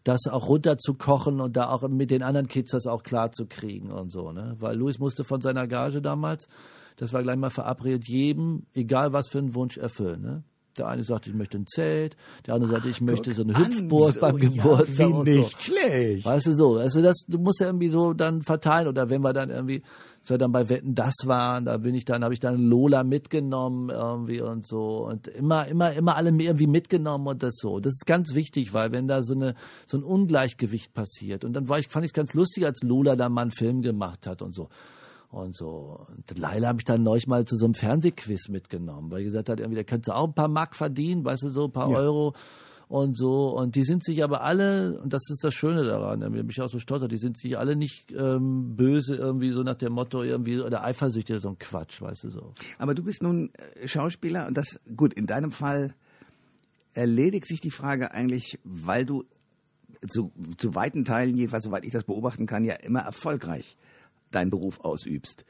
das 0.03 0.27
auch 0.29 0.47
runterzukochen 0.47 1.39
und 1.41 1.55
da 1.55 1.69
auch 1.69 1.87
mit 1.87 2.11
den 2.11 2.23
anderen 2.23 2.47
Kids 2.47 2.71
das 2.71 2.87
auch 2.87 3.03
klar 3.03 3.31
zu 3.31 3.45
kriegen 3.45 3.91
und 3.91 4.11
so. 4.11 4.31
Ne? 4.31 4.55
Weil 4.59 4.77
Luis 4.77 4.99
musste 4.99 5.23
von 5.23 5.41
seiner 5.41 5.67
Gage 5.67 6.01
damals, 6.01 6.47
das 6.97 7.13
war 7.13 7.23
gleich 7.23 7.37
mal 7.37 7.49
verabredet, 7.49 8.07
jedem, 8.07 8.65
egal 8.73 9.13
was 9.13 9.27
für 9.27 9.39
einen 9.39 9.55
Wunsch 9.55 9.77
erfüllen. 9.77 10.21
Ne? 10.21 10.43
Der 10.77 10.87
eine 10.87 11.03
sagte, 11.03 11.29
ich 11.29 11.35
möchte 11.35 11.57
ein 11.57 11.67
Zelt, 11.67 12.17
der 12.45 12.55
andere 12.55 12.71
sagte, 12.71 12.89
ich 12.89 12.99
möchte 12.99 13.33
so 13.33 13.43
eine 13.43 13.57
Hüpfburg 13.57 14.13
so, 14.13 14.19
beim 14.19 14.37
ja, 14.39 14.49
Geburtstag. 14.49 14.97
wie 14.97 15.13
und 15.13 15.25
nicht 15.25 15.61
so. 15.61 15.71
schlecht. 15.71 16.25
Weißt 16.25 16.47
du 16.47 16.53
so, 16.53 16.77
also 16.77 17.01
das, 17.01 17.25
du 17.27 17.37
musst 17.37 17.59
ja 17.59 17.67
irgendwie 17.67 17.89
so 17.89 18.13
dann 18.13 18.41
verteilen 18.41 18.87
oder 18.87 19.09
wenn 19.09 19.23
wir 19.23 19.33
dann 19.33 19.49
irgendwie, 19.51 19.83
als 20.23 20.29
wir 20.29 20.37
dann 20.37 20.53
bei 20.53 20.69
Wetten 20.69 20.95
das 20.95 21.13
waren, 21.25 21.65
da 21.65 21.75
bin 21.77 21.93
ich 21.95 22.05
dann, 22.05 22.23
habe 22.23 22.33
ich 22.33 22.39
dann 22.39 22.57
Lola 22.57 23.03
mitgenommen 23.03 23.89
irgendwie 23.89 24.39
und 24.39 24.65
so 24.65 25.05
und 25.05 25.27
immer, 25.27 25.67
immer, 25.67 25.91
immer 25.91 26.15
alle 26.15 26.29
irgendwie 26.29 26.67
mitgenommen 26.67 27.27
und 27.27 27.43
das 27.43 27.55
so. 27.57 27.81
Das 27.81 27.91
ist 27.91 28.05
ganz 28.05 28.33
wichtig, 28.33 28.73
weil 28.73 28.93
wenn 28.93 29.09
da 29.09 29.21
so 29.21 29.33
eine, 29.33 29.53
so 29.85 29.97
ein 29.97 30.03
Ungleichgewicht 30.03 30.93
passiert 30.93 31.43
und 31.43 31.51
dann 31.51 31.67
war 31.67 31.77
ich, 31.77 31.89
fand 31.89 32.05
ich 32.05 32.11
es 32.11 32.13
ganz 32.13 32.33
lustig, 32.33 32.65
als 32.65 32.83
Lola 32.83 33.17
da 33.17 33.27
mal 33.27 33.41
einen 33.41 33.51
Film 33.51 33.81
gemacht 33.81 34.25
hat 34.25 34.41
und 34.41 34.55
so 34.55 34.69
und 35.29 35.57
so. 35.57 36.05
Und 36.07 36.37
Leila 36.39 36.69
habe 36.69 36.79
ich 36.79 36.85
dann 36.85 37.03
neulich 37.03 37.27
mal 37.27 37.43
zu 37.43 37.57
so 37.57 37.65
einem 37.65 37.73
Fernsehquiz 37.73 38.47
mitgenommen, 38.47 39.11
weil 39.11 39.19
ich 39.19 39.25
gesagt 39.25 39.49
hat, 39.49 39.59
irgendwie, 39.59 39.77
da 39.77 39.83
könntest 39.83 40.07
du 40.07 40.15
auch 40.15 40.27
ein 40.27 40.35
paar 40.35 40.47
Mark 40.47 40.73
verdienen, 40.73 41.25
weißt 41.25 41.43
du, 41.43 41.49
so 41.49 41.65
ein 41.65 41.71
paar 41.73 41.89
Ja. 41.89 41.97
Euro 41.97 42.33
und 42.93 43.17
so. 43.17 43.49
Und 43.49 43.75
die 43.75 43.83
sind 43.83 44.03
sich 44.03 44.23
aber 44.23 44.41
alle, 44.43 44.99
und 45.01 45.13
das 45.13 45.23
ist 45.31 45.43
das 45.43 45.55
Schöne 45.55 45.83
daran, 45.83 46.19
da 46.19 46.29
bin 46.29 46.47
ich 46.47 46.61
auch 46.61 46.69
so 46.69 46.77
stolz, 46.77 47.07
die 47.07 47.17
sind 47.17 47.39
sich 47.39 47.57
alle 47.57 47.75
nicht 47.75 48.11
ähm, 48.11 48.75
böse 48.75 49.15
irgendwie 49.15 49.49
so 49.49 49.63
nach 49.63 49.77
dem 49.77 49.93
Motto 49.93 50.21
irgendwie 50.21 50.61
oder 50.61 50.83
eifersüchtig 50.83 51.41
so 51.41 51.49
ein 51.49 51.57
Quatsch, 51.57 52.03
weißt 52.03 52.25
du 52.25 52.29
so. 52.29 52.53
Aber 52.77 52.93
du 52.93 53.01
bist 53.01 53.23
nun 53.23 53.49
äh, 53.81 53.87
Schauspieler 53.87 54.45
und 54.45 54.55
das, 54.55 54.79
gut, 54.95 55.11
in 55.15 55.25
deinem 55.25 55.51
Fall 55.51 55.95
erledigt 56.93 57.47
sich 57.47 57.61
die 57.61 57.71
Frage 57.71 58.11
eigentlich, 58.11 58.59
weil 58.63 59.07
du 59.07 59.23
zu, 60.07 60.31
zu 60.57 60.75
weiten 60.75 61.03
Teilen, 61.03 61.35
jedenfalls 61.35 61.63
soweit 61.63 61.85
ich 61.85 61.93
das 61.93 62.03
beobachten 62.03 62.45
kann, 62.45 62.63
ja 62.63 62.75
immer 62.75 62.99
erfolgreich 62.99 63.75
deinen 64.29 64.51
Beruf 64.51 64.81
ausübst. 64.81 65.45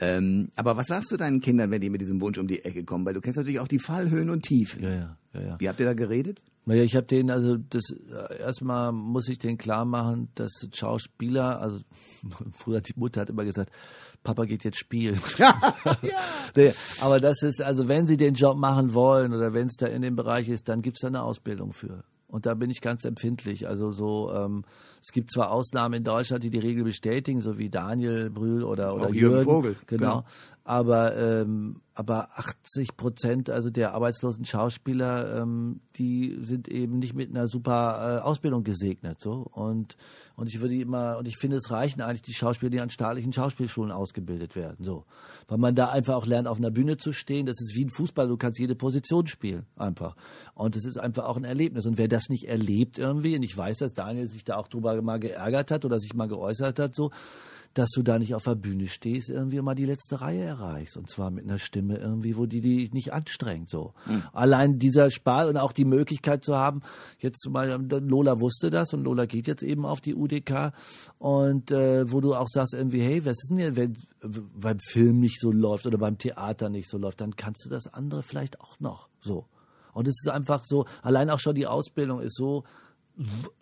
Ähm, 0.00 0.48
aber 0.56 0.76
was 0.76 0.88
sagst 0.88 1.12
du 1.12 1.16
deinen 1.16 1.40
Kindern, 1.40 1.70
wenn 1.70 1.80
die 1.80 1.90
mit 1.90 2.00
diesem 2.00 2.20
Wunsch 2.20 2.38
um 2.38 2.48
die 2.48 2.64
Ecke 2.64 2.84
kommen? 2.84 3.06
Weil 3.06 3.14
du 3.14 3.20
kennst 3.20 3.36
natürlich 3.36 3.60
auch 3.60 3.68
die 3.68 3.78
Fallhöhen 3.78 4.28
und 4.28 4.42
Tiefen. 4.42 4.82
Ja, 4.82 4.90
ja, 4.90 5.16
ja, 5.34 5.40
ja. 5.40 5.56
Wie 5.60 5.68
habt 5.68 5.78
ihr 5.78 5.86
da 5.86 5.94
geredet? 5.94 6.42
Naja, 6.66 6.82
ich 6.82 6.96
habe 6.96 7.06
den, 7.06 7.30
also 7.30 7.56
das 7.56 7.90
äh, 7.90 8.40
erstmal 8.40 8.90
muss 8.92 9.28
ich 9.28 9.38
den 9.38 9.58
klar 9.58 9.84
machen, 9.84 10.28
dass 10.34 10.50
Schauspieler, 10.72 11.60
also 11.60 11.78
früher 12.58 12.80
die 12.80 12.94
Mutter 12.96 13.20
hat 13.20 13.30
immer 13.30 13.44
gesagt, 13.44 13.70
Papa 14.24 14.46
geht 14.46 14.64
jetzt 14.64 14.78
spielen. 14.78 15.20
nee, 16.56 16.72
aber 17.00 17.20
das 17.20 17.42
ist, 17.42 17.62
also 17.62 17.86
wenn 17.86 18.06
sie 18.06 18.16
den 18.16 18.34
Job 18.34 18.56
machen 18.56 18.94
wollen 18.94 19.34
oder 19.34 19.52
wenn 19.52 19.66
es 19.66 19.76
da 19.76 19.86
in 19.86 20.02
dem 20.02 20.16
Bereich 20.16 20.48
ist, 20.48 20.68
dann 20.68 20.80
gibt's 20.80 21.02
da 21.02 21.08
eine 21.08 21.22
Ausbildung 21.22 21.74
für. 21.74 22.04
Und 22.26 22.46
da 22.46 22.54
bin 22.54 22.70
ich 22.70 22.80
ganz 22.80 23.04
empfindlich. 23.04 23.68
Also 23.68 23.92
so, 23.92 24.32
ähm, 24.34 24.64
es 25.04 25.12
gibt 25.12 25.30
zwar 25.30 25.50
Ausnahmen 25.50 25.96
in 25.96 26.04
Deutschland, 26.04 26.44
die 26.44 26.48
die 26.48 26.58
Regel 26.58 26.82
bestätigen, 26.82 27.42
so 27.42 27.58
wie 27.58 27.68
Daniel 27.68 28.30
Brühl 28.30 28.64
oder, 28.64 28.94
oder 28.94 29.10
Jürgen 29.10 29.18
Jürgen. 29.36 29.44
Vogel, 29.44 29.76
Genau. 29.86 30.00
genau. 30.00 30.24
Aber, 30.66 31.14
ähm, 31.14 31.82
aber 31.94 32.30
80 32.38 32.96
Prozent 32.96 33.50
also 33.50 33.68
der 33.68 33.92
arbeitslosen 33.92 34.46
Schauspieler, 34.46 35.42
ähm, 35.42 35.80
die 35.96 36.38
sind 36.40 36.68
eben 36.68 37.00
nicht 37.00 37.14
mit 37.14 37.28
einer 37.28 37.48
super 37.48 38.20
äh, 38.20 38.22
Ausbildung 38.22 38.64
gesegnet. 38.64 39.20
So. 39.20 39.46
Und, 39.52 39.98
und 40.36 40.48
ich 40.48 40.62
würde 40.62 40.74
immer, 40.74 41.18
und 41.18 41.28
ich 41.28 41.36
finde, 41.36 41.58
es 41.58 41.70
reichen 41.70 42.00
eigentlich 42.00 42.22
die 42.22 42.32
Schauspieler, 42.32 42.70
die 42.70 42.80
an 42.80 42.88
staatlichen 42.88 43.34
Schauspielschulen 43.34 43.92
ausgebildet 43.92 44.56
werden. 44.56 44.82
So. 44.82 45.04
Weil 45.48 45.58
man 45.58 45.74
da 45.74 45.90
einfach 45.90 46.14
auch 46.14 46.26
lernt, 46.26 46.48
auf 46.48 46.56
einer 46.56 46.70
Bühne 46.70 46.96
zu 46.96 47.12
stehen. 47.12 47.44
Das 47.44 47.60
ist 47.60 47.74
wie 47.76 47.84
ein 47.84 47.90
Fußball, 47.90 48.26
du 48.26 48.38
kannst 48.38 48.58
jede 48.58 48.74
Position 48.74 49.26
spielen. 49.26 49.66
Einfach. 49.76 50.16
Und 50.54 50.76
es 50.76 50.86
ist 50.86 50.96
einfach 50.96 51.26
auch 51.26 51.36
ein 51.36 51.44
Erlebnis. 51.44 51.84
Und 51.84 51.98
wer 51.98 52.08
das 52.08 52.30
nicht 52.30 52.48
erlebt 52.48 52.96
irgendwie, 52.96 53.36
und 53.36 53.42
ich 53.42 53.54
weiß, 53.54 53.76
dass 53.78 53.92
Daniel 53.92 54.30
sich 54.30 54.44
da 54.44 54.56
auch 54.56 54.68
drüber 54.68 55.00
mal 55.02 55.20
geärgert 55.20 55.70
hat 55.70 55.84
oder 55.84 56.00
sich 56.00 56.14
mal 56.14 56.26
geäußert 56.28 56.78
hat, 56.78 56.94
so, 56.94 57.10
dass 57.74 57.90
du 57.90 58.02
da 58.02 58.18
nicht 58.18 58.34
auf 58.34 58.44
der 58.44 58.54
Bühne 58.54 58.86
stehst, 58.86 59.28
irgendwie 59.28 59.60
mal 59.60 59.74
die 59.74 59.84
letzte 59.84 60.20
Reihe 60.20 60.42
erreichst. 60.42 60.96
Und 60.96 61.10
zwar 61.10 61.30
mit 61.30 61.44
einer 61.44 61.58
Stimme 61.58 61.98
irgendwie, 61.98 62.36
wo 62.36 62.46
die 62.46 62.60
die 62.60 62.88
nicht 62.92 63.12
anstrengt. 63.12 63.68
So. 63.68 63.92
Allein 64.32 64.78
dieser 64.78 65.10
Spaß 65.10 65.48
und 65.48 65.56
auch 65.56 65.72
die 65.72 65.84
Möglichkeit 65.84 66.44
zu 66.44 66.56
haben, 66.56 66.82
jetzt 67.18 67.46
mal, 67.50 67.84
Lola 68.00 68.40
wusste 68.40 68.70
das 68.70 68.94
und 68.94 69.04
Lola 69.04 69.26
geht 69.26 69.46
jetzt 69.48 69.62
eben 69.62 69.84
auf 69.84 70.00
die 70.00 70.14
UDK 70.14 70.72
und 71.18 71.70
äh, 71.72 72.10
wo 72.10 72.20
du 72.20 72.34
auch 72.34 72.48
sagst 72.48 72.74
irgendwie, 72.74 73.00
hey, 73.00 73.24
was 73.24 73.32
ist 73.32 73.50
denn 73.50 73.58
hier, 73.58 73.76
wenn 73.76 73.96
beim 74.20 74.78
Film 74.78 75.20
nicht 75.20 75.40
so 75.40 75.50
läuft 75.50 75.86
oder 75.86 75.98
beim 75.98 76.16
Theater 76.16 76.68
nicht 76.68 76.88
so 76.88 76.96
läuft, 76.96 77.20
dann 77.20 77.36
kannst 77.36 77.64
du 77.64 77.70
das 77.70 77.92
andere 77.92 78.22
vielleicht 78.22 78.60
auch 78.60 78.78
noch. 78.78 79.08
So. 79.20 79.46
Und 79.92 80.08
es 80.08 80.16
ist 80.22 80.30
einfach 80.30 80.64
so, 80.64 80.86
allein 81.02 81.30
auch 81.30 81.40
schon 81.40 81.54
die 81.54 81.66
Ausbildung 81.66 82.20
ist 82.20 82.36
so, 82.36 82.64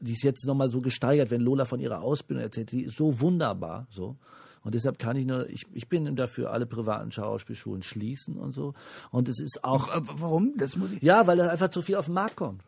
die 0.01 0.13
ist 0.13 0.23
jetzt 0.23 0.47
nochmal 0.47 0.69
so 0.69 0.81
gesteigert, 0.81 1.31
wenn 1.31 1.41
Lola 1.41 1.65
von 1.65 1.81
ihrer 1.81 2.03
Ausbildung 2.03 2.43
erzählt, 2.43 2.73
die 2.73 2.85
ist 2.85 2.97
so 2.97 3.21
wunderbar, 3.21 3.87
so. 3.91 4.17
Und 4.65 4.75
deshalb 4.75 4.99
kann 4.99 5.17
ich 5.17 5.27
nur, 5.27 5.49
ich, 5.51 5.67
ich 5.73 5.89
bin 5.89 6.15
dafür, 6.15 6.53
alle 6.53 6.67
privaten 6.67 7.11
Schauspielschulen 7.11 7.83
schließen 7.83 8.37
und 8.37 8.53
so. 8.53 8.75
Und 9.11 9.29
es 9.29 9.41
ist 9.41 9.65
auch, 9.65 9.89
Warum? 10.19 10.55
Das 10.57 10.77
muss 10.77 10.93
ich. 10.93 11.03
ja, 11.03 11.27
weil 11.27 11.37
da 11.37 11.49
einfach 11.49 11.71
zu 11.71 11.83
viel 11.83 11.97
auf 11.97 12.07
den 12.07 12.15
Markt 12.15 12.37
kommt. 12.37 12.63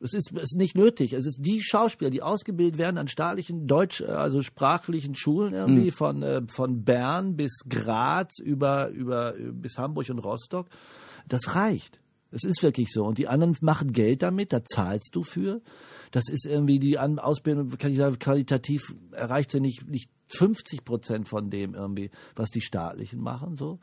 Es 0.00 0.14
ist, 0.14 0.32
es 0.32 0.42
ist 0.42 0.56
nicht 0.56 0.76
nötig. 0.76 1.12
Es 1.12 1.26
ist 1.26 1.38
die 1.40 1.62
Schauspieler, 1.62 2.10
die 2.10 2.22
ausgebildet 2.22 2.78
werden 2.78 2.98
an 2.98 3.08
staatlichen 3.08 3.66
Deutsch, 3.66 4.00
also 4.00 4.42
sprachlichen 4.42 5.16
Schulen 5.16 5.54
irgendwie 5.54 5.90
von, 5.90 6.22
äh, 6.22 6.42
von 6.46 6.84
Bern 6.84 7.36
bis 7.36 7.64
Graz 7.68 8.38
über, 8.38 8.88
über, 8.88 9.34
bis 9.36 9.76
Hamburg 9.76 10.08
und 10.08 10.20
Rostock. 10.20 10.68
Das 11.26 11.54
reicht. 11.56 12.00
Es 12.30 12.44
ist 12.44 12.62
wirklich 12.62 12.88
so. 12.92 13.04
Und 13.04 13.18
die 13.18 13.28
anderen 13.28 13.56
machen 13.60 13.92
Geld 13.92 14.22
damit, 14.22 14.52
da 14.52 14.64
zahlst 14.64 15.14
du 15.14 15.22
für. 15.22 15.60
Das 16.10 16.28
ist 16.28 16.46
irgendwie 16.46 16.78
die 16.78 16.98
An 16.98 17.18
Ausbildung, 17.18 17.70
kann 17.78 17.90
ich 17.90 17.98
sagen, 17.98 18.18
qualitativ 18.18 18.94
erreicht 19.12 19.50
sie 19.50 19.60
nicht, 19.60 19.88
nicht 19.88 20.10
50 20.28 20.84
Prozent 20.84 21.28
von 21.28 21.50
dem 21.50 21.74
irgendwie, 21.74 22.10
was 22.36 22.50
die 22.50 22.60
staatlichen 22.60 23.20
machen, 23.20 23.56
so. 23.56 23.78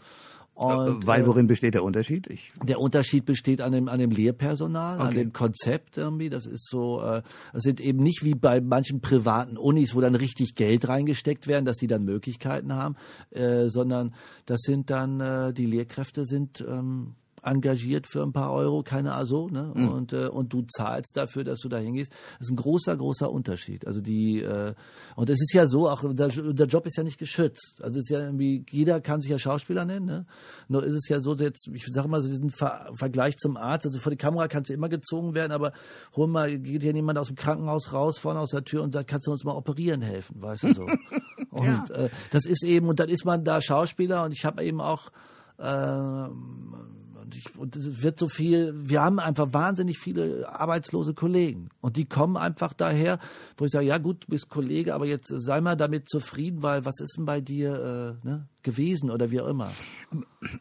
Und, 0.56 1.06
Weil 1.06 1.24
äh, 1.24 1.26
worin 1.26 1.48
besteht 1.48 1.74
der 1.74 1.84
Unterschied? 1.84 2.28
Ich, 2.28 2.48
der 2.64 2.80
Unterschied 2.80 3.26
besteht 3.26 3.60
an 3.60 3.74
dem, 3.74 3.90
an 3.90 4.00
dem 4.00 4.10
Lehrpersonal, 4.10 5.02
an 5.02 5.08
Okay. 5.08 5.16
dem 5.18 5.34
Konzept 5.34 5.98
irgendwie. 5.98 6.30
Das 6.30 6.46
ist 6.46 6.70
so, 6.70 7.02
äh, 7.02 7.24
es 7.52 7.64
sind 7.64 7.82
eben 7.82 8.02
nicht 8.02 8.24
wie 8.24 8.36
bei 8.36 8.62
manchen 8.62 9.02
privaten 9.02 9.58
Unis, 9.58 9.96
wo 9.96 10.00
dann 10.00 10.16
richtig 10.16 10.56
Geld 10.56 10.88
reingesteckt 10.88 11.48
werden, 11.48 11.66
dass 11.66 11.76
sie 11.76 11.88
dann 11.88 12.06
Möglichkeiten 12.06 12.74
haben, 12.74 12.96
äh, 13.32 13.68
sondern 13.68 14.16
das 14.46 14.62
sind 14.62 14.90
dann, 14.90 15.20
äh, 15.20 15.52
die 15.54 15.66
Lehrkräfte 15.66 16.24
sind 16.24 16.64
ähm, 16.66 17.16
engagiert 17.46 18.08
für 18.08 18.24
ein 18.24 18.34
paar 18.34 18.52
Euro, 18.52 18.84
keine 18.84 19.14
Ahnung, 19.14 19.26
so, 19.26 19.48
ne? 19.48 19.72
Und, 19.74 20.14
äh, 20.14 20.28
und 20.28 20.52
du 20.52 20.64
zahlst 20.64 21.16
dafür, 21.16 21.44
dass 21.44 21.60
du 21.60 21.70
da 21.70 21.78
hingehst. 21.78 22.12
Das 22.40 22.48
ist 22.48 22.52
ein 22.52 22.58
großer, 22.58 22.96
großer 22.96 23.32
Unterschied. 23.32 23.88
Also 23.88 24.02
die, 24.02 24.42
äh, 24.42 24.74
und 25.16 25.30
es 25.30 25.42
ist 25.42 25.54
ja 25.54 25.68
so, 25.68 25.90
auch 25.90 26.04
der, 26.14 26.28
der 26.28 26.68
Job 26.68 26.86
ist 26.86 26.98
ja 26.98 27.04
nicht 27.04 27.18
geschützt. 27.18 27.80
Also 27.82 28.00
es 28.00 28.06
ist 28.06 28.10
ja 28.10 28.20
irgendwie, 28.20 28.66
jeder 28.70 29.02
kann 29.02 29.22
sich 29.22 29.32
ja 29.32 29.40
Schauspieler 29.40 29.86
nennen, 29.86 30.06
ne? 30.06 30.26
Nur 30.68 30.84
ist 30.84 30.96
es 30.96 31.08
ja 31.08 31.20
so, 31.20 31.36
jetzt, 31.36 31.70
ich 31.74 31.86
sag 31.90 32.08
mal 32.08 32.22
so 32.22 32.28
diesen 32.28 32.52
Ver 32.52 32.90
Vergleich 32.94 33.38
zum 33.38 33.58
Arzt, 33.58 33.86
also 33.86 34.00
vor 34.00 34.12
die 34.12 34.18
Kamera 34.18 34.48
kannst 34.48 34.70
du 34.70 34.74
immer 34.74 34.90
gezogen 34.90 35.34
werden, 35.34 35.52
aber 35.52 35.72
hol 36.16 36.28
mal, 36.28 36.58
geht 36.58 36.82
hier 36.84 36.94
niemand 36.94 37.18
aus 37.18 37.28
dem 37.28 37.36
Krankenhaus 37.36 37.94
raus, 37.94 38.18
vorne 38.18 38.40
aus 38.40 38.52
der 38.52 38.64
Tür 38.64 38.84
und 38.84 38.94
sagt, 38.94 39.10
kannst 39.10 39.28
du 39.28 39.32
uns 39.32 39.44
mal 39.44 39.56
operieren 39.56 40.02
helfen, 40.02 40.42
weißt 40.42 40.64
du 40.64 40.74
so. 40.74 40.88
Und 41.56 41.90
äh, 41.92 42.10
das 42.32 42.46
ist 42.46 42.64
eben, 42.64 42.90
und 42.90 43.00
dann 43.00 43.08
ist 43.08 43.24
man 43.24 43.46
da 43.46 43.62
Schauspieler 43.62 44.26
und 44.26 44.34
ich 44.34 44.44
habe 44.44 44.62
eben 44.62 44.82
auch 44.82 45.10
ähm, 45.58 46.74
und, 47.26 47.36
ich, 47.36 47.58
und 47.58 47.76
es 47.76 48.04
wird 48.04 48.20
so 48.20 48.30
viel, 48.30 48.74
wir 48.76 49.02
haben 49.02 49.20
einfach 49.20 49.52
wahnsinnig 49.52 49.98
viele 49.98 50.48
arbeitslose 50.48 51.16
Kollegen. 51.16 51.70
Und 51.82 51.98
die 51.98 52.06
kommen 52.06 52.38
einfach 52.38 52.74
daher, 52.74 53.18
wo 53.58 53.66
ich 53.66 53.72
sage, 53.72 53.88
ja 53.88 53.98
gut, 53.98 54.26
du 54.26 54.28
bist 54.28 54.50
Kollege, 54.50 54.94
aber 54.94 55.08
jetzt 55.08 55.28
sei 55.28 55.60
mal 55.60 55.76
damit 55.76 56.08
zufrieden, 56.08 56.62
weil 56.62 56.86
was 56.86 57.00
ist 57.00 57.18
denn 57.18 57.26
bei 57.26 57.42
dir 57.42 58.20
äh, 58.24 58.28
ne, 58.28 58.48
gewesen 58.62 59.10
oder 59.10 59.32
wie 59.32 59.42
auch 59.42 59.48
immer. 59.48 59.72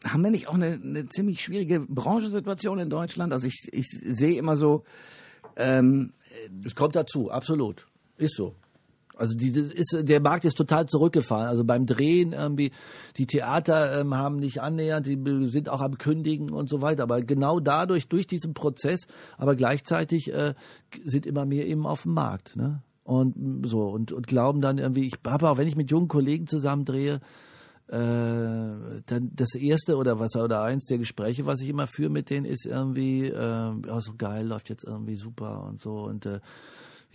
haben 0.05 0.23
wir 0.23 0.31
nicht 0.31 0.47
auch 0.47 0.55
eine, 0.55 0.79
eine 0.81 1.07
ziemlich 1.07 1.43
schwierige 1.43 1.81
Branchensituation 1.81 2.79
in 2.79 2.89
Deutschland? 2.89 3.31
Also 3.31 3.45
ich, 3.45 3.67
ich 3.71 3.85
sehe 3.87 4.39
immer 4.39 4.57
so, 4.57 4.83
ähm, 5.57 6.13
Es 6.65 6.73
kommt 6.73 6.95
dazu, 6.95 7.29
absolut. 7.29 7.85
Ist 8.17 8.35
so. 8.35 8.55
Also 9.17 9.35
die, 9.35 9.49
ist, 9.49 9.97
der 10.01 10.19
Markt 10.19 10.45
ist 10.45 10.57
total 10.57 10.85
zurückgefahren. 10.85 11.47
Also 11.47 11.63
beim 11.63 11.85
Drehen 11.85 12.33
irgendwie, 12.33 12.71
die 13.17 13.25
Theater 13.25 13.99
ähm, 13.99 14.15
haben 14.15 14.37
nicht 14.37 14.61
annähernd, 14.61 15.07
die 15.07 15.49
sind 15.49 15.69
auch 15.69 15.81
am 15.81 15.97
Kündigen 15.97 16.51
und 16.51 16.69
so 16.69 16.81
weiter. 16.81 17.03
Aber 17.03 17.21
genau 17.21 17.59
dadurch, 17.59 18.07
durch 18.07 18.27
diesen 18.27 18.53
Prozess, 18.53 19.07
aber 19.37 19.55
gleichzeitig 19.55 20.33
äh, 20.33 20.53
sind 21.03 21.25
immer 21.25 21.45
mehr 21.45 21.67
eben 21.67 21.85
auf 21.85 22.03
dem 22.03 22.13
Markt. 22.13 22.55
Ne? 22.55 22.81
Und 23.03 23.67
so, 23.67 23.83
und, 23.83 24.11
und 24.11 24.27
glauben 24.27 24.61
dann 24.61 24.77
irgendwie, 24.79 25.07
ich 25.07 25.15
aber 25.23 25.51
auch 25.51 25.57
wenn 25.57 25.67
ich 25.67 25.75
mit 25.75 25.91
jungen 25.91 26.07
Kollegen 26.07 26.47
zusammen 26.47 26.85
drehe, 26.85 27.21
äh, 27.87 27.97
dann 29.05 29.31
das 29.35 29.53
erste 29.53 29.97
oder 29.97 30.19
was 30.19 30.35
oder 30.35 30.63
eins 30.63 30.85
der 30.85 30.97
Gespräche, 30.97 31.45
was 31.45 31.61
ich 31.61 31.69
immer 31.69 31.85
führe 31.85 32.09
mit 32.09 32.31
denen, 32.31 32.45
ist 32.45 32.65
irgendwie, 32.65 33.27
äh, 33.27 33.31
ja, 33.31 34.01
so 34.01 34.13
geil, 34.17 34.47
läuft 34.47 34.69
jetzt 34.69 34.83
irgendwie 34.83 35.15
super 35.15 35.65
und 35.67 35.79
so. 35.79 35.97
Und 35.97 36.25
äh, 36.25 36.39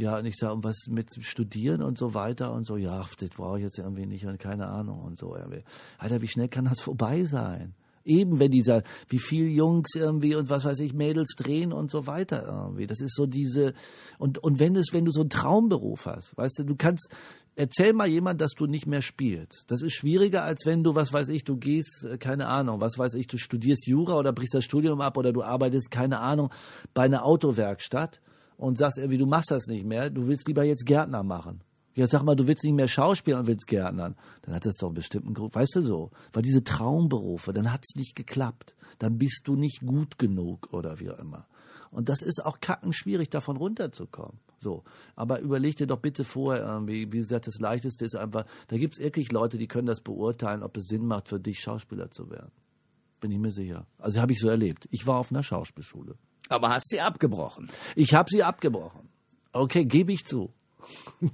ja, 0.00 0.18
und 0.18 0.24
ich 0.24 0.36
sage, 0.36 0.54
und 0.54 0.64
was 0.64 0.86
mit 0.88 1.08
Studieren 1.22 1.82
und 1.82 1.98
so 1.98 2.14
weiter 2.14 2.52
und 2.52 2.66
so, 2.66 2.76
ja, 2.76 3.04
das 3.18 3.28
brauche 3.30 3.58
ich 3.58 3.64
jetzt 3.64 3.78
irgendwie 3.78 4.06
nicht 4.06 4.24
und 4.24 4.38
keine 4.38 4.68
Ahnung 4.68 5.00
und 5.00 5.18
so. 5.18 5.36
Alter, 5.98 6.22
wie 6.22 6.28
schnell 6.28 6.48
kann 6.48 6.64
das 6.64 6.80
vorbei 6.80 7.24
sein? 7.24 7.74
Eben 8.02 8.38
wenn 8.38 8.50
dieser, 8.50 8.82
wie 9.10 9.18
viel 9.18 9.50
Jungs 9.50 9.90
irgendwie 9.94 10.34
und 10.34 10.48
was 10.48 10.64
weiß 10.64 10.80
ich, 10.80 10.94
Mädels 10.94 11.34
drehen 11.36 11.70
und 11.70 11.90
so 11.90 12.06
weiter 12.06 12.46
irgendwie. 12.46 12.86
Das 12.86 13.00
ist 13.00 13.14
so 13.14 13.26
diese, 13.26 13.74
und, 14.18 14.38
und 14.38 14.58
wenn 14.58 14.74
es, 14.74 14.94
wenn 14.94 15.04
du 15.04 15.12
so 15.12 15.20
einen 15.20 15.28
Traumberuf 15.28 16.06
hast, 16.06 16.34
weißt 16.34 16.60
du, 16.60 16.64
du 16.64 16.76
kannst, 16.76 17.10
erzähl 17.56 17.92
mal 17.92 18.08
jemand, 18.08 18.40
dass 18.40 18.52
du 18.52 18.66
nicht 18.66 18.86
mehr 18.86 19.02
spielst. 19.02 19.64
Das 19.70 19.82
ist 19.82 19.92
schwieriger, 19.92 20.44
als 20.44 20.64
wenn 20.64 20.82
du, 20.82 20.94
was 20.94 21.12
weiß 21.12 21.28
ich, 21.28 21.44
du 21.44 21.58
gehst, 21.58 22.06
äh, 22.10 22.16
keine 22.16 22.46
Ahnung, 22.46 22.80
was 22.80 22.96
weiß 22.96 23.12
ich, 23.14 23.26
du 23.26 23.36
studierst 23.36 23.86
Jura 23.86 24.18
oder 24.18 24.32
brichst 24.32 24.54
das 24.54 24.64
Studium 24.64 25.02
ab 25.02 25.18
oder 25.18 25.34
du 25.34 25.42
arbeitest, 25.42 25.90
keine 25.90 26.20
Ahnung, 26.20 26.50
bei 26.94 27.02
einer 27.02 27.26
Autowerkstatt 27.26 28.22
und 28.60 28.76
sagst 28.76 28.98
irgendwie, 28.98 29.16
du 29.16 29.26
machst 29.26 29.50
das 29.50 29.66
nicht 29.66 29.86
mehr, 29.86 30.10
du 30.10 30.26
willst 30.26 30.46
lieber 30.46 30.64
jetzt 30.64 30.84
Gärtner 30.84 31.22
machen. 31.22 31.62
Ja, 31.94 32.06
sag 32.06 32.22
mal, 32.22 32.36
du 32.36 32.46
willst 32.46 32.62
nicht 32.62 32.74
mehr 32.74 32.88
Schauspieler 32.88 33.40
und 33.40 33.46
willst 33.46 33.66
Gärtnern. 33.66 34.16
Dann 34.42 34.54
hat 34.54 34.66
das 34.66 34.76
doch 34.76 34.88
einen 34.88 34.94
bestimmten 34.94 35.34
Grund. 35.34 35.54
Weißt 35.54 35.76
du 35.76 35.82
so? 35.82 36.10
Weil 36.32 36.42
diese 36.42 36.62
Traumberufe, 36.62 37.52
dann 37.52 37.72
hat's 37.72 37.96
nicht 37.96 38.14
geklappt. 38.14 38.74
Dann 38.98 39.18
bist 39.18 39.42
du 39.44 39.56
nicht 39.56 39.80
gut 39.80 40.18
genug 40.18 40.72
oder 40.72 41.00
wie 41.00 41.10
auch 41.10 41.18
immer. 41.18 41.46
Und 41.90 42.08
das 42.08 42.22
ist 42.22 42.44
auch 42.44 42.60
kackenschwierig, 42.60 43.30
davon 43.30 43.56
runterzukommen. 43.56 44.38
So. 44.60 44.84
Aber 45.16 45.40
überleg 45.40 45.76
dir 45.76 45.86
doch 45.86 45.98
bitte 45.98 46.24
vorher 46.24 46.62
irgendwie, 46.64 47.10
wie 47.12 47.18
gesagt, 47.18 47.46
das 47.46 47.58
Leichteste 47.58 48.04
ist 48.04 48.14
einfach, 48.14 48.44
da 48.68 48.76
gibt's 48.76 48.98
wirklich 48.98 49.32
Leute, 49.32 49.56
die 49.56 49.68
können 49.68 49.86
das 49.86 50.02
beurteilen, 50.02 50.62
ob 50.62 50.76
es 50.76 50.84
Sinn 50.84 51.06
macht, 51.06 51.28
für 51.28 51.40
dich 51.40 51.60
Schauspieler 51.60 52.10
zu 52.10 52.30
werden. 52.30 52.52
Bin 53.20 53.32
ich 53.32 53.38
mir 53.38 53.52
sicher. 53.52 53.86
Also 53.98 54.20
habe 54.20 54.32
ich 54.32 54.38
so 54.38 54.48
erlebt. 54.48 54.86
Ich 54.90 55.06
war 55.06 55.18
auf 55.18 55.32
einer 55.32 55.42
Schauspielschule. 55.42 56.14
Aber 56.50 56.68
hast 56.70 56.90
sie 56.90 57.00
abgebrochen? 57.00 57.68
Ich 57.94 58.12
habe 58.12 58.28
sie 58.28 58.42
abgebrochen. 58.42 59.08
Okay, 59.52 59.84
gebe 59.84 60.12
ich 60.12 60.26
zu. 60.26 60.50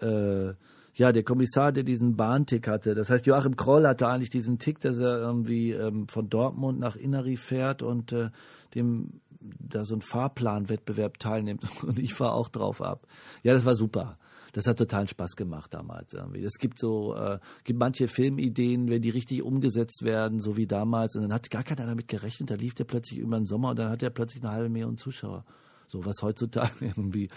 Äh, 0.02 0.54
ja, 0.96 1.12
der 1.12 1.24
Kommissar, 1.24 1.72
der 1.72 1.84
diesen 1.84 2.16
Bahntick 2.16 2.68
hatte. 2.68 2.96
Das 2.96 3.10
heißt, 3.10 3.28
Joachim 3.28 3.56
Kroll 3.56 3.86
hatte 3.86 4.08
eigentlich 4.08 4.32
diesen 4.32 4.58
Tick, 4.58 4.80
dass 4.80 4.98
er 4.98 5.20
irgendwie 5.20 5.72
ähm, 5.72 6.08
von 6.08 6.28
Dortmund 6.28 6.80
nach 6.80 6.96
Inneri 6.96 7.38
fährt 7.38 7.84
und 7.84 8.12
äh, 8.12 8.30
dem 8.74 9.22
da 9.40 9.86
so 9.86 9.96
ein 9.96 10.02
Fahrplanwettbewerb 10.02 11.20
teilnimmt. 11.20 11.64
Und 11.84 12.00
ich 12.00 12.14
fahre 12.14 12.34
auch 12.34 12.50
drauf 12.50 12.82
ab. 12.82 13.08
Ja, 13.44 13.54
das 13.54 13.66
war 13.66 13.76
super. 13.76 14.18
Das 14.54 14.66
hat 14.66 14.78
totalen 14.78 15.08
Spaß 15.08 15.36
gemacht 15.36 15.74
damals 15.74 16.14
irgendwie. 16.14 16.44
Es 16.44 16.58
gibt 16.58 16.80
so, 16.80 17.16
äh, 17.16 17.38
gibt 17.64 17.80
manche 17.80 18.08
Filmideen, 18.08 18.90
wenn 18.90 19.02
die 19.02 19.10
richtig 19.10 19.44
umgesetzt 19.44 20.04
werden, 20.04 20.40
so 20.40 20.58
wie 20.58 20.66
damals. 20.66 21.16
Und 21.16 21.24
dann 21.24 21.34
hat 21.34 21.52
gar 21.52 21.64
keiner 21.64 21.86
damit 21.86 22.08
gerechnet. 22.08 22.50
Da 22.50 22.56
lief 22.56 22.74
der 22.74 22.86
plötzlich 22.86 23.20
über 23.20 23.38
den 23.38 23.46
Sommer 23.46 23.70
und 23.70 23.80
dann 23.80 23.90
hat 23.90 24.02
er 24.02 24.10
plötzlich 24.10 24.44
eine 24.44 24.54
halbe 24.54 24.70
Million 24.70 24.98
Zuschauer. 24.98 25.46
So 25.88 26.06
was 26.06 26.22
heutzutage 26.22 26.74
irgendwie, 26.86 27.30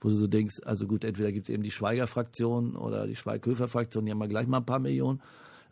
wo 0.00 0.08
du 0.08 0.14
so 0.14 0.26
denkst, 0.26 0.56
also 0.64 0.86
gut, 0.86 1.04
entweder 1.04 1.32
gibt 1.32 1.48
es 1.48 1.54
eben 1.54 1.62
die 1.62 1.70
Schweiger-Fraktion 1.70 2.76
oder 2.76 3.06
die 3.06 3.16
Schweighöfer-Fraktion, 3.16 4.04
die 4.04 4.12
haben 4.12 4.18
wir 4.18 4.28
gleich 4.28 4.46
mal 4.46 4.58
ein 4.58 4.66
paar 4.66 4.78
Millionen. 4.78 5.20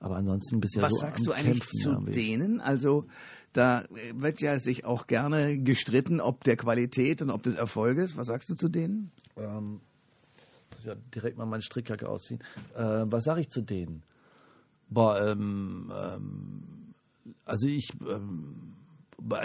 Aber 0.00 0.16
ansonsten 0.16 0.60
bist 0.60 0.74
ja 0.74 0.82
Was 0.82 0.90
so 0.90 0.96
sagst 0.98 1.26
du 1.26 1.32
eigentlich 1.32 1.60
Kämpfen, 1.60 1.78
zu 1.78 1.90
irgendwie. 1.90 2.12
denen? 2.12 2.60
Also 2.60 3.06
da 3.52 3.84
wird 4.14 4.40
ja 4.40 4.58
sich 4.58 4.84
auch 4.84 5.06
gerne 5.06 5.58
gestritten, 5.58 6.20
ob 6.20 6.42
der 6.42 6.56
Qualität 6.56 7.22
und 7.22 7.30
ob 7.30 7.42
des 7.44 7.54
Erfolges. 7.54 8.16
Was 8.16 8.26
sagst 8.26 8.50
du 8.50 8.54
zu 8.56 8.68
denen? 8.68 9.12
Ähm, 9.36 9.80
muss 10.74 10.84
ja 10.84 10.96
direkt 11.14 11.38
mal 11.38 11.46
meine 11.46 11.62
Strickjacke 11.62 12.08
ausziehen. 12.08 12.40
Äh, 12.74 13.04
was 13.06 13.24
sage 13.24 13.42
ich 13.42 13.48
zu 13.48 13.60
denen? 13.60 14.02
Boah, 14.90 15.20
ähm, 15.28 15.92
ähm, 15.94 16.62
also 17.44 17.68
ich, 17.68 17.90
ähm, 18.08 18.74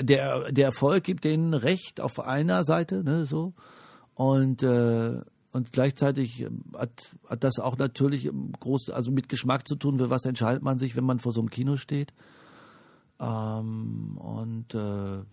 der, 0.02 0.52
der 0.52 0.66
Erfolg 0.66 1.04
gibt 1.04 1.24
denen 1.24 1.54
Recht 1.54 2.02
auf 2.02 2.20
einer 2.20 2.63
Seite, 2.63 3.04
ne, 3.04 3.26
so. 3.26 3.54
Und, 4.16 4.63
äh, 4.63 5.22
und 5.52 5.72
gleichzeitig 5.72 6.48
hat, 6.76 7.16
hat 7.28 7.44
das 7.44 7.60
auch 7.60 7.78
natürlich 7.78 8.30
groß, 8.60 8.90
also 8.90 9.12
mit 9.12 9.30
Geschmack 9.30 9.68
zu 9.68 9.76
tun, 9.76 10.00
für 10.00 10.10
was 10.10 10.26
entscheidet 10.26 10.63
man 10.63 10.78
sich, 10.78 10.96
wenn 10.96 11.06
man 11.06 11.20
vor 11.20 11.32
so 11.32 11.42
einem 11.42 11.50
Kino 11.50 11.78
steht. 11.78 12.13
Ähm, 13.20 14.18
und 14.18 14.74
äh, 14.74 15.24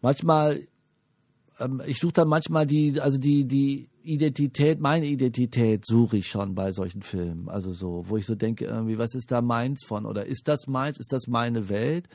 manchmal, 0.00 0.66
ähm, 1.58 1.82
ich 1.86 1.98
suche 1.98 2.12
dann 2.12 2.28
manchmal 2.28 2.66
die, 2.66 3.00
also 3.00 3.18
die, 3.18 3.44
die 3.44 3.88
Identität, 4.02 4.80
meine 4.80 5.06
Identität 5.06 5.84
suche 5.86 6.18
ich 6.18 6.28
schon 6.28 6.54
bei 6.54 6.72
solchen 6.72 7.02
Filmen. 7.02 7.48
Also 7.48 7.72
so, 7.72 8.04
wo 8.08 8.16
ich 8.16 8.26
so 8.26 8.34
denke, 8.34 8.64
irgendwie, 8.64 8.98
was 8.98 9.14
ist 9.14 9.30
da 9.30 9.42
meins 9.42 9.84
von? 9.84 10.06
Oder 10.06 10.26
ist 10.26 10.48
das 10.48 10.66
meins? 10.66 10.98
Ist 10.98 11.12
das 11.12 11.26
meine 11.26 11.68
Welt? 11.68 12.08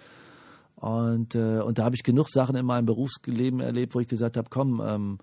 Und, 0.80 1.34
äh, 1.34 1.60
und 1.60 1.80
da 1.80 1.86
habe 1.86 1.96
ich 1.96 2.04
genug 2.04 2.30
Sachen 2.30 2.56
in 2.56 2.66
meinem 2.66 2.86
Berufsleben 2.86 3.60
erlebt, 3.60 3.96
wo 3.96 4.00
ich 4.00 4.08
gesagt 4.08 4.38
habe, 4.38 4.48
komm, 4.50 4.82
ähm, 4.86 5.18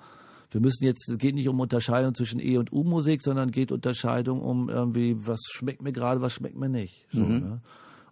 wir 0.50 0.60
müssen 0.60 0.84
jetzt, 0.84 1.08
es 1.08 1.18
geht 1.18 1.34
nicht 1.34 1.48
um 1.48 1.60
Unterscheidung 1.60 2.14
zwischen 2.14 2.40
E- 2.40 2.58
und 2.58 2.72
U-Musik, 2.72 3.22
sondern 3.22 3.50
geht 3.50 3.72
Unterscheidung 3.72 4.40
um 4.40 4.68
irgendwie, 4.68 5.16
was 5.26 5.40
schmeckt 5.50 5.82
mir 5.82 5.92
gerade, 5.92 6.20
was 6.20 6.32
schmeckt 6.32 6.56
mir 6.56 6.68
nicht. 6.68 7.06
So, 7.12 7.20
mhm. 7.20 7.38
ne? 7.38 7.60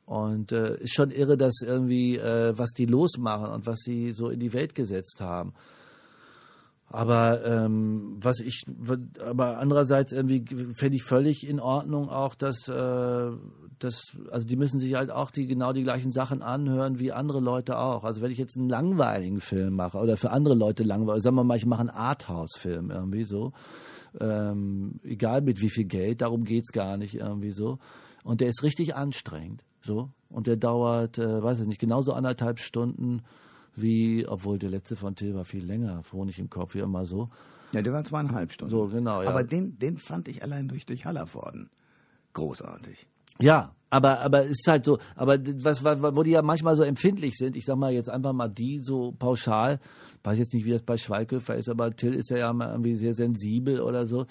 Und 0.07 0.53
äh, 0.53 0.79
ist 0.79 0.95
schon 0.95 1.11
irre, 1.11 1.37
dass 1.37 1.63
irgendwie, 1.63 2.17
äh, 2.17 2.53
was 2.57 2.71
die 2.71 2.87
losmachen 2.87 3.51
und 3.51 3.67
was 3.67 3.79
sie 3.79 4.13
so 4.13 4.29
in 4.29 4.41
die 4.41 4.53
Welt 4.53 4.75
gesetzt 4.75 5.21
haben. 5.21 5.55
Aber 6.89 7.45
ähm, 7.47 8.19
was 8.21 8.41
ich, 8.41 8.65
aber 9.25 9.59
andererseits 9.59 10.13
irgendwie 10.13 10.45
fände 10.75 10.97
ich 10.97 11.05
völlig 11.05 11.47
in 11.47 11.59
Ordnung 11.61 12.11
auch, 12.11 12.35
dass, 12.35 12.69
äh, 12.69 13.31
dass, 13.85 14.17
also 14.31 14.47
die 14.47 14.57
müssen 14.57 14.81
sich 14.81 14.95
halt 14.95 15.11
auch 15.11 15.31
die 15.31 15.47
genau 15.47 15.73
die 15.73 15.83
gleichen 15.83 16.11
Sachen 16.11 16.43
anhören 16.43 16.99
wie 16.99 17.13
andere 17.13 17.41
Leute 17.41 17.79
auch. 17.79 18.05
Also 18.05 18.23
wenn 18.23 18.31
ich 18.31 18.39
jetzt 18.39 18.57
einen 18.57 18.69
langweiligen 18.69 19.41
Film 19.41 19.75
mache 19.75 19.99
oder 19.99 20.17
für 20.17 20.31
andere 20.31 20.55
Leute 20.55 20.83
langweilig, 20.83 21.23
sagen 21.23 21.37
wir 21.37 21.45
mal, 21.45 21.57
ich 21.57 21.67
mache 21.67 21.81
einen 21.81 21.91
Arthouse-Film 21.91 22.91
irgendwie 22.91 23.25
so, 23.25 23.53
ähm, 24.21 25.01
egal 25.03 25.43
mit 25.43 25.61
wie 25.61 25.71
viel 25.71 25.85
Geld, 25.85 26.23
darum 26.23 26.45
geht's 26.45 26.73
gar 26.73 26.97
nicht 26.97 27.15
irgendwie 27.15 27.53
so. 27.53 27.79
Und 28.25 28.41
der 28.41 28.49
ist 28.49 28.63
richtig 28.63 28.95
anstrengend, 28.95 29.65
so. 29.81 30.11
Und 30.29 30.47
der 30.47 30.57
dauert, 30.57 31.19
äh, 31.19 31.43
weiß 31.43 31.61
ich 31.61 31.67
nicht, 31.67 31.81
genauso 31.81 32.13
anderthalb 32.13 32.61
Stunden 32.61 33.23
wie, 33.75 34.27
obwohl 34.29 34.59
der 34.59 34.71
letzte 34.71 34.97
von 34.97 35.15
Till 35.15 35.35
war 35.35 35.45
viel 35.45 35.65
länger, 35.65 36.03
Honig 36.13 36.39
im 36.39 36.51
Kopf, 36.51 36.75
wie 36.75 36.81
immer 36.81 37.07
so. 37.07 37.31
Ja, 37.73 37.81
der 37.81 37.93
war 37.93 38.05
zweieinhalb 38.05 38.53
Stunden. 38.53 38.71
So, 38.71 38.87
genau, 38.89 39.23
ja. 39.23 39.29
Aber 39.31 39.45
den, 39.45 39.79
den 39.79 39.97
fand 39.97 40.29
ich 40.29 40.43
allein 40.43 40.69
durch, 40.69 40.85
durch 40.85 41.07
Hallervorden 41.07 41.71
großartig. 42.33 43.07
Ja, 43.41 43.75
aber 43.91 44.21
aber 44.21 44.45
ist 44.45 44.67
halt 44.67 44.87
so, 44.87 44.99
aber 45.17 45.39
was, 45.57 45.85
was 45.85 46.01
wo 46.01 46.23
die 46.23 46.31
ja 46.31 46.43
manchmal 46.43 46.77
so 46.77 46.83
empfindlich 46.83 47.37
sind, 47.37 47.57
ich 47.57 47.67
sag 47.67 47.77
mal 47.77 47.93
jetzt 47.93 48.09
einfach 48.09 48.33
mal 48.33 48.49
die 48.49 48.81
so 48.81 49.13
pauschal, 49.13 49.81
weiß 50.25 50.39
jetzt 50.39 50.55
nicht, 50.55 50.65
wie 50.65 50.71
das 50.71 50.83
bei 50.83 50.97
Schweighöfer 50.97 51.57
ist, 51.57 51.69
aber 51.69 51.95
Till 51.95 52.15
ist 52.15 52.31
ja, 52.31 52.39
ja 52.39 52.53
irgendwie 52.53 52.97
sehr 52.97 53.15
sensibel 53.15 53.81
oder 53.81 54.07
so. 54.07 54.27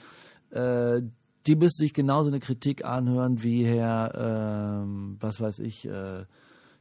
Äh, 0.51 1.01
die 1.47 1.55
müssen 1.55 1.77
sich 1.77 1.93
genauso 1.93 2.29
eine 2.29 2.39
Kritik 2.39 2.85
anhören 2.85 3.43
wie 3.43 3.65
Herr, 3.65 4.81
ähm, 4.83 5.17
was 5.19 5.39
weiß 5.41 5.59
ich, 5.59 5.85
äh, 5.85 6.25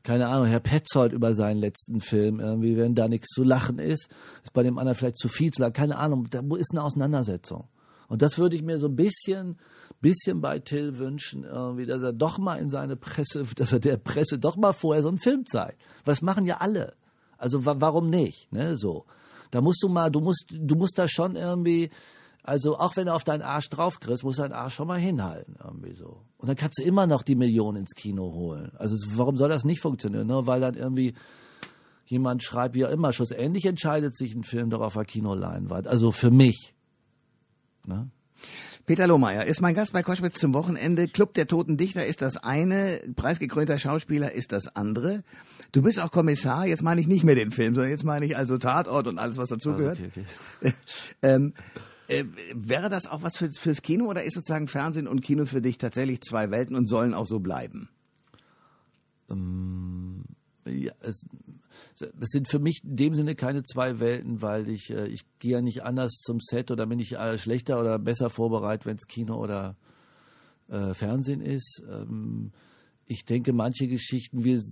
keine 0.03 0.29
Ahnung, 0.29 0.47
Herr 0.47 0.61
Petzold 0.61 1.13
über 1.13 1.35
seinen 1.35 1.59
letzten 1.59 2.01
Film, 2.01 2.41
irgendwie, 2.41 2.77
wenn 2.77 2.95
da 2.95 3.09
nichts 3.09 3.29
zu 3.29 3.43
lachen 3.43 3.79
ist, 3.79 4.09
ist 4.43 4.53
bei 4.53 4.63
dem 4.63 4.79
anderen 4.79 4.97
vielleicht 4.97 5.19
zu 5.19 5.29
viel 5.29 5.51
zu 5.51 5.61
lachen, 5.63 5.75
keine 5.75 5.99
Ahnung, 5.99 6.29
da 6.31 6.41
ist 6.57 6.73
eine 6.73 6.83
Auseinandersetzung. 6.83 7.69
Und 8.09 8.23
das 8.23 8.39
würde 8.39 8.57
ich 8.57 8.63
mir 8.63 8.79
so 8.79 8.89
ein 8.89 8.97
bisschen, 8.97 9.59
bisschen 10.01 10.41
bei 10.41 10.59
Till 10.59 10.99
wünschen, 10.99 11.45
irgendwie, 11.45 11.87
dass 11.87 12.03
er 12.03 12.13
doch 12.13 12.39
mal 12.39 12.57
in 12.57 12.71
seine 12.71 12.97
Presse, 12.97 13.45
dass 13.57 13.73
er 13.73 13.81
der 13.81 13.97
Presse 13.97 14.39
doch 14.39 14.57
mal 14.57 14.73
vorher 14.73 15.03
so 15.03 15.09
einen 15.09 15.19
Film 15.19 15.47
zeigt. 15.47 15.81
Was 16.05 16.23
machen 16.23 16.47
ja 16.47 16.59
alle. 16.59 16.95
Also 17.39 17.65
wa 17.65 17.77
warum 17.79 18.11
nicht? 18.11 18.53
Ne, 18.53 18.77
so. 18.77 19.07
Da 19.51 19.61
musst 19.61 19.83
du 19.83 19.89
mal, 19.89 20.11
du 20.11 20.21
musst, 20.21 20.47
du 20.53 20.75
musst 20.77 20.99
da 20.99 21.09
schon 21.09 21.35
irgendwie, 21.35 21.91
also 22.43 22.79
auch 22.79 22.97
wenn 22.97 23.07
du 23.07 23.15
auf 23.15 23.25
deinen 23.25 23.43
Arsch 23.43 23.69
draufkriegst, 23.69 24.23
musst 24.23 24.39
du 24.39 24.43
deinen 24.43 24.53
Arsch 24.53 24.75
schon 24.75 24.87
mal 24.87 24.99
hinhalten, 24.99 25.57
irgendwie 25.63 25.95
so. 25.95 26.23
Und 26.37 26.49
dann 26.49 26.57
kannst 26.57 26.79
du 26.79 26.83
immer 26.83 27.07
noch 27.07 27.23
die 27.23 27.35
Millionen 27.35 27.79
ins 27.79 27.95
Kino 27.95 28.33
holen. 28.33 28.73
Also 28.77 28.97
warum 29.17 29.37
soll 29.37 29.49
das 29.49 29.65
nicht 29.65 29.81
funktionieren? 29.81 30.27
Nur 30.27 30.47
weil 30.47 30.61
dann 30.61 30.75
irgendwie 30.75 31.15
jemand 32.07 32.43
schreibt, 32.43 32.75
wie 32.75 32.85
auch 32.85 32.91
immer. 32.91 33.13
Schlussendlich 33.13 33.67
entscheidet 33.67 34.17
sich 34.17 34.35
ein 34.35 34.45
Film 34.45 34.71
doch 34.71 34.81
auf 34.81 34.95
der 34.95 35.05
Kinoleinwand. 35.05 35.87
Also 35.87 36.13
für 36.13 36.31
mich. 36.31 36.75
Ne? 37.87 38.11
Peter 38.91 39.07
Lohmeier 39.07 39.45
ist 39.45 39.61
mein 39.61 39.77
Gast 39.77 39.93
bei 39.93 40.03
Koschwitz 40.03 40.41
zum 40.41 40.53
Wochenende. 40.53 41.07
Club 41.07 41.33
der 41.35 41.47
Toten 41.47 41.77
Dichter 41.77 42.07
ist 42.07 42.23
das 42.23 42.37
eine, 42.37 43.01
preisgekrönter 43.15 43.79
Schauspieler 43.79 44.33
ist 44.33 44.51
das 44.51 44.67
andere. 44.75 45.23
Du 45.71 45.81
bist 45.81 46.01
auch 46.01 46.11
Kommissar, 46.11 46.67
jetzt 46.67 46.83
meine 46.83 47.01
ich 47.01 47.07
nicht 47.07 47.23
mehr 47.23 47.37
den 47.37 47.53
Film, 47.53 47.77
sondern 47.77 47.93
jetzt 47.93 48.03
meine 48.03 48.27
ich 48.27 48.37
also 48.37 48.59
Tatort 48.59 49.07
und 49.07 49.21
alles, 49.21 49.37
was 49.37 49.51
dazugehört. 49.51 50.01
Ah, 50.03 50.07
okay, 50.09 50.25
okay. 50.61 50.75
ähm, 51.23 51.55
äh, 52.09 52.25
wäre 52.53 52.89
das 52.89 53.07
auch 53.07 53.23
was 53.23 53.37
für, 53.37 53.53
fürs 53.53 53.83
Kino 53.83 54.07
oder 54.07 54.25
ist 54.25 54.35
sozusagen 54.35 54.67
Fernsehen 54.67 55.07
und 55.07 55.21
Kino 55.21 55.47
für 55.47 55.63
dich 55.63 55.79
tatsächlich 55.79 56.21
zwei 56.23 56.51
Welten 56.51 56.75
und 56.75 56.89
sollen 56.89 57.15
auch 57.15 57.27
so 57.27 57.39
bleiben? 57.39 57.91
Ähm, 59.31 60.25
ja, 60.65 60.91
es, 60.99 61.27
es 61.95 62.29
sind 62.31 62.49
für 62.49 62.59
mich 62.59 62.83
in 62.85 62.97
dem 62.97 63.15
Sinne 63.15 63.35
keine 63.35 63.63
zwei 63.63 64.01
Welten, 64.01 64.43
weil 64.43 64.69
ich, 64.69 64.91
äh, 64.91 65.07
ich 65.09 65.23
gehe 65.39 65.53
ja 65.53 65.61
nicht 65.61 65.83
anders 65.85 66.13
zum 66.23 66.39
Set 66.41 66.71
oder 66.71 66.87
bin 66.87 66.99
ich 66.99 67.13
äh, 67.17 67.39
schlechter 67.39 67.81
oder 67.81 67.99
besser 67.99 68.31
vorbereitet, 68.31 68.87
wenn 68.87 68.97
es 68.97 69.07
Kino 69.07 69.37
oder 69.37 69.77
äh, 70.69 70.95
Fernsehen 70.95 71.41
ist. 71.41 71.83
Ähm, 71.91 72.53
ich 73.11 73.25
denke, 73.25 73.53
manche 73.53 73.89
Geschichten, 73.89 74.45
wir 74.45 74.63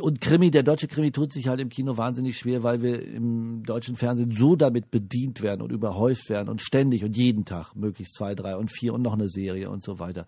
und 0.00 0.20
Krimi, 0.22 0.50
der 0.50 0.62
deutsche 0.62 0.88
Krimi 0.88 1.12
tut 1.12 1.34
sich 1.34 1.46
halt 1.46 1.60
im 1.60 1.68
Kino 1.68 1.98
wahnsinnig 1.98 2.38
schwer, 2.38 2.62
weil 2.62 2.80
wir 2.80 3.02
im 3.02 3.64
deutschen 3.64 3.96
Fernsehen 3.96 4.32
so 4.32 4.56
damit 4.56 4.90
bedient 4.90 5.42
werden 5.42 5.60
und 5.60 5.70
überhäuft 5.70 6.30
werden 6.30 6.48
und 6.48 6.62
ständig 6.62 7.04
und 7.04 7.18
jeden 7.18 7.44
Tag 7.44 7.76
möglichst 7.76 8.14
zwei, 8.14 8.34
drei 8.34 8.56
und 8.56 8.70
vier 8.74 8.94
und 8.94 9.02
noch 9.02 9.12
eine 9.12 9.28
Serie 9.28 9.68
und 9.68 9.84
so 9.84 9.98
weiter. 9.98 10.26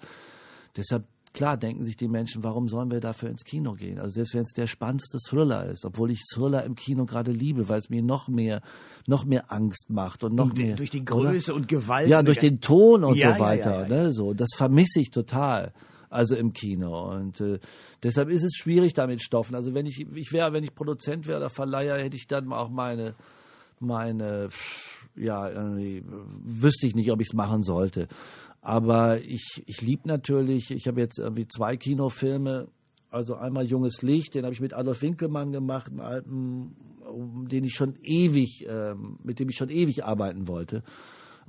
Deshalb 0.76 1.04
klar 1.32 1.56
denken 1.56 1.84
sich 1.84 1.96
die 1.96 2.08
Menschen, 2.08 2.42
warum 2.42 2.68
sollen 2.68 2.90
wir 2.90 3.00
dafür 3.00 3.28
ins 3.28 3.44
Kino 3.44 3.74
gehen? 3.74 3.98
Also 3.98 4.10
selbst 4.10 4.34
wenn 4.34 4.42
es 4.42 4.52
der 4.52 4.66
spannendste 4.66 5.18
Thriller 5.18 5.66
ist, 5.66 5.84
obwohl 5.84 6.10
ich 6.10 6.22
Thriller 6.32 6.64
im 6.64 6.74
Kino 6.74 7.06
gerade 7.06 7.32
liebe, 7.32 7.68
weil 7.68 7.78
es 7.78 7.88
mir 7.88 8.02
noch 8.02 8.28
mehr, 8.28 8.62
noch 9.06 9.24
mehr 9.24 9.52
Angst 9.52 9.90
macht 9.90 10.24
und 10.24 10.34
noch 10.34 10.46
und 10.46 10.58
mehr 10.58 10.76
durch 10.76 10.90
die 10.90 11.04
Größe 11.04 11.52
oder? 11.52 11.60
und 11.60 11.68
Gewalt. 11.68 12.08
Ja, 12.08 12.22
durch 12.22 12.38
den 12.38 12.60
Ton 12.60 13.04
und 13.04 13.16
ja, 13.16 13.34
so 13.34 13.40
weiter. 13.40 13.82
Ja, 13.82 13.96
ja, 13.96 14.04
ne, 14.04 14.12
so 14.12 14.34
das 14.34 14.50
vermisse 14.56 15.00
ich 15.00 15.10
total. 15.10 15.72
Also 16.12 16.34
im 16.34 16.52
Kino 16.52 17.08
und 17.08 17.40
äh, 17.40 17.60
deshalb 18.02 18.30
ist 18.30 18.42
es 18.42 18.56
schwierig 18.56 18.94
damit 18.94 19.22
Stoffen. 19.22 19.54
Also 19.54 19.74
wenn 19.74 19.86
ich 19.86 20.08
ich 20.12 20.32
wäre, 20.32 20.52
wenn 20.52 20.64
ich 20.64 20.74
Produzent 20.74 21.28
wäre 21.28 21.38
oder 21.38 21.50
Verleiher, 21.50 21.96
hätte 21.98 22.16
ich 22.16 22.26
dann 22.26 22.52
auch 22.52 22.68
meine 22.68 23.14
meine 23.78 24.48
ja 25.14 25.48
irgendwie 25.48 26.02
wüsste 26.42 26.88
ich 26.88 26.96
nicht, 26.96 27.12
ob 27.12 27.20
ich 27.20 27.28
es 27.28 27.34
machen 27.34 27.62
sollte. 27.62 28.08
Aber 28.62 29.20
ich, 29.22 29.62
ich 29.66 29.80
liebe 29.80 30.06
natürlich, 30.06 30.70
ich 30.70 30.86
habe 30.86 31.00
jetzt 31.00 31.18
irgendwie 31.18 31.48
zwei 31.48 31.76
Kinofilme, 31.76 32.68
also 33.10 33.34
einmal 33.34 33.66
Junges 33.66 34.02
Licht, 34.02 34.34
den 34.34 34.44
habe 34.44 34.54
ich 34.54 34.60
mit 34.60 34.74
Adolf 34.74 35.02
Winkelmann 35.02 35.50
gemacht, 35.52 35.90
einen 35.90 36.00
alten, 36.00 36.76
den 37.48 37.64
ich 37.64 37.74
schon 37.74 37.96
ewig, 38.02 38.66
ähm, 38.68 39.18
mit 39.22 39.40
dem 39.40 39.48
ich 39.48 39.56
schon 39.56 39.70
ewig 39.70 40.04
arbeiten 40.04 40.46
wollte. 40.46 40.82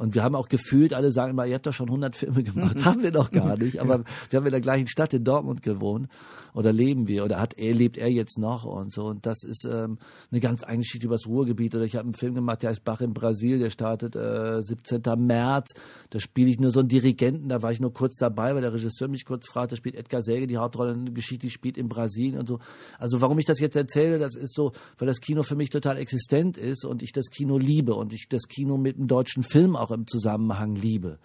Und 0.01 0.15
wir 0.15 0.23
haben 0.23 0.33
auch 0.33 0.49
gefühlt, 0.49 0.95
alle 0.95 1.11
sagen 1.11 1.33
immer, 1.33 1.45
ihr 1.45 1.53
habt 1.53 1.67
doch 1.67 1.73
schon 1.73 1.87
100 1.87 2.15
Filme 2.15 2.41
gemacht. 2.41 2.77
Mhm. 2.77 2.85
haben 2.85 3.03
wir 3.03 3.11
doch 3.11 3.29
gar 3.29 3.55
nicht. 3.55 3.77
Aber 3.81 4.03
wir 4.31 4.39
haben 4.39 4.47
in 4.47 4.51
der 4.51 4.59
gleichen 4.59 4.87
Stadt 4.87 5.13
in 5.13 5.23
Dortmund 5.23 5.61
gewohnt. 5.61 6.07
Oder 6.55 6.73
leben 6.73 7.07
wir. 7.07 7.23
Oder 7.23 7.39
hat 7.39 7.53
er, 7.55 7.75
lebt 7.75 7.99
er 7.99 8.09
jetzt 8.09 8.39
noch 8.39 8.65
und 8.65 8.91
so. 8.91 9.03
Und 9.03 9.27
das 9.27 9.43
ist 9.43 9.63
ähm, 9.63 9.99
eine 10.31 10.39
ganz 10.39 10.63
eigene 10.63 10.79
Geschichte 10.79 11.05
über 11.05 11.17
das 11.17 11.27
Ruhrgebiet. 11.27 11.75
Oder 11.75 11.83
ich 11.83 11.95
habe 11.95 12.05
einen 12.05 12.15
Film 12.15 12.33
gemacht, 12.33 12.63
der 12.63 12.71
heißt 12.71 12.83
Bach 12.83 13.01
in 13.01 13.13
Brasil. 13.13 13.59
Der 13.59 13.69
startet 13.69 14.15
äh, 14.15 14.63
17. 14.63 15.03
März. 15.19 15.75
Da 16.09 16.19
spiele 16.19 16.49
ich 16.49 16.59
nur 16.59 16.71
so 16.71 16.79
einen 16.79 16.89
Dirigenten. 16.89 17.49
Da 17.49 17.61
war 17.61 17.71
ich 17.71 17.79
nur 17.79 17.93
kurz 17.93 18.17
dabei, 18.17 18.55
weil 18.55 18.61
der 18.61 18.73
Regisseur 18.73 19.07
mich 19.07 19.23
kurz 19.23 19.47
fragt. 19.47 19.71
Da 19.71 19.75
spielt 19.75 19.93
Edgar 19.93 20.23
Säge 20.23 20.47
die 20.47 20.57
Hauptrolle. 20.57 20.93
Eine 20.93 21.11
Geschichte, 21.11 21.45
die 21.45 21.51
spielt 21.51 21.77
in 21.77 21.87
Brasilien 21.87 22.39
und 22.39 22.47
so. 22.47 22.57
Also 22.97 23.21
warum 23.21 23.37
ich 23.37 23.45
das 23.45 23.59
jetzt 23.59 23.75
erzähle, 23.75 24.17
das 24.17 24.33
ist 24.33 24.55
so, 24.55 24.71
weil 24.97 25.07
das 25.07 25.21
Kino 25.21 25.43
für 25.43 25.55
mich 25.55 25.69
total 25.69 25.99
existent 25.99 26.57
ist 26.57 26.85
und 26.85 27.03
ich 27.03 27.11
das 27.11 27.27
Kino 27.27 27.59
liebe 27.59 27.93
und 27.93 28.13
ich 28.13 28.27
das 28.29 28.47
Kino 28.47 28.77
mit 28.77 28.97
dem 28.97 29.05
deutschen 29.05 29.43
Film 29.43 29.75
auch 29.75 29.90
im 29.91 30.07
Zusammenhang 30.07 30.75
liebe. 30.75 31.19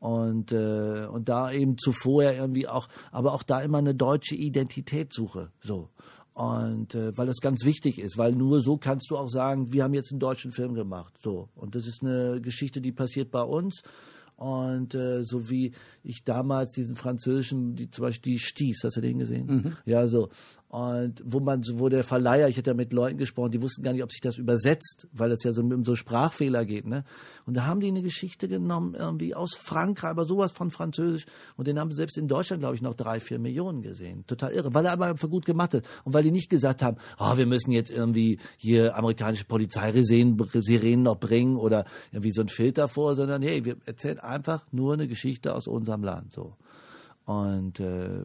Und, 0.00 0.52
äh, 0.52 1.06
und 1.10 1.28
da 1.28 1.50
eben 1.50 1.76
zuvor 1.76 2.22
irgendwie 2.22 2.68
auch, 2.68 2.88
aber 3.10 3.32
auch 3.32 3.42
da 3.42 3.60
immer 3.60 3.78
eine 3.78 3.94
deutsche 3.94 4.36
Identität 4.36 5.12
suche. 5.12 5.50
So. 5.60 5.88
Und 6.34 6.94
äh, 6.94 7.16
weil 7.18 7.26
das 7.26 7.40
ganz 7.40 7.64
wichtig 7.64 7.98
ist, 7.98 8.16
weil 8.16 8.32
nur 8.32 8.60
so 8.60 8.76
kannst 8.76 9.10
du 9.10 9.16
auch 9.16 9.28
sagen, 9.28 9.72
wir 9.72 9.82
haben 9.82 9.94
jetzt 9.94 10.12
einen 10.12 10.20
deutschen 10.20 10.52
Film 10.52 10.74
gemacht. 10.74 11.12
So. 11.20 11.48
Und 11.56 11.74
das 11.74 11.88
ist 11.88 12.04
eine 12.04 12.40
Geschichte, 12.40 12.80
die 12.80 12.92
passiert 12.92 13.32
bei 13.32 13.42
uns. 13.42 13.82
Und 14.36 14.94
äh, 14.94 15.24
so 15.24 15.50
wie 15.50 15.72
ich 16.04 16.22
damals 16.22 16.70
diesen 16.70 16.94
französischen, 16.94 17.74
die 17.74 17.90
zum 17.90 18.02
Beispiel 18.02 18.34
die 18.34 18.38
Stieß, 18.38 18.82
hast 18.84 18.96
du 18.96 19.00
den 19.00 19.18
gesehen? 19.18 19.46
Mhm. 19.46 19.76
Ja, 19.84 20.06
so. 20.06 20.28
Und 20.68 21.22
wo 21.24 21.40
man, 21.40 21.62
wo 21.74 21.88
der 21.88 22.04
Verleiher, 22.04 22.46
ich 22.48 22.58
hatte 22.58 22.70
ja 22.70 22.74
mit 22.74 22.92
Leuten 22.92 23.16
gesprochen, 23.16 23.52
die 23.52 23.62
wussten 23.62 23.82
gar 23.82 23.94
nicht, 23.94 24.02
ob 24.02 24.12
sich 24.12 24.20
das 24.20 24.36
übersetzt, 24.36 25.08
weil 25.12 25.32
es 25.32 25.42
ja 25.42 25.54
so 25.54 25.62
um 25.62 25.82
so 25.82 25.96
Sprachfehler 25.96 26.66
geht, 26.66 26.86
ne? 26.86 27.04
Und 27.46 27.56
da 27.56 27.64
haben 27.64 27.80
die 27.80 27.88
eine 27.88 28.02
Geschichte 28.02 28.48
genommen, 28.48 28.94
irgendwie 28.94 29.34
aus 29.34 29.54
Frankreich, 29.54 30.10
aber 30.10 30.26
sowas 30.26 30.52
von 30.52 30.70
Französisch. 30.70 31.24
Und 31.56 31.66
den 31.68 31.78
haben 31.78 31.90
sie 31.90 31.96
selbst 31.96 32.18
in 32.18 32.28
Deutschland, 32.28 32.60
glaube 32.60 32.74
ich, 32.74 32.82
noch 32.82 32.92
drei, 32.92 33.18
vier 33.18 33.38
Millionen 33.38 33.80
gesehen. 33.80 34.26
Total 34.26 34.52
irre. 34.52 34.74
Weil 34.74 34.84
er 34.84 34.92
aber 34.92 35.16
für 35.16 35.30
gut 35.30 35.46
gemacht 35.46 35.72
hat. 35.72 35.84
Und 36.04 36.12
weil 36.12 36.22
die 36.22 36.30
nicht 36.30 36.50
gesagt 36.50 36.82
haben, 36.82 36.98
oh, 37.18 37.38
wir 37.38 37.46
müssen 37.46 37.72
jetzt 37.72 37.90
irgendwie 37.90 38.38
hier 38.58 38.94
amerikanische 38.94 39.46
Polizeisirenen 39.46 41.02
noch 41.02 41.18
bringen 41.18 41.56
oder 41.56 41.86
irgendwie 42.12 42.32
so 42.32 42.42
ein 42.42 42.48
Filter 42.48 42.88
vor, 42.88 43.14
sondern 43.14 43.40
hey, 43.40 43.64
wir 43.64 43.76
erzählen 43.86 44.18
einfach 44.18 44.66
nur 44.70 44.92
eine 44.92 45.08
Geschichte 45.08 45.54
aus 45.54 45.66
unserem 45.66 46.04
Land, 46.04 46.32
so. 46.32 46.52
Und, 47.24 47.80
äh, 47.80 48.24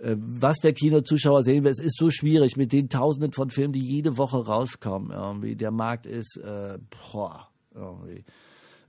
was 0.00 0.58
der 0.58 0.72
Kinozuschauer 0.72 1.42
sehen 1.42 1.64
will. 1.64 1.72
Es 1.72 1.80
ist 1.80 1.96
so 1.96 2.10
schwierig 2.10 2.56
mit 2.56 2.72
den 2.72 2.88
Tausenden 2.88 3.32
von 3.32 3.50
Filmen, 3.50 3.72
die 3.72 3.84
jede 3.84 4.16
Woche 4.16 4.44
rauskommen. 4.46 5.10
Irgendwie. 5.10 5.56
Der 5.56 5.70
Markt 5.70 6.06
ist, 6.06 6.36
äh, 6.36 6.78
boah, 7.12 7.48
irgendwie. 7.74 8.24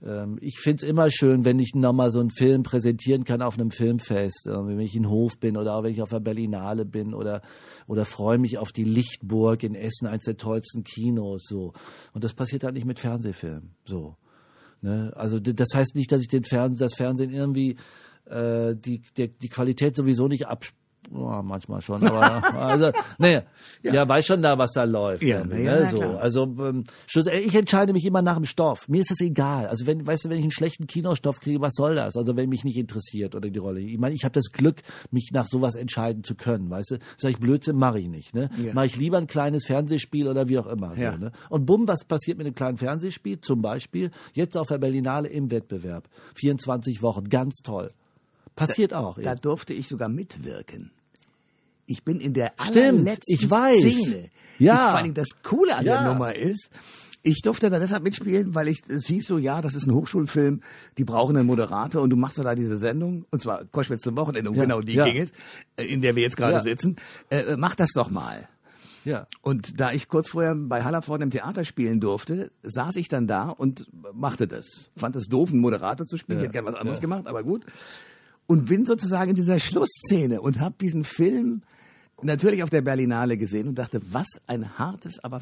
Ähm, 0.02 0.38
ich 0.40 0.58
finde 0.58 0.84
es 0.84 0.90
immer 0.90 1.10
schön, 1.10 1.44
wenn 1.44 1.58
ich 1.58 1.74
nochmal 1.74 2.10
so 2.10 2.20
einen 2.20 2.30
Film 2.30 2.62
präsentieren 2.62 3.24
kann 3.24 3.42
auf 3.42 3.58
einem 3.58 3.70
Filmfest, 3.70 4.46
wenn 4.46 4.80
ich 4.80 4.94
in 4.94 5.08
Hof 5.08 5.38
bin 5.38 5.56
oder 5.56 5.74
auch 5.74 5.82
wenn 5.82 5.92
ich 5.92 6.02
auf 6.02 6.10
der 6.10 6.20
Berlinale 6.20 6.84
bin 6.84 7.14
oder, 7.14 7.42
oder 7.86 8.04
freue 8.04 8.38
mich 8.38 8.58
auf 8.58 8.72
die 8.72 8.84
Lichtburg 8.84 9.62
in 9.62 9.74
Essen, 9.74 10.06
eins 10.06 10.24
der 10.24 10.36
tollsten 10.36 10.84
Kinos, 10.84 11.44
so. 11.46 11.72
Und 12.12 12.24
das 12.24 12.34
passiert 12.34 12.64
halt 12.64 12.74
nicht 12.74 12.86
mit 12.86 12.98
Fernsehfilmen, 12.98 13.74
so. 13.84 14.16
Ne? 14.80 15.12
Also 15.14 15.38
das 15.38 15.68
heißt 15.74 15.94
nicht, 15.94 16.10
dass 16.10 16.22
ich 16.22 16.28
den 16.28 16.44
Fernsehen, 16.44 16.78
das 16.78 16.94
Fernsehen 16.94 17.30
irgendwie 17.30 17.76
äh, 18.24 18.74
die, 18.74 19.02
die, 19.16 19.28
die 19.28 19.48
Qualität 19.48 19.96
sowieso 19.96 20.28
nicht 20.28 20.46
absp 20.46 20.79
ja, 21.12 21.42
manchmal 21.42 21.80
schon, 21.80 22.04
aber 22.04 22.54
also, 22.54 22.92
nee, 23.18 23.40
ja. 23.82 23.92
ja, 23.92 24.08
weiß 24.08 24.26
schon 24.26 24.42
da, 24.42 24.58
was 24.58 24.72
da 24.72 24.84
läuft. 24.84 25.22
Ja, 25.22 25.44
ne, 25.44 25.62
ja, 25.62 25.90
so. 25.90 26.00
Also 26.00 26.44
ähm, 26.60 26.84
ich 27.08 27.54
entscheide 27.54 27.92
mich 27.92 28.04
immer 28.04 28.22
nach 28.22 28.36
dem 28.36 28.44
Stoff. 28.44 28.88
Mir 28.88 29.00
ist 29.00 29.10
es 29.10 29.20
egal. 29.20 29.66
Also 29.66 29.86
wenn, 29.86 30.06
weißt 30.06 30.24
du, 30.24 30.30
wenn 30.30 30.38
ich 30.38 30.44
einen 30.44 30.52
schlechten 30.52 30.86
Kinostoff 30.86 31.40
kriege, 31.40 31.60
was 31.60 31.72
soll 31.74 31.96
das? 31.96 32.16
Also 32.16 32.36
wenn 32.36 32.48
mich 32.48 32.64
nicht 32.64 32.76
interessiert 32.76 33.34
oder 33.34 33.50
die 33.50 33.58
Rolle. 33.58 33.80
Ich 33.80 33.98
meine, 33.98 34.14
ich 34.14 34.24
habe 34.24 34.32
das 34.32 34.52
Glück, 34.52 34.82
mich 35.10 35.30
nach 35.32 35.48
sowas 35.48 35.74
entscheiden 35.74 36.22
zu 36.22 36.36
können, 36.36 36.70
weißt 36.70 36.92
du? 36.92 36.98
Sag 37.16 37.32
ich 37.32 37.38
Blödsinn, 37.38 37.76
mache 37.76 37.98
ich 37.98 38.08
nicht. 38.08 38.34
Ne? 38.34 38.48
Ja. 38.64 38.72
Mache 38.72 38.86
ich 38.86 38.96
lieber 38.96 39.18
ein 39.18 39.26
kleines 39.26 39.66
Fernsehspiel 39.66 40.28
oder 40.28 40.48
wie 40.48 40.58
auch 40.58 40.66
immer. 40.66 40.94
So, 40.94 41.02
ne? 41.02 41.32
Und 41.48 41.66
bumm, 41.66 41.88
was 41.88 42.04
passiert 42.04 42.38
mit 42.38 42.46
einem 42.46 42.54
kleinen 42.54 42.76
Fernsehspiel? 42.76 43.40
Zum 43.40 43.62
Beispiel 43.62 44.10
jetzt 44.32 44.56
auf 44.56 44.68
der 44.68 44.78
Berlinale 44.78 45.28
im 45.28 45.50
Wettbewerb. 45.50 46.08
24 46.36 47.02
Wochen, 47.02 47.28
ganz 47.28 47.58
toll. 47.62 47.90
Passiert 48.66 48.92
da, 48.92 49.00
auch. 49.00 49.18
Da 49.20 49.34
durfte 49.34 49.72
ich 49.72 49.88
sogar 49.88 50.08
mitwirken. 50.08 50.90
Ich 51.86 52.04
bin 52.04 52.20
in 52.20 52.34
der 52.34 52.52
Stimmt, 52.62 52.76
allerletzten 53.00 53.34
ich 53.34 53.50
weiß. 53.50 53.80
Szene. 53.80 54.28
Ja. 54.58 54.74
Ich, 54.74 54.80
vor 54.90 54.98
allem 54.98 55.14
das 55.14 55.28
Coole 55.42 55.76
an 55.76 55.84
ja. 55.84 56.02
der 56.02 56.12
Nummer 56.12 56.34
ist, 56.36 56.70
Ich 57.22 57.42
durfte 57.42 57.68
da 57.68 57.78
deshalb 57.78 58.02
mitspielen, 58.02 58.54
weil 58.54 58.68
ich 58.68 58.80
es 58.88 59.06
hieß 59.06 59.26
so, 59.26 59.36
ja, 59.38 59.60
das 59.60 59.74
ist 59.74 59.86
ein 59.86 59.92
Hochschulfilm, 59.94 60.62
die 60.96 61.04
brauchen 61.04 61.36
einen 61.36 61.46
Moderator 61.46 62.00
und 62.00 62.08
du 62.10 62.16
machst 62.16 62.38
da 62.38 62.54
diese 62.54 62.78
Sendung, 62.78 63.26
und 63.30 63.42
zwar 63.42 63.64
Koschwitz 63.66 64.02
zum 64.02 64.16
Wochenende, 64.16 64.50
und 64.50 64.56
Ja, 64.56 64.62
genau 64.62 64.80
die 64.80 64.94
ja. 64.94 65.04
ging 65.04 65.18
es, 65.22 65.32
äh, 65.76 65.84
in 65.84 66.00
der 66.00 66.16
wir 66.16 66.22
jetzt 66.22 66.36
gerade 66.38 66.54
Ja. 66.54 66.60
sitzen. 66.60 66.96
Äh, 67.28 67.56
mach 67.58 67.74
das 67.74 67.90
doch 67.94 68.08
mal. 68.10 68.48
Ja. 69.04 69.26
Und 69.42 69.80
da 69.80 69.92
ich 69.92 70.08
kurz 70.08 70.28
vorher 70.30 70.54
bei 70.54 70.82
Hallervorden 70.84 71.24
im 71.24 71.30
Theater 71.30 71.64
spielen 71.64 72.00
durfte, 72.00 72.52
saß 72.62 72.96
ich 72.96 73.08
dann 73.08 73.26
da 73.26 73.48
und 73.50 73.86
machte 74.14 74.46
das. 74.46 74.90
Fand 74.96 75.16
es 75.16 75.26
doof, 75.26 75.50
einen 75.50 75.60
Moderator 75.60 76.06
zu 76.06 76.16
spielen. 76.16 76.38
Ja, 76.38 76.42
Ich 76.42 76.48
hätte 76.48 76.52
gern 76.54 76.66
was 76.66 76.74
anderes 76.74 76.98
ja. 76.98 77.02
gemacht, 77.02 77.26
aber 77.26 77.42
gut. 77.42 77.64
Und 78.50 78.64
bin 78.66 78.84
sozusagen 78.84 79.30
in 79.30 79.36
dieser 79.36 79.60
Schlussszene 79.60 80.40
und 80.40 80.58
habe 80.58 80.74
diesen 80.80 81.04
Film 81.04 81.62
natürlich 82.20 82.64
auf 82.64 82.70
der 82.70 82.80
Berlinale 82.82 83.36
gesehen 83.38 83.68
und 83.68 83.76
dachte, 83.78 84.00
was 84.10 84.26
ein 84.48 84.76
hartes, 84.76 85.22
aber 85.22 85.40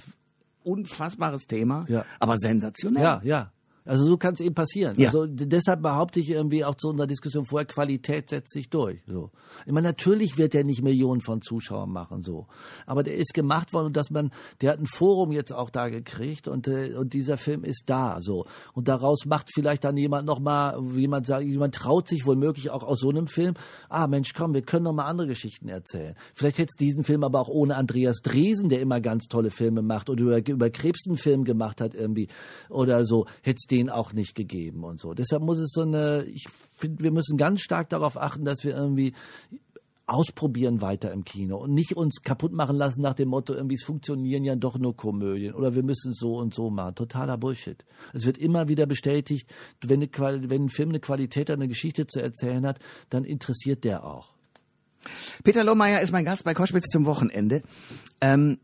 unfassbares 0.63 1.47
Thema, 1.47 1.87
Ja. 1.89 2.05
aber 2.21 2.37
sensationell. 2.37 3.03
Ja, 3.03 3.21
ja. 3.25 3.51
Also 3.89 4.05
so 4.05 4.19
kann 4.19 4.35
es 4.35 4.41
eben 4.41 4.55
passieren. 4.55 4.95
Ja. 4.99 5.09
Also 5.09 5.27
deshalb 5.27 5.81
behaupte 5.81 6.21
ich 6.21 6.29
irgendwie 6.29 6.63
auch 6.63 6.75
zu 6.75 6.89
unserer 6.89 7.07
Diskussion 7.07 7.47
vorher, 7.47 7.65
Qualität 7.65 8.29
setzt 8.29 8.53
sich 8.53 8.69
durch. 8.69 9.01
So. 9.07 9.31
Ich 9.65 9.73
meine, 9.73 9.89
natürlich 9.89 10.37
wird 10.37 10.55
er 10.55 10.63
nicht 10.63 10.83
Millionen 10.83 11.23
von 11.23 11.41
Zuschauern 11.41 11.91
machen, 11.91 12.23
so. 12.23 12.47
Aber 12.85 13.03
der 13.03 13.17
ist 13.17 13.33
gemacht 13.33 13.73
worden 13.73 13.87
und 13.87 13.97
dass 13.97 14.11
man, 14.11 14.31
der 14.61 14.73
hat 14.73 14.79
ein 14.79 14.87
Forum 14.87 15.33
jetzt 15.33 15.53
auch 15.53 15.71
da 15.71 15.89
gekriegt 15.89 16.49
und, 16.49 16.69
äh, 16.69 16.97
und 16.97 17.15
dieser 17.15 17.39
Film 17.39 17.65
ist 17.65 17.85
da, 17.87 18.19
so. 18.21 18.45
Und 18.75 18.89
daraus 18.89 19.25
macht 19.25 19.49
vielleicht 19.55 19.85
dann 19.85 19.97
jemand 19.97 20.27
nochmal, 20.27 20.79
jemand 20.95 21.27
sagt, 21.27 21.45
jemand 21.45 21.75
traut 21.75 22.09
sich 22.09 22.27
wohl 22.27 22.37
möglich 22.37 22.69
auch 22.69 22.83
aus 22.83 23.01
so 23.01 23.09
einem 23.09 23.27
Film, 23.27 23.55
ah 23.89 24.07
Mensch, 24.07 24.35
komm, 24.35 24.53
wir 24.53 24.63
können 24.63 24.85
noch 24.85 24.93
mal 24.93 25.07
andere 25.07 25.29
Geschichten 25.29 25.69
erzählen. 25.71 26.15
Vielleicht 26.35 26.59
hätte 26.59 26.73
es 26.75 26.79
diesen 26.79 27.05
Film 27.05 27.25
aber 27.25 27.41
auch 27.41 27.49
ohne 27.49 27.77
Andreas 27.77 28.19
Dresen, 28.21 28.69
der 28.69 28.83
immer 28.83 29.01
ganz 29.01 29.29
tolle 29.29 29.51
Filme 29.51 29.81
macht 29.81 30.11
oder 30.11 30.23
über, 30.23 30.47
über 30.47 30.69
Krebs 30.69 31.07
einen 31.07 31.17
Film 31.17 31.45
gemacht 31.45 31.81
hat 31.81 31.95
irgendwie 31.95 32.29
oder 32.69 33.07
so, 33.07 33.25
hätte 33.41 33.57
es 33.57 33.67
den 33.67 33.78
auch 33.87 34.13
nicht 34.13 34.35
gegeben 34.35 34.85
und 34.85 35.01
so. 35.01 35.15
Deshalb 35.15 35.43
muss 35.43 35.59
es 35.59 35.71
so 35.73 35.83
eine, 35.83 36.25
ich 36.25 36.47
finde, 36.75 37.03
wir 37.05 37.13
müssen 37.13 37.37
ganz 37.37 37.61
stark 37.61 37.89
darauf 37.89 38.17
achten, 38.17 38.45
dass 38.45 38.65
wir 38.65 38.77
irgendwie 38.77 39.13
ausprobieren 40.09 40.81
weiter 40.81 41.13
im 41.13 41.25
Kino 41.25 41.59
und 41.59 41.75
nicht 41.75 41.95
uns 41.95 42.23
kaputt 42.23 42.53
machen 42.53 42.77
lassen 42.77 43.03
nach 43.03 43.13
dem 43.13 43.29
Motto, 43.29 43.53
irgendwie 43.53 43.75
es 43.75 43.85
funktionieren 43.85 44.43
ja 44.43 44.57
doch 44.57 44.79
nur 44.79 44.97
Komödien 44.97 45.55
oder 45.55 45.75
wir 45.75 45.83
müssen 45.83 46.13
es 46.13 46.19
so 46.19 46.39
und 46.39 46.55
so 46.55 46.71
machen. 46.71 46.95
Totaler 46.95 47.37
Bullshit. 47.37 47.85
Es 48.15 48.25
wird 48.25 48.39
immer 48.39 48.69
wieder 48.69 48.87
bestätigt, 48.87 49.49
wenn, 49.83 50.03
eine, 50.03 50.51
wenn 50.51 50.65
ein 50.65 50.69
Film 50.71 50.89
eine 50.89 51.01
Qualität 51.01 51.51
hat, 51.51 51.57
eine 51.57 51.69
Geschichte 51.69 52.07
zu 52.07 52.21
erzählen 52.23 52.67
hat, 52.67 52.79
dann 53.11 53.25
interessiert 53.25 53.85
der 53.85 54.05
auch. 54.05 54.31
Peter 55.45 55.63
Lohmeier 55.63 56.01
ist 56.01 56.11
mein 56.11 56.25
Gast 56.25 56.43
bei 56.43 56.55
Koschwitz 56.55 56.87
zum 56.87 57.05
Wochenende. 57.05 57.63
Ähm, 58.23 58.59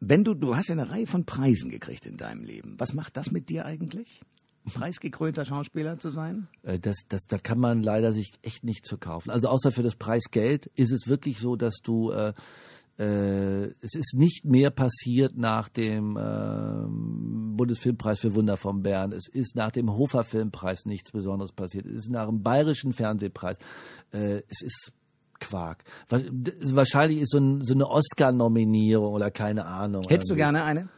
wenn 0.00 0.24
du, 0.24 0.34
du 0.34 0.56
hast 0.56 0.68
ja 0.68 0.72
eine 0.72 0.90
Reihe 0.90 1.06
von 1.06 1.24
Preisen 1.24 1.70
gekriegt 1.70 2.06
in 2.06 2.16
deinem 2.16 2.42
Leben. 2.42 2.74
Was 2.78 2.92
macht 2.92 3.16
das 3.16 3.30
mit 3.30 3.48
dir 3.48 3.66
eigentlich? 3.66 4.20
Preisgekrönter 4.64 5.44
Schauspieler 5.44 5.98
zu 5.98 6.10
sein? 6.10 6.48
Äh, 6.62 6.78
Das, 6.78 6.96
das, 7.08 7.22
da 7.28 7.38
kann 7.38 7.58
man 7.58 7.82
leider 7.82 8.12
sich 8.12 8.32
echt 8.42 8.64
nichts 8.64 8.88
verkaufen. 8.88 9.30
Also 9.30 9.48
außer 9.48 9.72
für 9.72 9.82
das 9.82 9.96
Preisgeld 9.96 10.66
ist 10.74 10.92
es 10.92 11.08
wirklich 11.08 11.38
so, 11.38 11.56
dass 11.56 11.76
du 11.82 12.10
äh, 12.10 12.32
äh, 12.98 13.64
es 13.80 13.94
ist 13.94 14.14
nicht 14.14 14.44
mehr 14.44 14.70
passiert 14.70 15.36
nach 15.36 15.68
dem 15.68 16.18
ähm, 16.20 17.54
Bundesfilmpreis 17.56 18.20
für 18.20 18.34
Wunder 18.34 18.56
vom 18.56 18.82
Bern. 18.82 19.12
Es 19.12 19.28
ist 19.28 19.56
nach 19.56 19.70
dem 19.70 19.90
Hofer 19.90 20.24
Filmpreis 20.24 20.84
nichts 20.84 21.10
Besonderes 21.10 21.52
passiert. 21.52 21.86
Es 21.86 22.04
ist 22.04 22.10
nach 22.10 22.26
dem 22.26 22.42
Bayerischen 22.42 22.92
Fernsehpreis. 22.92 23.56
Äh, 24.12 24.42
es 24.48 24.62
ist 24.62 24.92
Quark. 25.40 25.84
Wahrscheinlich 26.08 27.20
ist 27.22 27.32
so, 27.32 27.38
ein, 27.38 27.62
so 27.62 27.74
eine 27.74 27.88
Oscar-Nominierung 27.88 29.12
oder 29.12 29.30
keine 29.30 29.64
Ahnung. 29.66 30.02
Hättest 30.08 30.30
du 30.30 30.34
irgendwie. 30.34 30.36
gerne 30.36 30.64
eine? 30.64 30.88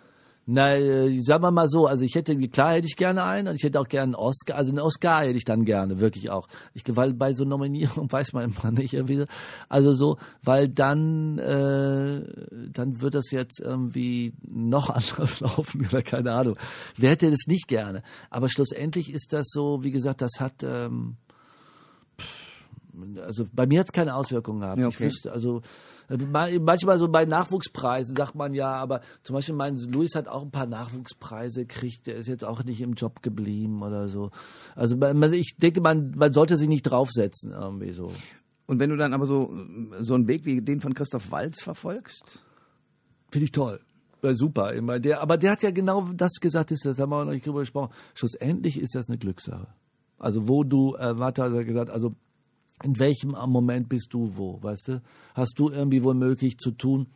Na, 0.47 0.76
äh, 0.76 1.20
sagen 1.20 1.42
wir 1.42 1.51
mal 1.51 1.68
so, 1.68 1.86
also 1.86 2.05
ich 2.05 2.14
hätte, 2.14 2.36
klar 2.49 2.74
hätte 2.74 2.86
ich 2.86 2.97
gerne 2.97 3.24
einen 3.24 3.49
und 3.49 3.57
ich 3.57 3.62
hätte 3.62 3.80
auch 3.80 3.88
gerne 3.88 4.05
einen 4.05 4.14
Oscar, 4.14 4.57
also 4.57 4.72
einen 4.72 4.80
Oscar 4.80 5.22
hätte 5.22 5.38
ich 5.38 5.45
dann 5.45 5.64
gerne, 5.64 6.01
wirklich 6.01 6.28
auch. 6.28 6.49
Ich, 6.74 6.82
weil 6.88 7.14
bei 7.14 7.32
so 7.32 7.45
Nominierungen 7.45 8.11
weiß 8.12 8.34
man 8.34 8.53
immer 8.53 8.70
nicht 8.70 8.92
irgendwie, 8.92 9.18
so. 9.18 9.24
also 9.70 9.95
so, 9.95 10.18
weil 10.42 10.68
dann, 10.68 11.38
äh, 11.38 12.22
dann 12.70 13.01
wird 13.01 13.14
das 13.14 13.30
jetzt 13.30 13.59
irgendwie 13.59 14.34
noch 14.47 14.90
anders 14.95 15.40
laufen 15.40 15.86
oder 15.86 16.03
keine 16.03 16.32
Ahnung. 16.32 16.57
Wer 16.97 17.11
hätte 17.11 17.30
das 17.30 17.47
nicht 17.47 17.66
gerne? 17.66 18.03
Aber 18.28 18.51
schlussendlich 18.51 19.11
ist 19.11 19.32
das 19.32 19.47
so, 19.49 19.82
wie 19.82 19.92
gesagt, 19.92 20.20
das 20.20 20.32
hat, 20.40 20.62
ähm, 20.62 21.16
also 23.22 23.45
bei 23.51 23.66
mir 23.66 23.80
hat 23.80 23.86
es 23.86 23.92
keine 23.92 24.14
Auswirkungen 24.14 24.61
gehabt. 24.61 24.80
Ja, 24.80 24.88
Ich 24.88 24.97
okay. 24.97 25.07
wüsste, 25.07 25.32
also 25.32 25.62
manchmal 26.18 26.98
so 26.98 27.08
bei 27.08 27.24
Nachwuchspreisen 27.24 28.16
sagt 28.16 28.34
man 28.34 28.54
ja, 28.54 28.72
aber 28.72 29.00
zum 29.22 29.34
Beispiel 29.34 29.54
mein 29.54 29.76
Luis 29.76 30.14
hat 30.14 30.28
auch 30.28 30.42
ein 30.42 30.50
paar 30.50 30.66
Nachwuchspreise 30.66 31.66
gekriegt, 31.66 32.06
der 32.06 32.16
ist 32.16 32.28
jetzt 32.28 32.44
auch 32.44 32.64
nicht 32.64 32.80
im 32.80 32.94
Job 32.94 33.22
geblieben 33.22 33.82
oder 33.82 34.08
so. 34.08 34.30
Also 34.74 34.96
man, 34.96 35.32
ich 35.32 35.56
denke, 35.56 35.80
man, 35.80 36.12
man 36.16 36.32
sollte 36.32 36.58
sich 36.58 36.68
nicht 36.68 36.82
draufsetzen 36.82 37.52
irgendwie 37.52 37.92
so. 37.92 38.10
Und 38.66 38.80
wenn 38.80 38.90
du 38.90 38.96
dann 38.96 39.12
aber 39.12 39.26
so, 39.26 39.54
so 40.00 40.14
einen 40.14 40.26
Weg 40.28 40.44
wie 40.44 40.60
den 40.60 40.80
von 40.80 40.94
Christoph 40.94 41.30
Walz 41.30 41.62
verfolgst? 41.62 42.44
Finde 43.30 43.44
ich 43.44 43.52
toll. 43.52 43.80
Super. 44.32 44.72
Immer 44.72 45.00
der, 45.00 45.20
aber 45.20 45.36
der 45.36 45.52
hat 45.52 45.62
ja 45.62 45.70
genau 45.70 46.08
das 46.14 46.34
gesagt, 46.40 46.70
ist, 46.70 46.86
das 46.86 46.98
haben 46.98 47.10
wir 47.10 47.16
auch 47.16 47.24
noch 47.24 47.32
nicht 47.32 47.46
drüber 47.46 47.60
gesprochen. 47.60 47.92
Schlussendlich 48.14 48.80
ist 48.80 48.94
das 48.94 49.08
eine 49.08 49.18
Glückssache. 49.18 49.68
Also 50.18 50.48
wo 50.48 50.64
du, 50.64 50.94
äh, 50.96 51.18
Warte 51.18 51.42
hat 51.42 51.52
er 51.52 51.64
gesagt, 51.64 51.90
also 51.90 52.14
in 52.83 52.99
welchem 52.99 53.31
Moment 53.31 53.89
bist 53.89 54.09
du 54.12 54.37
wo, 54.37 54.62
weißt 54.62 54.89
du? 54.89 55.03
Hast 55.35 55.59
du 55.59 55.70
irgendwie 55.70 56.03
womöglich 56.03 56.59
zu 56.59 56.72
tun? 56.72 57.07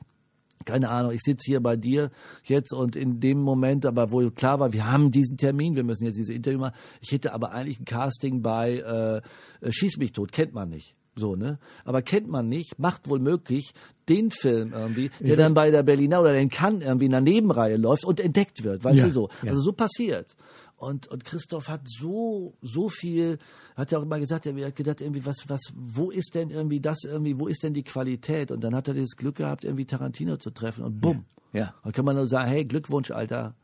Keine 0.65 0.89
Ahnung, 0.91 1.13
ich 1.13 1.21
sitze 1.23 1.47
hier 1.47 1.61
bei 1.61 1.77
dir 1.77 2.11
jetzt 2.45 2.73
und 2.73 2.97
in 2.97 3.21
dem 3.21 3.41
Moment, 3.41 3.87
aber 3.87 4.11
wo 4.11 4.29
klar 4.31 4.59
war, 4.59 4.73
wir 4.73 4.91
haben 4.91 5.11
diesen 5.11 5.37
Termin, 5.37 5.77
wir 5.77 5.85
müssen 5.85 6.05
jetzt 6.05 6.19
diese 6.19 6.33
Interview 6.33 6.59
machen. 6.59 6.75
Ich 7.01 7.13
hätte 7.13 7.33
aber 7.33 7.53
eigentlich 7.53 7.81
ein 7.81 7.85
Casting 7.85 8.43
bei 8.43 8.79
äh, 8.79 9.71
Schieß 9.73 9.99
mich 9.99 10.13
tot, 10.13 10.33
kennt 10.33 10.55
man 10.55 10.69
nicht. 10.69 10.95
So, 11.15 11.35
ne? 11.35 11.59
Aber 11.85 12.01
kennt 12.03 12.29
man 12.29 12.49
nicht, 12.49 12.79
macht 12.79 13.09
wohl 13.09 13.19
möglich 13.19 13.73
den 14.09 14.31
Film 14.31 14.73
irgendwie, 14.73 15.11
der 15.21 15.37
dann 15.37 15.53
bei 15.55 15.71
der 15.71 15.83
Berliner 15.83 16.21
oder 16.21 16.33
den 16.33 16.49
Cannes 16.49 16.85
irgendwie 16.85 17.07
in 17.07 17.11
der 17.11 17.21
Nebenreihe 17.21 17.77
läuft 17.77 18.05
und 18.05 18.21
entdeckt 18.21 18.63
wird, 18.63 18.85
weißt 18.85 18.99
Ja, 18.99 19.07
du 19.07 19.13
so. 19.13 19.29
ja. 19.43 19.51
Also 19.51 19.61
so 19.61 19.73
passiert. 19.73 20.37
Und, 20.79 21.09
und 21.09 21.24
Christoph 21.24 21.68
hat 21.68 21.83
so, 21.85 22.55
so 22.62 22.89
viel, 22.89 23.39
hat 23.76 23.91
ja 23.91 23.99
auch 23.99 24.03
immer 24.03 24.20
gesagt, 24.20 24.47
er 24.47 24.66
hat 24.66 24.76
gedacht, 24.76 25.01
irgendwie, 25.01 25.26
was, 25.26 25.49
was, 25.49 25.61
wo 25.74 26.11
ist 26.11 26.37
denn 26.37 26.51
irgendwie 26.51 26.81
das 26.81 26.99
irgendwie, 27.05 27.39
wo 27.39 27.49
ist 27.49 27.64
denn 27.64 27.74
die 27.74 27.83
Qualität? 27.83 28.53
Und 28.53 28.62
dann 28.62 28.76
hat 28.76 28.87
er 28.87 28.95
das 28.95 29.16
Glück 29.16 29.37
gehabt, 29.37 29.64
irgendwie 29.64 29.87
Tarantino 29.87 30.37
zu 30.37 30.51
treffen 30.51 30.85
und 30.85 31.01
bumm. 31.01 31.24
Ja. 31.53 31.74
Dann 31.83 31.93
kann 31.93 32.05
man 32.05 32.14
nur 32.14 32.29
sagen, 32.29 32.49
hey, 32.49 32.64
Glückwunsch, 32.64 33.11
Alter. 33.11 33.57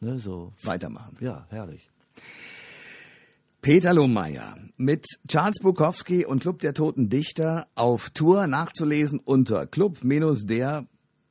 Ne, 0.00 0.18
so. 0.18 0.52
Weitermachen. 0.62 1.16
Ja, 1.20 1.46
herrlich. 1.48 1.90
Peter 3.62 3.94
Lohmeier 3.94 4.58
mit 4.76 5.06
Charles 5.26 5.60
Bukowski 5.62 6.26
und 6.26 6.40
Club 6.40 6.58
der 6.58 6.74
Toten 6.74 7.08
Dichter 7.08 7.66
auf 7.74 8.10
Tour 8.10 8.46
nachzulesen 8.46 9.18
unter 9.18 9.66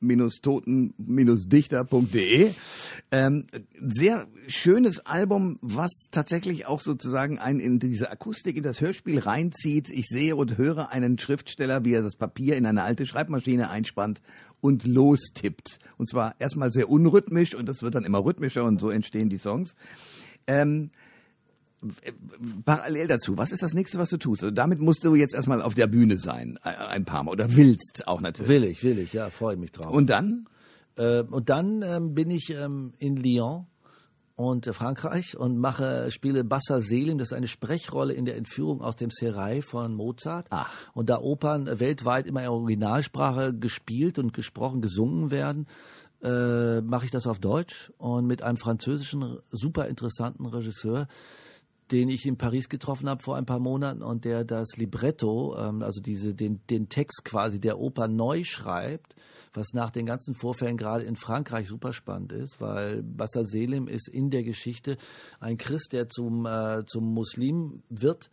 club-der-toten-dichter.de. 0.04 2.52
Ähm, 3.10 3.46
sehr 3.80 4.26
schönes 4.48 5.06
Album, 5.06 5.58
was 5.60 5.90
tatsächlich 6.10 6.66
auch 6.66 6.80
sozusagen 6.80 7.38
einen 7.38 7.60
in 7.60 7.78
diese 7.78 8.10
Akustik, 8.10 8.56
in 8.56 8.62
das 8.62 8.80
Hörspiel 8.80 9.18
reinzieht. 9.18 9.88
Ich 9.90 10.06
sehe 10.08 10.36
und 10.36 10.58
höre 10.58 10.90
einen 10.90 11.18
Schriftsteller, 11.18 11.84
wie 11.84 11.94
er 11.94 12.02
das 12.02 12.16
Papier 12.16 12.56
in 12.56 12.66
eine 12.66 12.82
alte 12.82 13.06
Schreibmaschine 13.06 13.70
einspannt 13.70 14.20
und 14.60 14.84
lostippt. 14.84 15.78
Und 15.96 16.08
zwar 16.08 16.34
erstmal 16.38 16.72
sehr 16.72 16.90
unrhythmisch 16.90 17.54
und 17.54 17.68
das 17.68 17.82
wird 17.82 17.94
dann 17.94 18.04
immer 18.04 18.24
rhythmischer 18.24 18.64
und 18.64 18.80
so 18.80 18.90
entstehen 18.90 19.28
die 19.28 19.38
Songs. 19.38 19.76
Ähm, 20.46 20.90
parallel 22.64 23.08
dazu, 23.08 23.36
was 23.36 23.52
ist 23.52 23.62
das 23.62 23.74
nächste, 23.74 23.98
was 23.98 24.10
du 24.10 24.16
tust? 24.16 24.42
Also 24.42 24.54
damit 24.54 24.80
musst 24.80 25.04
du 25.04 25.14
jetzt 25.14 25.34
erstmal 25.34 25.62
auf 25.62 25.74
der 25.74 25.86
Bühne 25.86 26.18
sein, 26.18 26.58
ein- 26.62 26.76
ein 26.76 27.04
paar 27.04 27.22
Mal. 27.24 27.32
Oder 27.32 27.56
willst 27.56 28.06
auch 28.06 28.20
natürlich. 28.20 28.48
Will 28.48 28.64
ich, 28.64 28.82
will 28.84 28.98
ich, 28.98 29.12
ja, 29.12 29.30
freue 29.30 29.56
mich 29.56 29.72
drauf. 29.72 29.90
Und 29.92 30.08
dann? 30.10 30.46
Äh, 30.96 31.22
und 31.22 31.48
dann 31.48 31.82
ähm, 31.82 32.14
bin 32.14 32.30
ich 32.30 32.50
ähm, 32.50 32.92
in 32.98 33.16
Lyon 33.16 33.66
und 34.36 34.66
äh, 34.66 34.72
Frankreich 34.72 35.36
und 35.36 35.58
mache 35.58 36.10
spiele 36.10 36.44
Bassa 36.44 36.80
Selim, 36.80 37.18
das 37.18 37.28
ist 37.28 37.36
eine 37.36 37.48
Sprechrolle 37.48 38.14
in 38.14 38.24
der 38.24 38.36
Entführung 38.36 38.80
aus 38.80 38.96
dem 38.96 39.10
Serail 39.10 39.62
von 39.62 39.94
Mozart. 39.94 40.46
Ach. 40.50 40.72
Und 40.92 41.08
da 41.08 41.18
Opern 41.20 41.66
äh, 41.66 41.80
weltweit 41.80 42.26
immer 42.26 42.42
in 42.42 42.48
Originalsprache 42.48 43.54
gespielt 43.54 44.18
und 44.18 44.32
gesprochen, 44.32 44.80
gesungen 44.80 45.30
werden, 45.30 45.66
äh, 46.22 46.80
mache 46.80 47.04
ich 47.04 47.10
das 47.10 47.26
auf 47.26 47.38
Deutsch 47.38 47.92
und 47.98 48.26
mit 48.26 48.42
einem 48.42 48.56
französischen 48.56 49.38
super 49.50 49.88
interessanten 49.88 50.46
Regisseur, 50.46 51.06
den 51.92 52.08
ich 52.08 52.26
in 52.26 52.36
Paris 52.36 52.68
getroffen 52.68 53.08
habe 53.08 53.22
vor 53.22 53.36
ein 53.36 53.46
paar 53.46 53.60
Monaten 53.60 54.02
und 54.02 54.24
der 54.24 54.44
das 54.44 54.76
Libretto, 54.76 55.56
ähm, 55.58 55.82
also 55.82 56.00
diese, 56.00 56.34
den, 56.34 56.60
den 56.70 56.88
Text 56.88 57.24
quasi 57.24 57.60
der 57.60 57.78
Oper 57.78 58.08
neu 58.08 58.42
schreibt, 58.44 59.14
was 59.52 59.72
nach 59.72 59.90
den 59.90 60.06
ganzen 60.06 60.34
Vorfällen 60.34 60.76
gerade 60.76 61.04
in 61.04 61.16
Frankreich 61.16 61.68
super 61.68 61.92
spannend 61.92 62.32
ist, 62.32 62.60
weil 62.60 63.02
Bassa 63.02 63.44
Selim 63.44 63.86
ist 63.86 64.08
in 64.08 64.30
der 64.30 64.42
Geschichte 64.42 64.96
ein 65.40 65.58
Christ, 65.58 65.92
der 65.92 66.08
zum, 66.08 66.46
äh, 66.46 66.84
zum 66.86 67.12
Muslim 67.12 67.82
wird. 67.88 68.30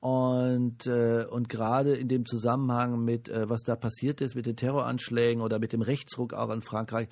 Und, 0.00 0.86
äh, 0.86 1.24
und 1.28 1.48
gerade 1.48 1.94
in 1.94 2.06
dem 2.06 2.24
Zusammenhang 2.24 3.04
mit, 3.04 3.28
äh, 3.28 3.48
was 3.48 3.62
da 3.62 3.74
passiert 3.74 4.20
ist, 4.20 4.36
mit 4.36 4.46
den 4.46 4.54
Terroranschlägen 4.54 5.42
oder 5.42 5.58
mit 5.58 5.72
dem 5.72 5.82
Rechtsruck 5.82 6.34
auch 6.34 6.50
in 6.50 6.62
Frankreich, 6.62 7.08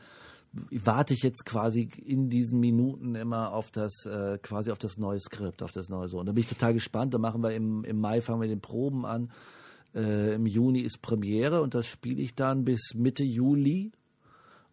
warte 0.70 1.14
ich 1.14 1.22
jetzt 1.22 1.44
quasi 1.44 1.88
in 2.04 2.30
diesen 2.30 2.60
Minuten 2.60 3.14
immer 3.14 3.52
auf 3.52 3.70
das, 3.70 4.06
äh, 4.06 4.38
quasi 4.42 4.70
auf 4.70 4.78
das 4.78 4.96
neue 4.96 5.20
Skript, 5.20 5.62
auf 5.62 5.72
das 5.72 5.88
neue 5.88 6.08
so. 6.08 6.18
Und 6.18 6.26
da 6.26 6.32
bin 6.32 6.42
ich 6.42 6.48
total 6.48 6.74
gespannt. 6.74 7.14
Da 7.14 7.18
machen 7.18 7.42
wir 7.42 7.52
im, 7.52 7.84
im 7.84 8.00
Mai, 8.00 8.20
fangen 8.20 8.40
wir 8.40 8.48
den 8.48 8.60
Proben 8.60 9.04
an. 9.04 9.30
Äh, 9.94 10.34
Im 10.34 10.46
Juni 10.46 10.80
ist 10.80 11.00
Premiere 11.00 11.62
und 11.62 11.74
das 11.74 11.86
spiele 11.86 12.20
ich 12.20 12.34
dann 12.34 12.64
bis 12.64 12.94
Mitte 12.94 13.24
Juli. 13.24 13.92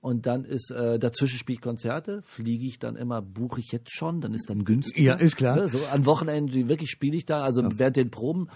Und 0.01 0.25
dann 0.25 0.43
ist 0.43 0.69
äh, 0.69 0.99
dazwischen 0.99 1.39
spiele 1.39 1.55
ich 1.55 1.61
Konzerte, 1.61 2.21
fliege 2.23 2.65
ich 2.65 2.77
dann 2.77 2.97
immer, 2.97 3.21
buche 3.21 3.61
ich 3.61 3.71
jetzt 3.71 3.95
schon, 3.95 4.19
dann 4.19 4.33
ist 4.33 4.49
dann 4.49 4.65
günstiger. 4.65 5.01
Ja, 5.01 5.13
ist 5.15 5.37
klar. 5.37 5.55
Ne, 5.55 5.69
so 5.69 5.79
an 5.93 6.05
Wochenenden 6.05 6.67
wirklich 6.67 6.89
spiele 6.89 7.15
ich 7.15 7.25
da, 7.25 7.41
also 7.41 7.61
ja. 7.61 7.69
während 7.77 7.95
den 7.95 8.11
Proben 8.11 8.49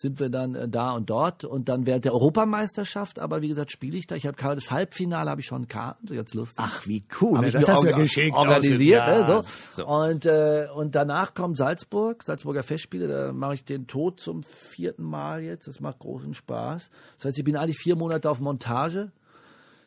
sind 0.00 0.18
wir 0.18 0.30
dann 0.30 0.54
äh, 0.54 0.66
da 0.66 0.92
und 0.92 1.10
dort 1.10 1.44
und 1.44 1.68
dann 1.68 1.84
während 1.84 2.06
der 2.06 2.14
Europameisterschaft, 2.14 3.18
aber 3.18 3.42
wie 3.42 3.48
gesagt, 3.48 3.70
spiele 3.70 3.98
ich 3.98 4.06
da. 4.06 4.14
Ich 4.16 4.26
habe 4.26 4.34
gerade 4.34 4.54
das 4.54 4.70
Halbfinale 4.70 5.28
habe 5.28 5.42
ich 5.42 5.46
schon 5.46 5.68
Karten, 5.68 6.06
ganz 6.06 6.32
lustig. 6.32 6.56
Ach, 6.58 6.86
wie 6.86 7.04
cool. 7.20 7.36
Hab 7.36 7.42
ne? 7.42 7.48
ich 7.48 7.52
das 7.52 7.68
hast 7.68 7.82
du 7.82 7.88
ja 7.88 7.96
geschickt. 7.96 8.34
organisiert, 8.34 9.06
ne, 9.06 9.20
ja, 9.28 9.42
so. 9.74 9.86
Und 9.86 10.24
äh, 10.24 10.68
und 10.74 10.94
danach 10.94 11.34
kommt 11.34 11.58
Salzburg, 11.58 12.22
Salzburger 12.24 12.62
Festspiele, 12.62 13.08
da 13.08 13.32
mache 13.34 13.54
ich 13.54 13.64
den 13.64 13.86
Tod 13.86 14.18
zum 14.20 14.42
vierten 14.42 15.04
Mal 15.04 15.42
jetzt. 15.42 15.68
Das 15.68 15.80
macht 15.80 15.98
großen 15.98 16.32
Spaß. 16.32 16.90
Das 17.16 17.24
heißt, 17.26 17.38
ich 17.38 17.44
bin 17.44 17.56
eigentlich 17.56 17.78
vier 17.78 17.96
Monate 17.96 18.30
auf 18.30 18.40
Montage. 18.40 19.12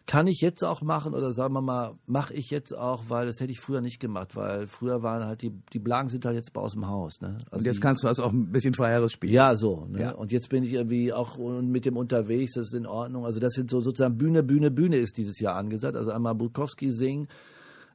Kann 0.05 0.27
ich 0.27 0.41
jetzt 0.41 0.63
auch 0.63 0.81
machen 0.81 1.13
oder 1.13 1.31
sagen 1.31 1.53
wir 1.53 1.61
mal, 1.61 1.93
mache 2.07 2.33
ich 2.33 2.49
jetzt 2.49 2.75
auch, 2.75 3.03
weil 3.07 3.25
das 3.25 3.39
hätte 3.39 3.51
ich 3.53 3.61
früher 3.61 3.79
nicht 3.79 4.01
gemacht, 4.01 4.35
weil 4.35 4.67
früher 4.67 5.01
waren 5.01 5.25
halt 5.25 5.41
die 5.41 5.53
die 5.71 5.79
Blagen 5.79 6.09
sind 6.09 6.25
halt 6.25 6.35
jetzt 6.35 6.51
bei 6.51 6.59
aus 6.59 6.73
dem 6.73 6.87
Haus, 6.87 7.21
ne? 7.21 7.37
Also 7.45 7.59
Und 7.59 7.65
jetzt 7.65 7.77
die, 7.77 7.81
kannst 7.81 8.03
du 8.03 8.09
also 8.09 8.23
auch 8.23 8.33
ein 8.33 8.51
bisschen 8.51 8.73
freieres 8.73 9.13
spielen. 9.13 9.31
ja, 9.31 9.55
so. 9.55 9.85
Ne? 9.85 10.01
Ja. 10.01 10.11
Und 10.11 10.33
jetzt 10.33 10.49
bin 10.49 10.63
ich 10.63 10.73
irgendwie 10.73 11.13
auch 11.13 11.37
mit 11.37 11.85
dem 11.85 11.95
unterwegs, 11.95 12.55
das 12.55 12.67
ist 12.67 12.73
in 12.73 12.85
Ordnung. 12.85 13.25
Also 13.25 13.39
das 13.39 13.53
sind 13.53 13.69
so 13.69 13.79
sozusagen 13.79 14.17
Bühne, 14.17 14.43
Bühne, 14.43 14.71
Bühne 14.71 14.97
ist 14.97 15.17
dieses 15.17 15.39
Jahr 15.39 15.55
angesagt. 15.55 15.95
Also 15.95 16.11
einmal 16.11 16.35
Bukowski 16.35 16.91
singen, 16.91 17.29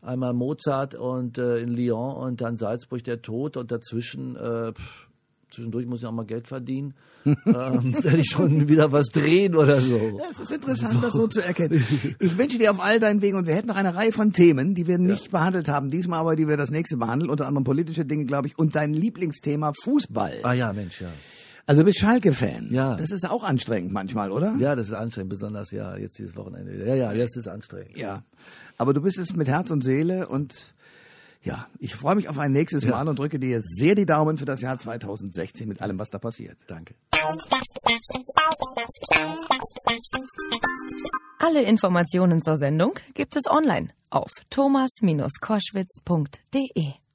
einmal 0.01 0.33
Mozart 0.33 0.95
und 0.95 1.37
äh, 1.37 1.59
in 1.59 1.69
Lyon 1.69 2.17
und 2.17 2.41
dann 2.41 2.57
Salzburg 2.57 3.05
der 3.05 3.21
Tod 3.21 3.59
und 3.59 3.71
dazwischen 3.71 4.35
äh, 4.37 4.73
pff, 4.73 5.08
zwischendurch 5.51 5.87
muss 5.87 6.01
ich 6.01 6.07
auch 6.07 6.13
mal 6.13 6.27
Geld 6.27 6.49
verdienen. 6.49 6.95
ähm, 7.25 7.95
werde 8.03 8.19
ich 8.19 8.31
schon 8.31 8.69
wieder 8.69 8.93
was 8.93 9.07
drehen 9.07 9.55
oder 9.55 9.81
so. 9.81 9.97
Ja, 10.19 10.25
es 10.31 10.39
ist 10.39 10.53
interessant, 10.53 11.03
das 11.03 11.13
so 11.13 11.27
zu 11.27 11.41
erkennen. 11.41 11.85
Ich 12.21 12.39
wünsche 12.39 12.59
dir 12.59 12.71
auf 12.71 12.81
all 12.81 13.01
deinen 13.01 13.23
Wegen 13.23 13.37
und 13.37 13.47
wir 13.47 13.55
hätten 13.55 13.69
noch 13.69 13.77
eine 13.77 13.95
Reihe 13.95 14.13
von 14.13 14.33
Themen, 14.33 14.75
die 14.75 14.87
wir 14.87 14.99
nicht 14.99 15.31
behandelt 15.31 15.69
haben, 15.69 15.91
diesmal 15.91 16.21
aber, 16.21 16.37
die 16.37 16.49
wir 16.49 16.57
das 16.57 16.71
nächste 16.71 16.97
behandeln, 16.97 17.31
unter 17.31 17.47
anderem 17.47 17.65
politische 17.65 18.05
Dinge, 18.05 18.25
glaube 18.25 18.49
ich, 18.49 18.59
und 18.59 18.75
dein 18.75 18.95
Lieblingsthema 18.95 19.73
Fußball. 19.85 20.41
Ah 20.43 20.53
ja, 20.53 20.73
Mensch, 20.73 21.01
ja. 21.01 21.09
Also 21.69 21.83
du 21.83 21.85
bist 21.85 21.99
Schalke-Fan. 21.99 22.69
Ja. 22.71 22.95
Das 22.95 23.11
ist 23.11 23.29
auch 23.29 23.45
anstrengend 23.45 23.93
manchmal, 23.93 24.33
oder? 24.33 24.55
Ja, 24.59 24.75
das 24.75 24.87
ist 24.87 24.95
anstrengend, 24.95 25.29
besonders 25.29 25.71
ja, 25.71 25.99
jetzt 25.99 26.19
dieses 26.19 26.35
Wochenende. 26.35 26.73
wieder. 26.73 26.87
Ja, 26.87 26.95
ja, 26.95 27.13
jetzt 27.13 27.37
ist 27.37 27.47
es 27.47 27.53
anstrengend. 27.53 27.95
Ja. 27.95 28.23
Aber 28.79 28.95
du 28.95 29.03
bist 29.03 29.19
es 29.19 29.37
mit 29.37 29.49
Herz 29.49 29.71
und 29.71 29.85
Seele 29.85 30.29
und 30.29 30.73
ja, 31.43 31.67
ich 31.79 31.95
freue 31.95 32.17
mich 32.17 32.29
auf 32.29 32.39
ein 32.39 32.53
nächstes 32.53 32.87
Mal 32.87 33.09
und 33.09 33.19
drücke 33.19 33.39
dir 33.39 33.63
sehr 33.63 33.95
die 33.95 34.05
Daumen 34.07 34.39
für 34.39 34.45
das 34.45 34.61
Jahr 34.61 34.79
2016 34.79 35.69
mit 35.69 35.81
allem, 35.81 35.99
was 35.99 36.11
da 36.11 36.19
passiert. 36.19 36.59
Danke. 36.67 36.95
Alle 41.39 41.63
Informationen 41.63 42.41
zur 42.41 42.57
Sendung 42.57 42.95
gibt 43.15 43.37
es 43.37 43.47
online 43.47 43.91
auf 44.11 44.33
thomas-koschwitz.de. 44.51 47.08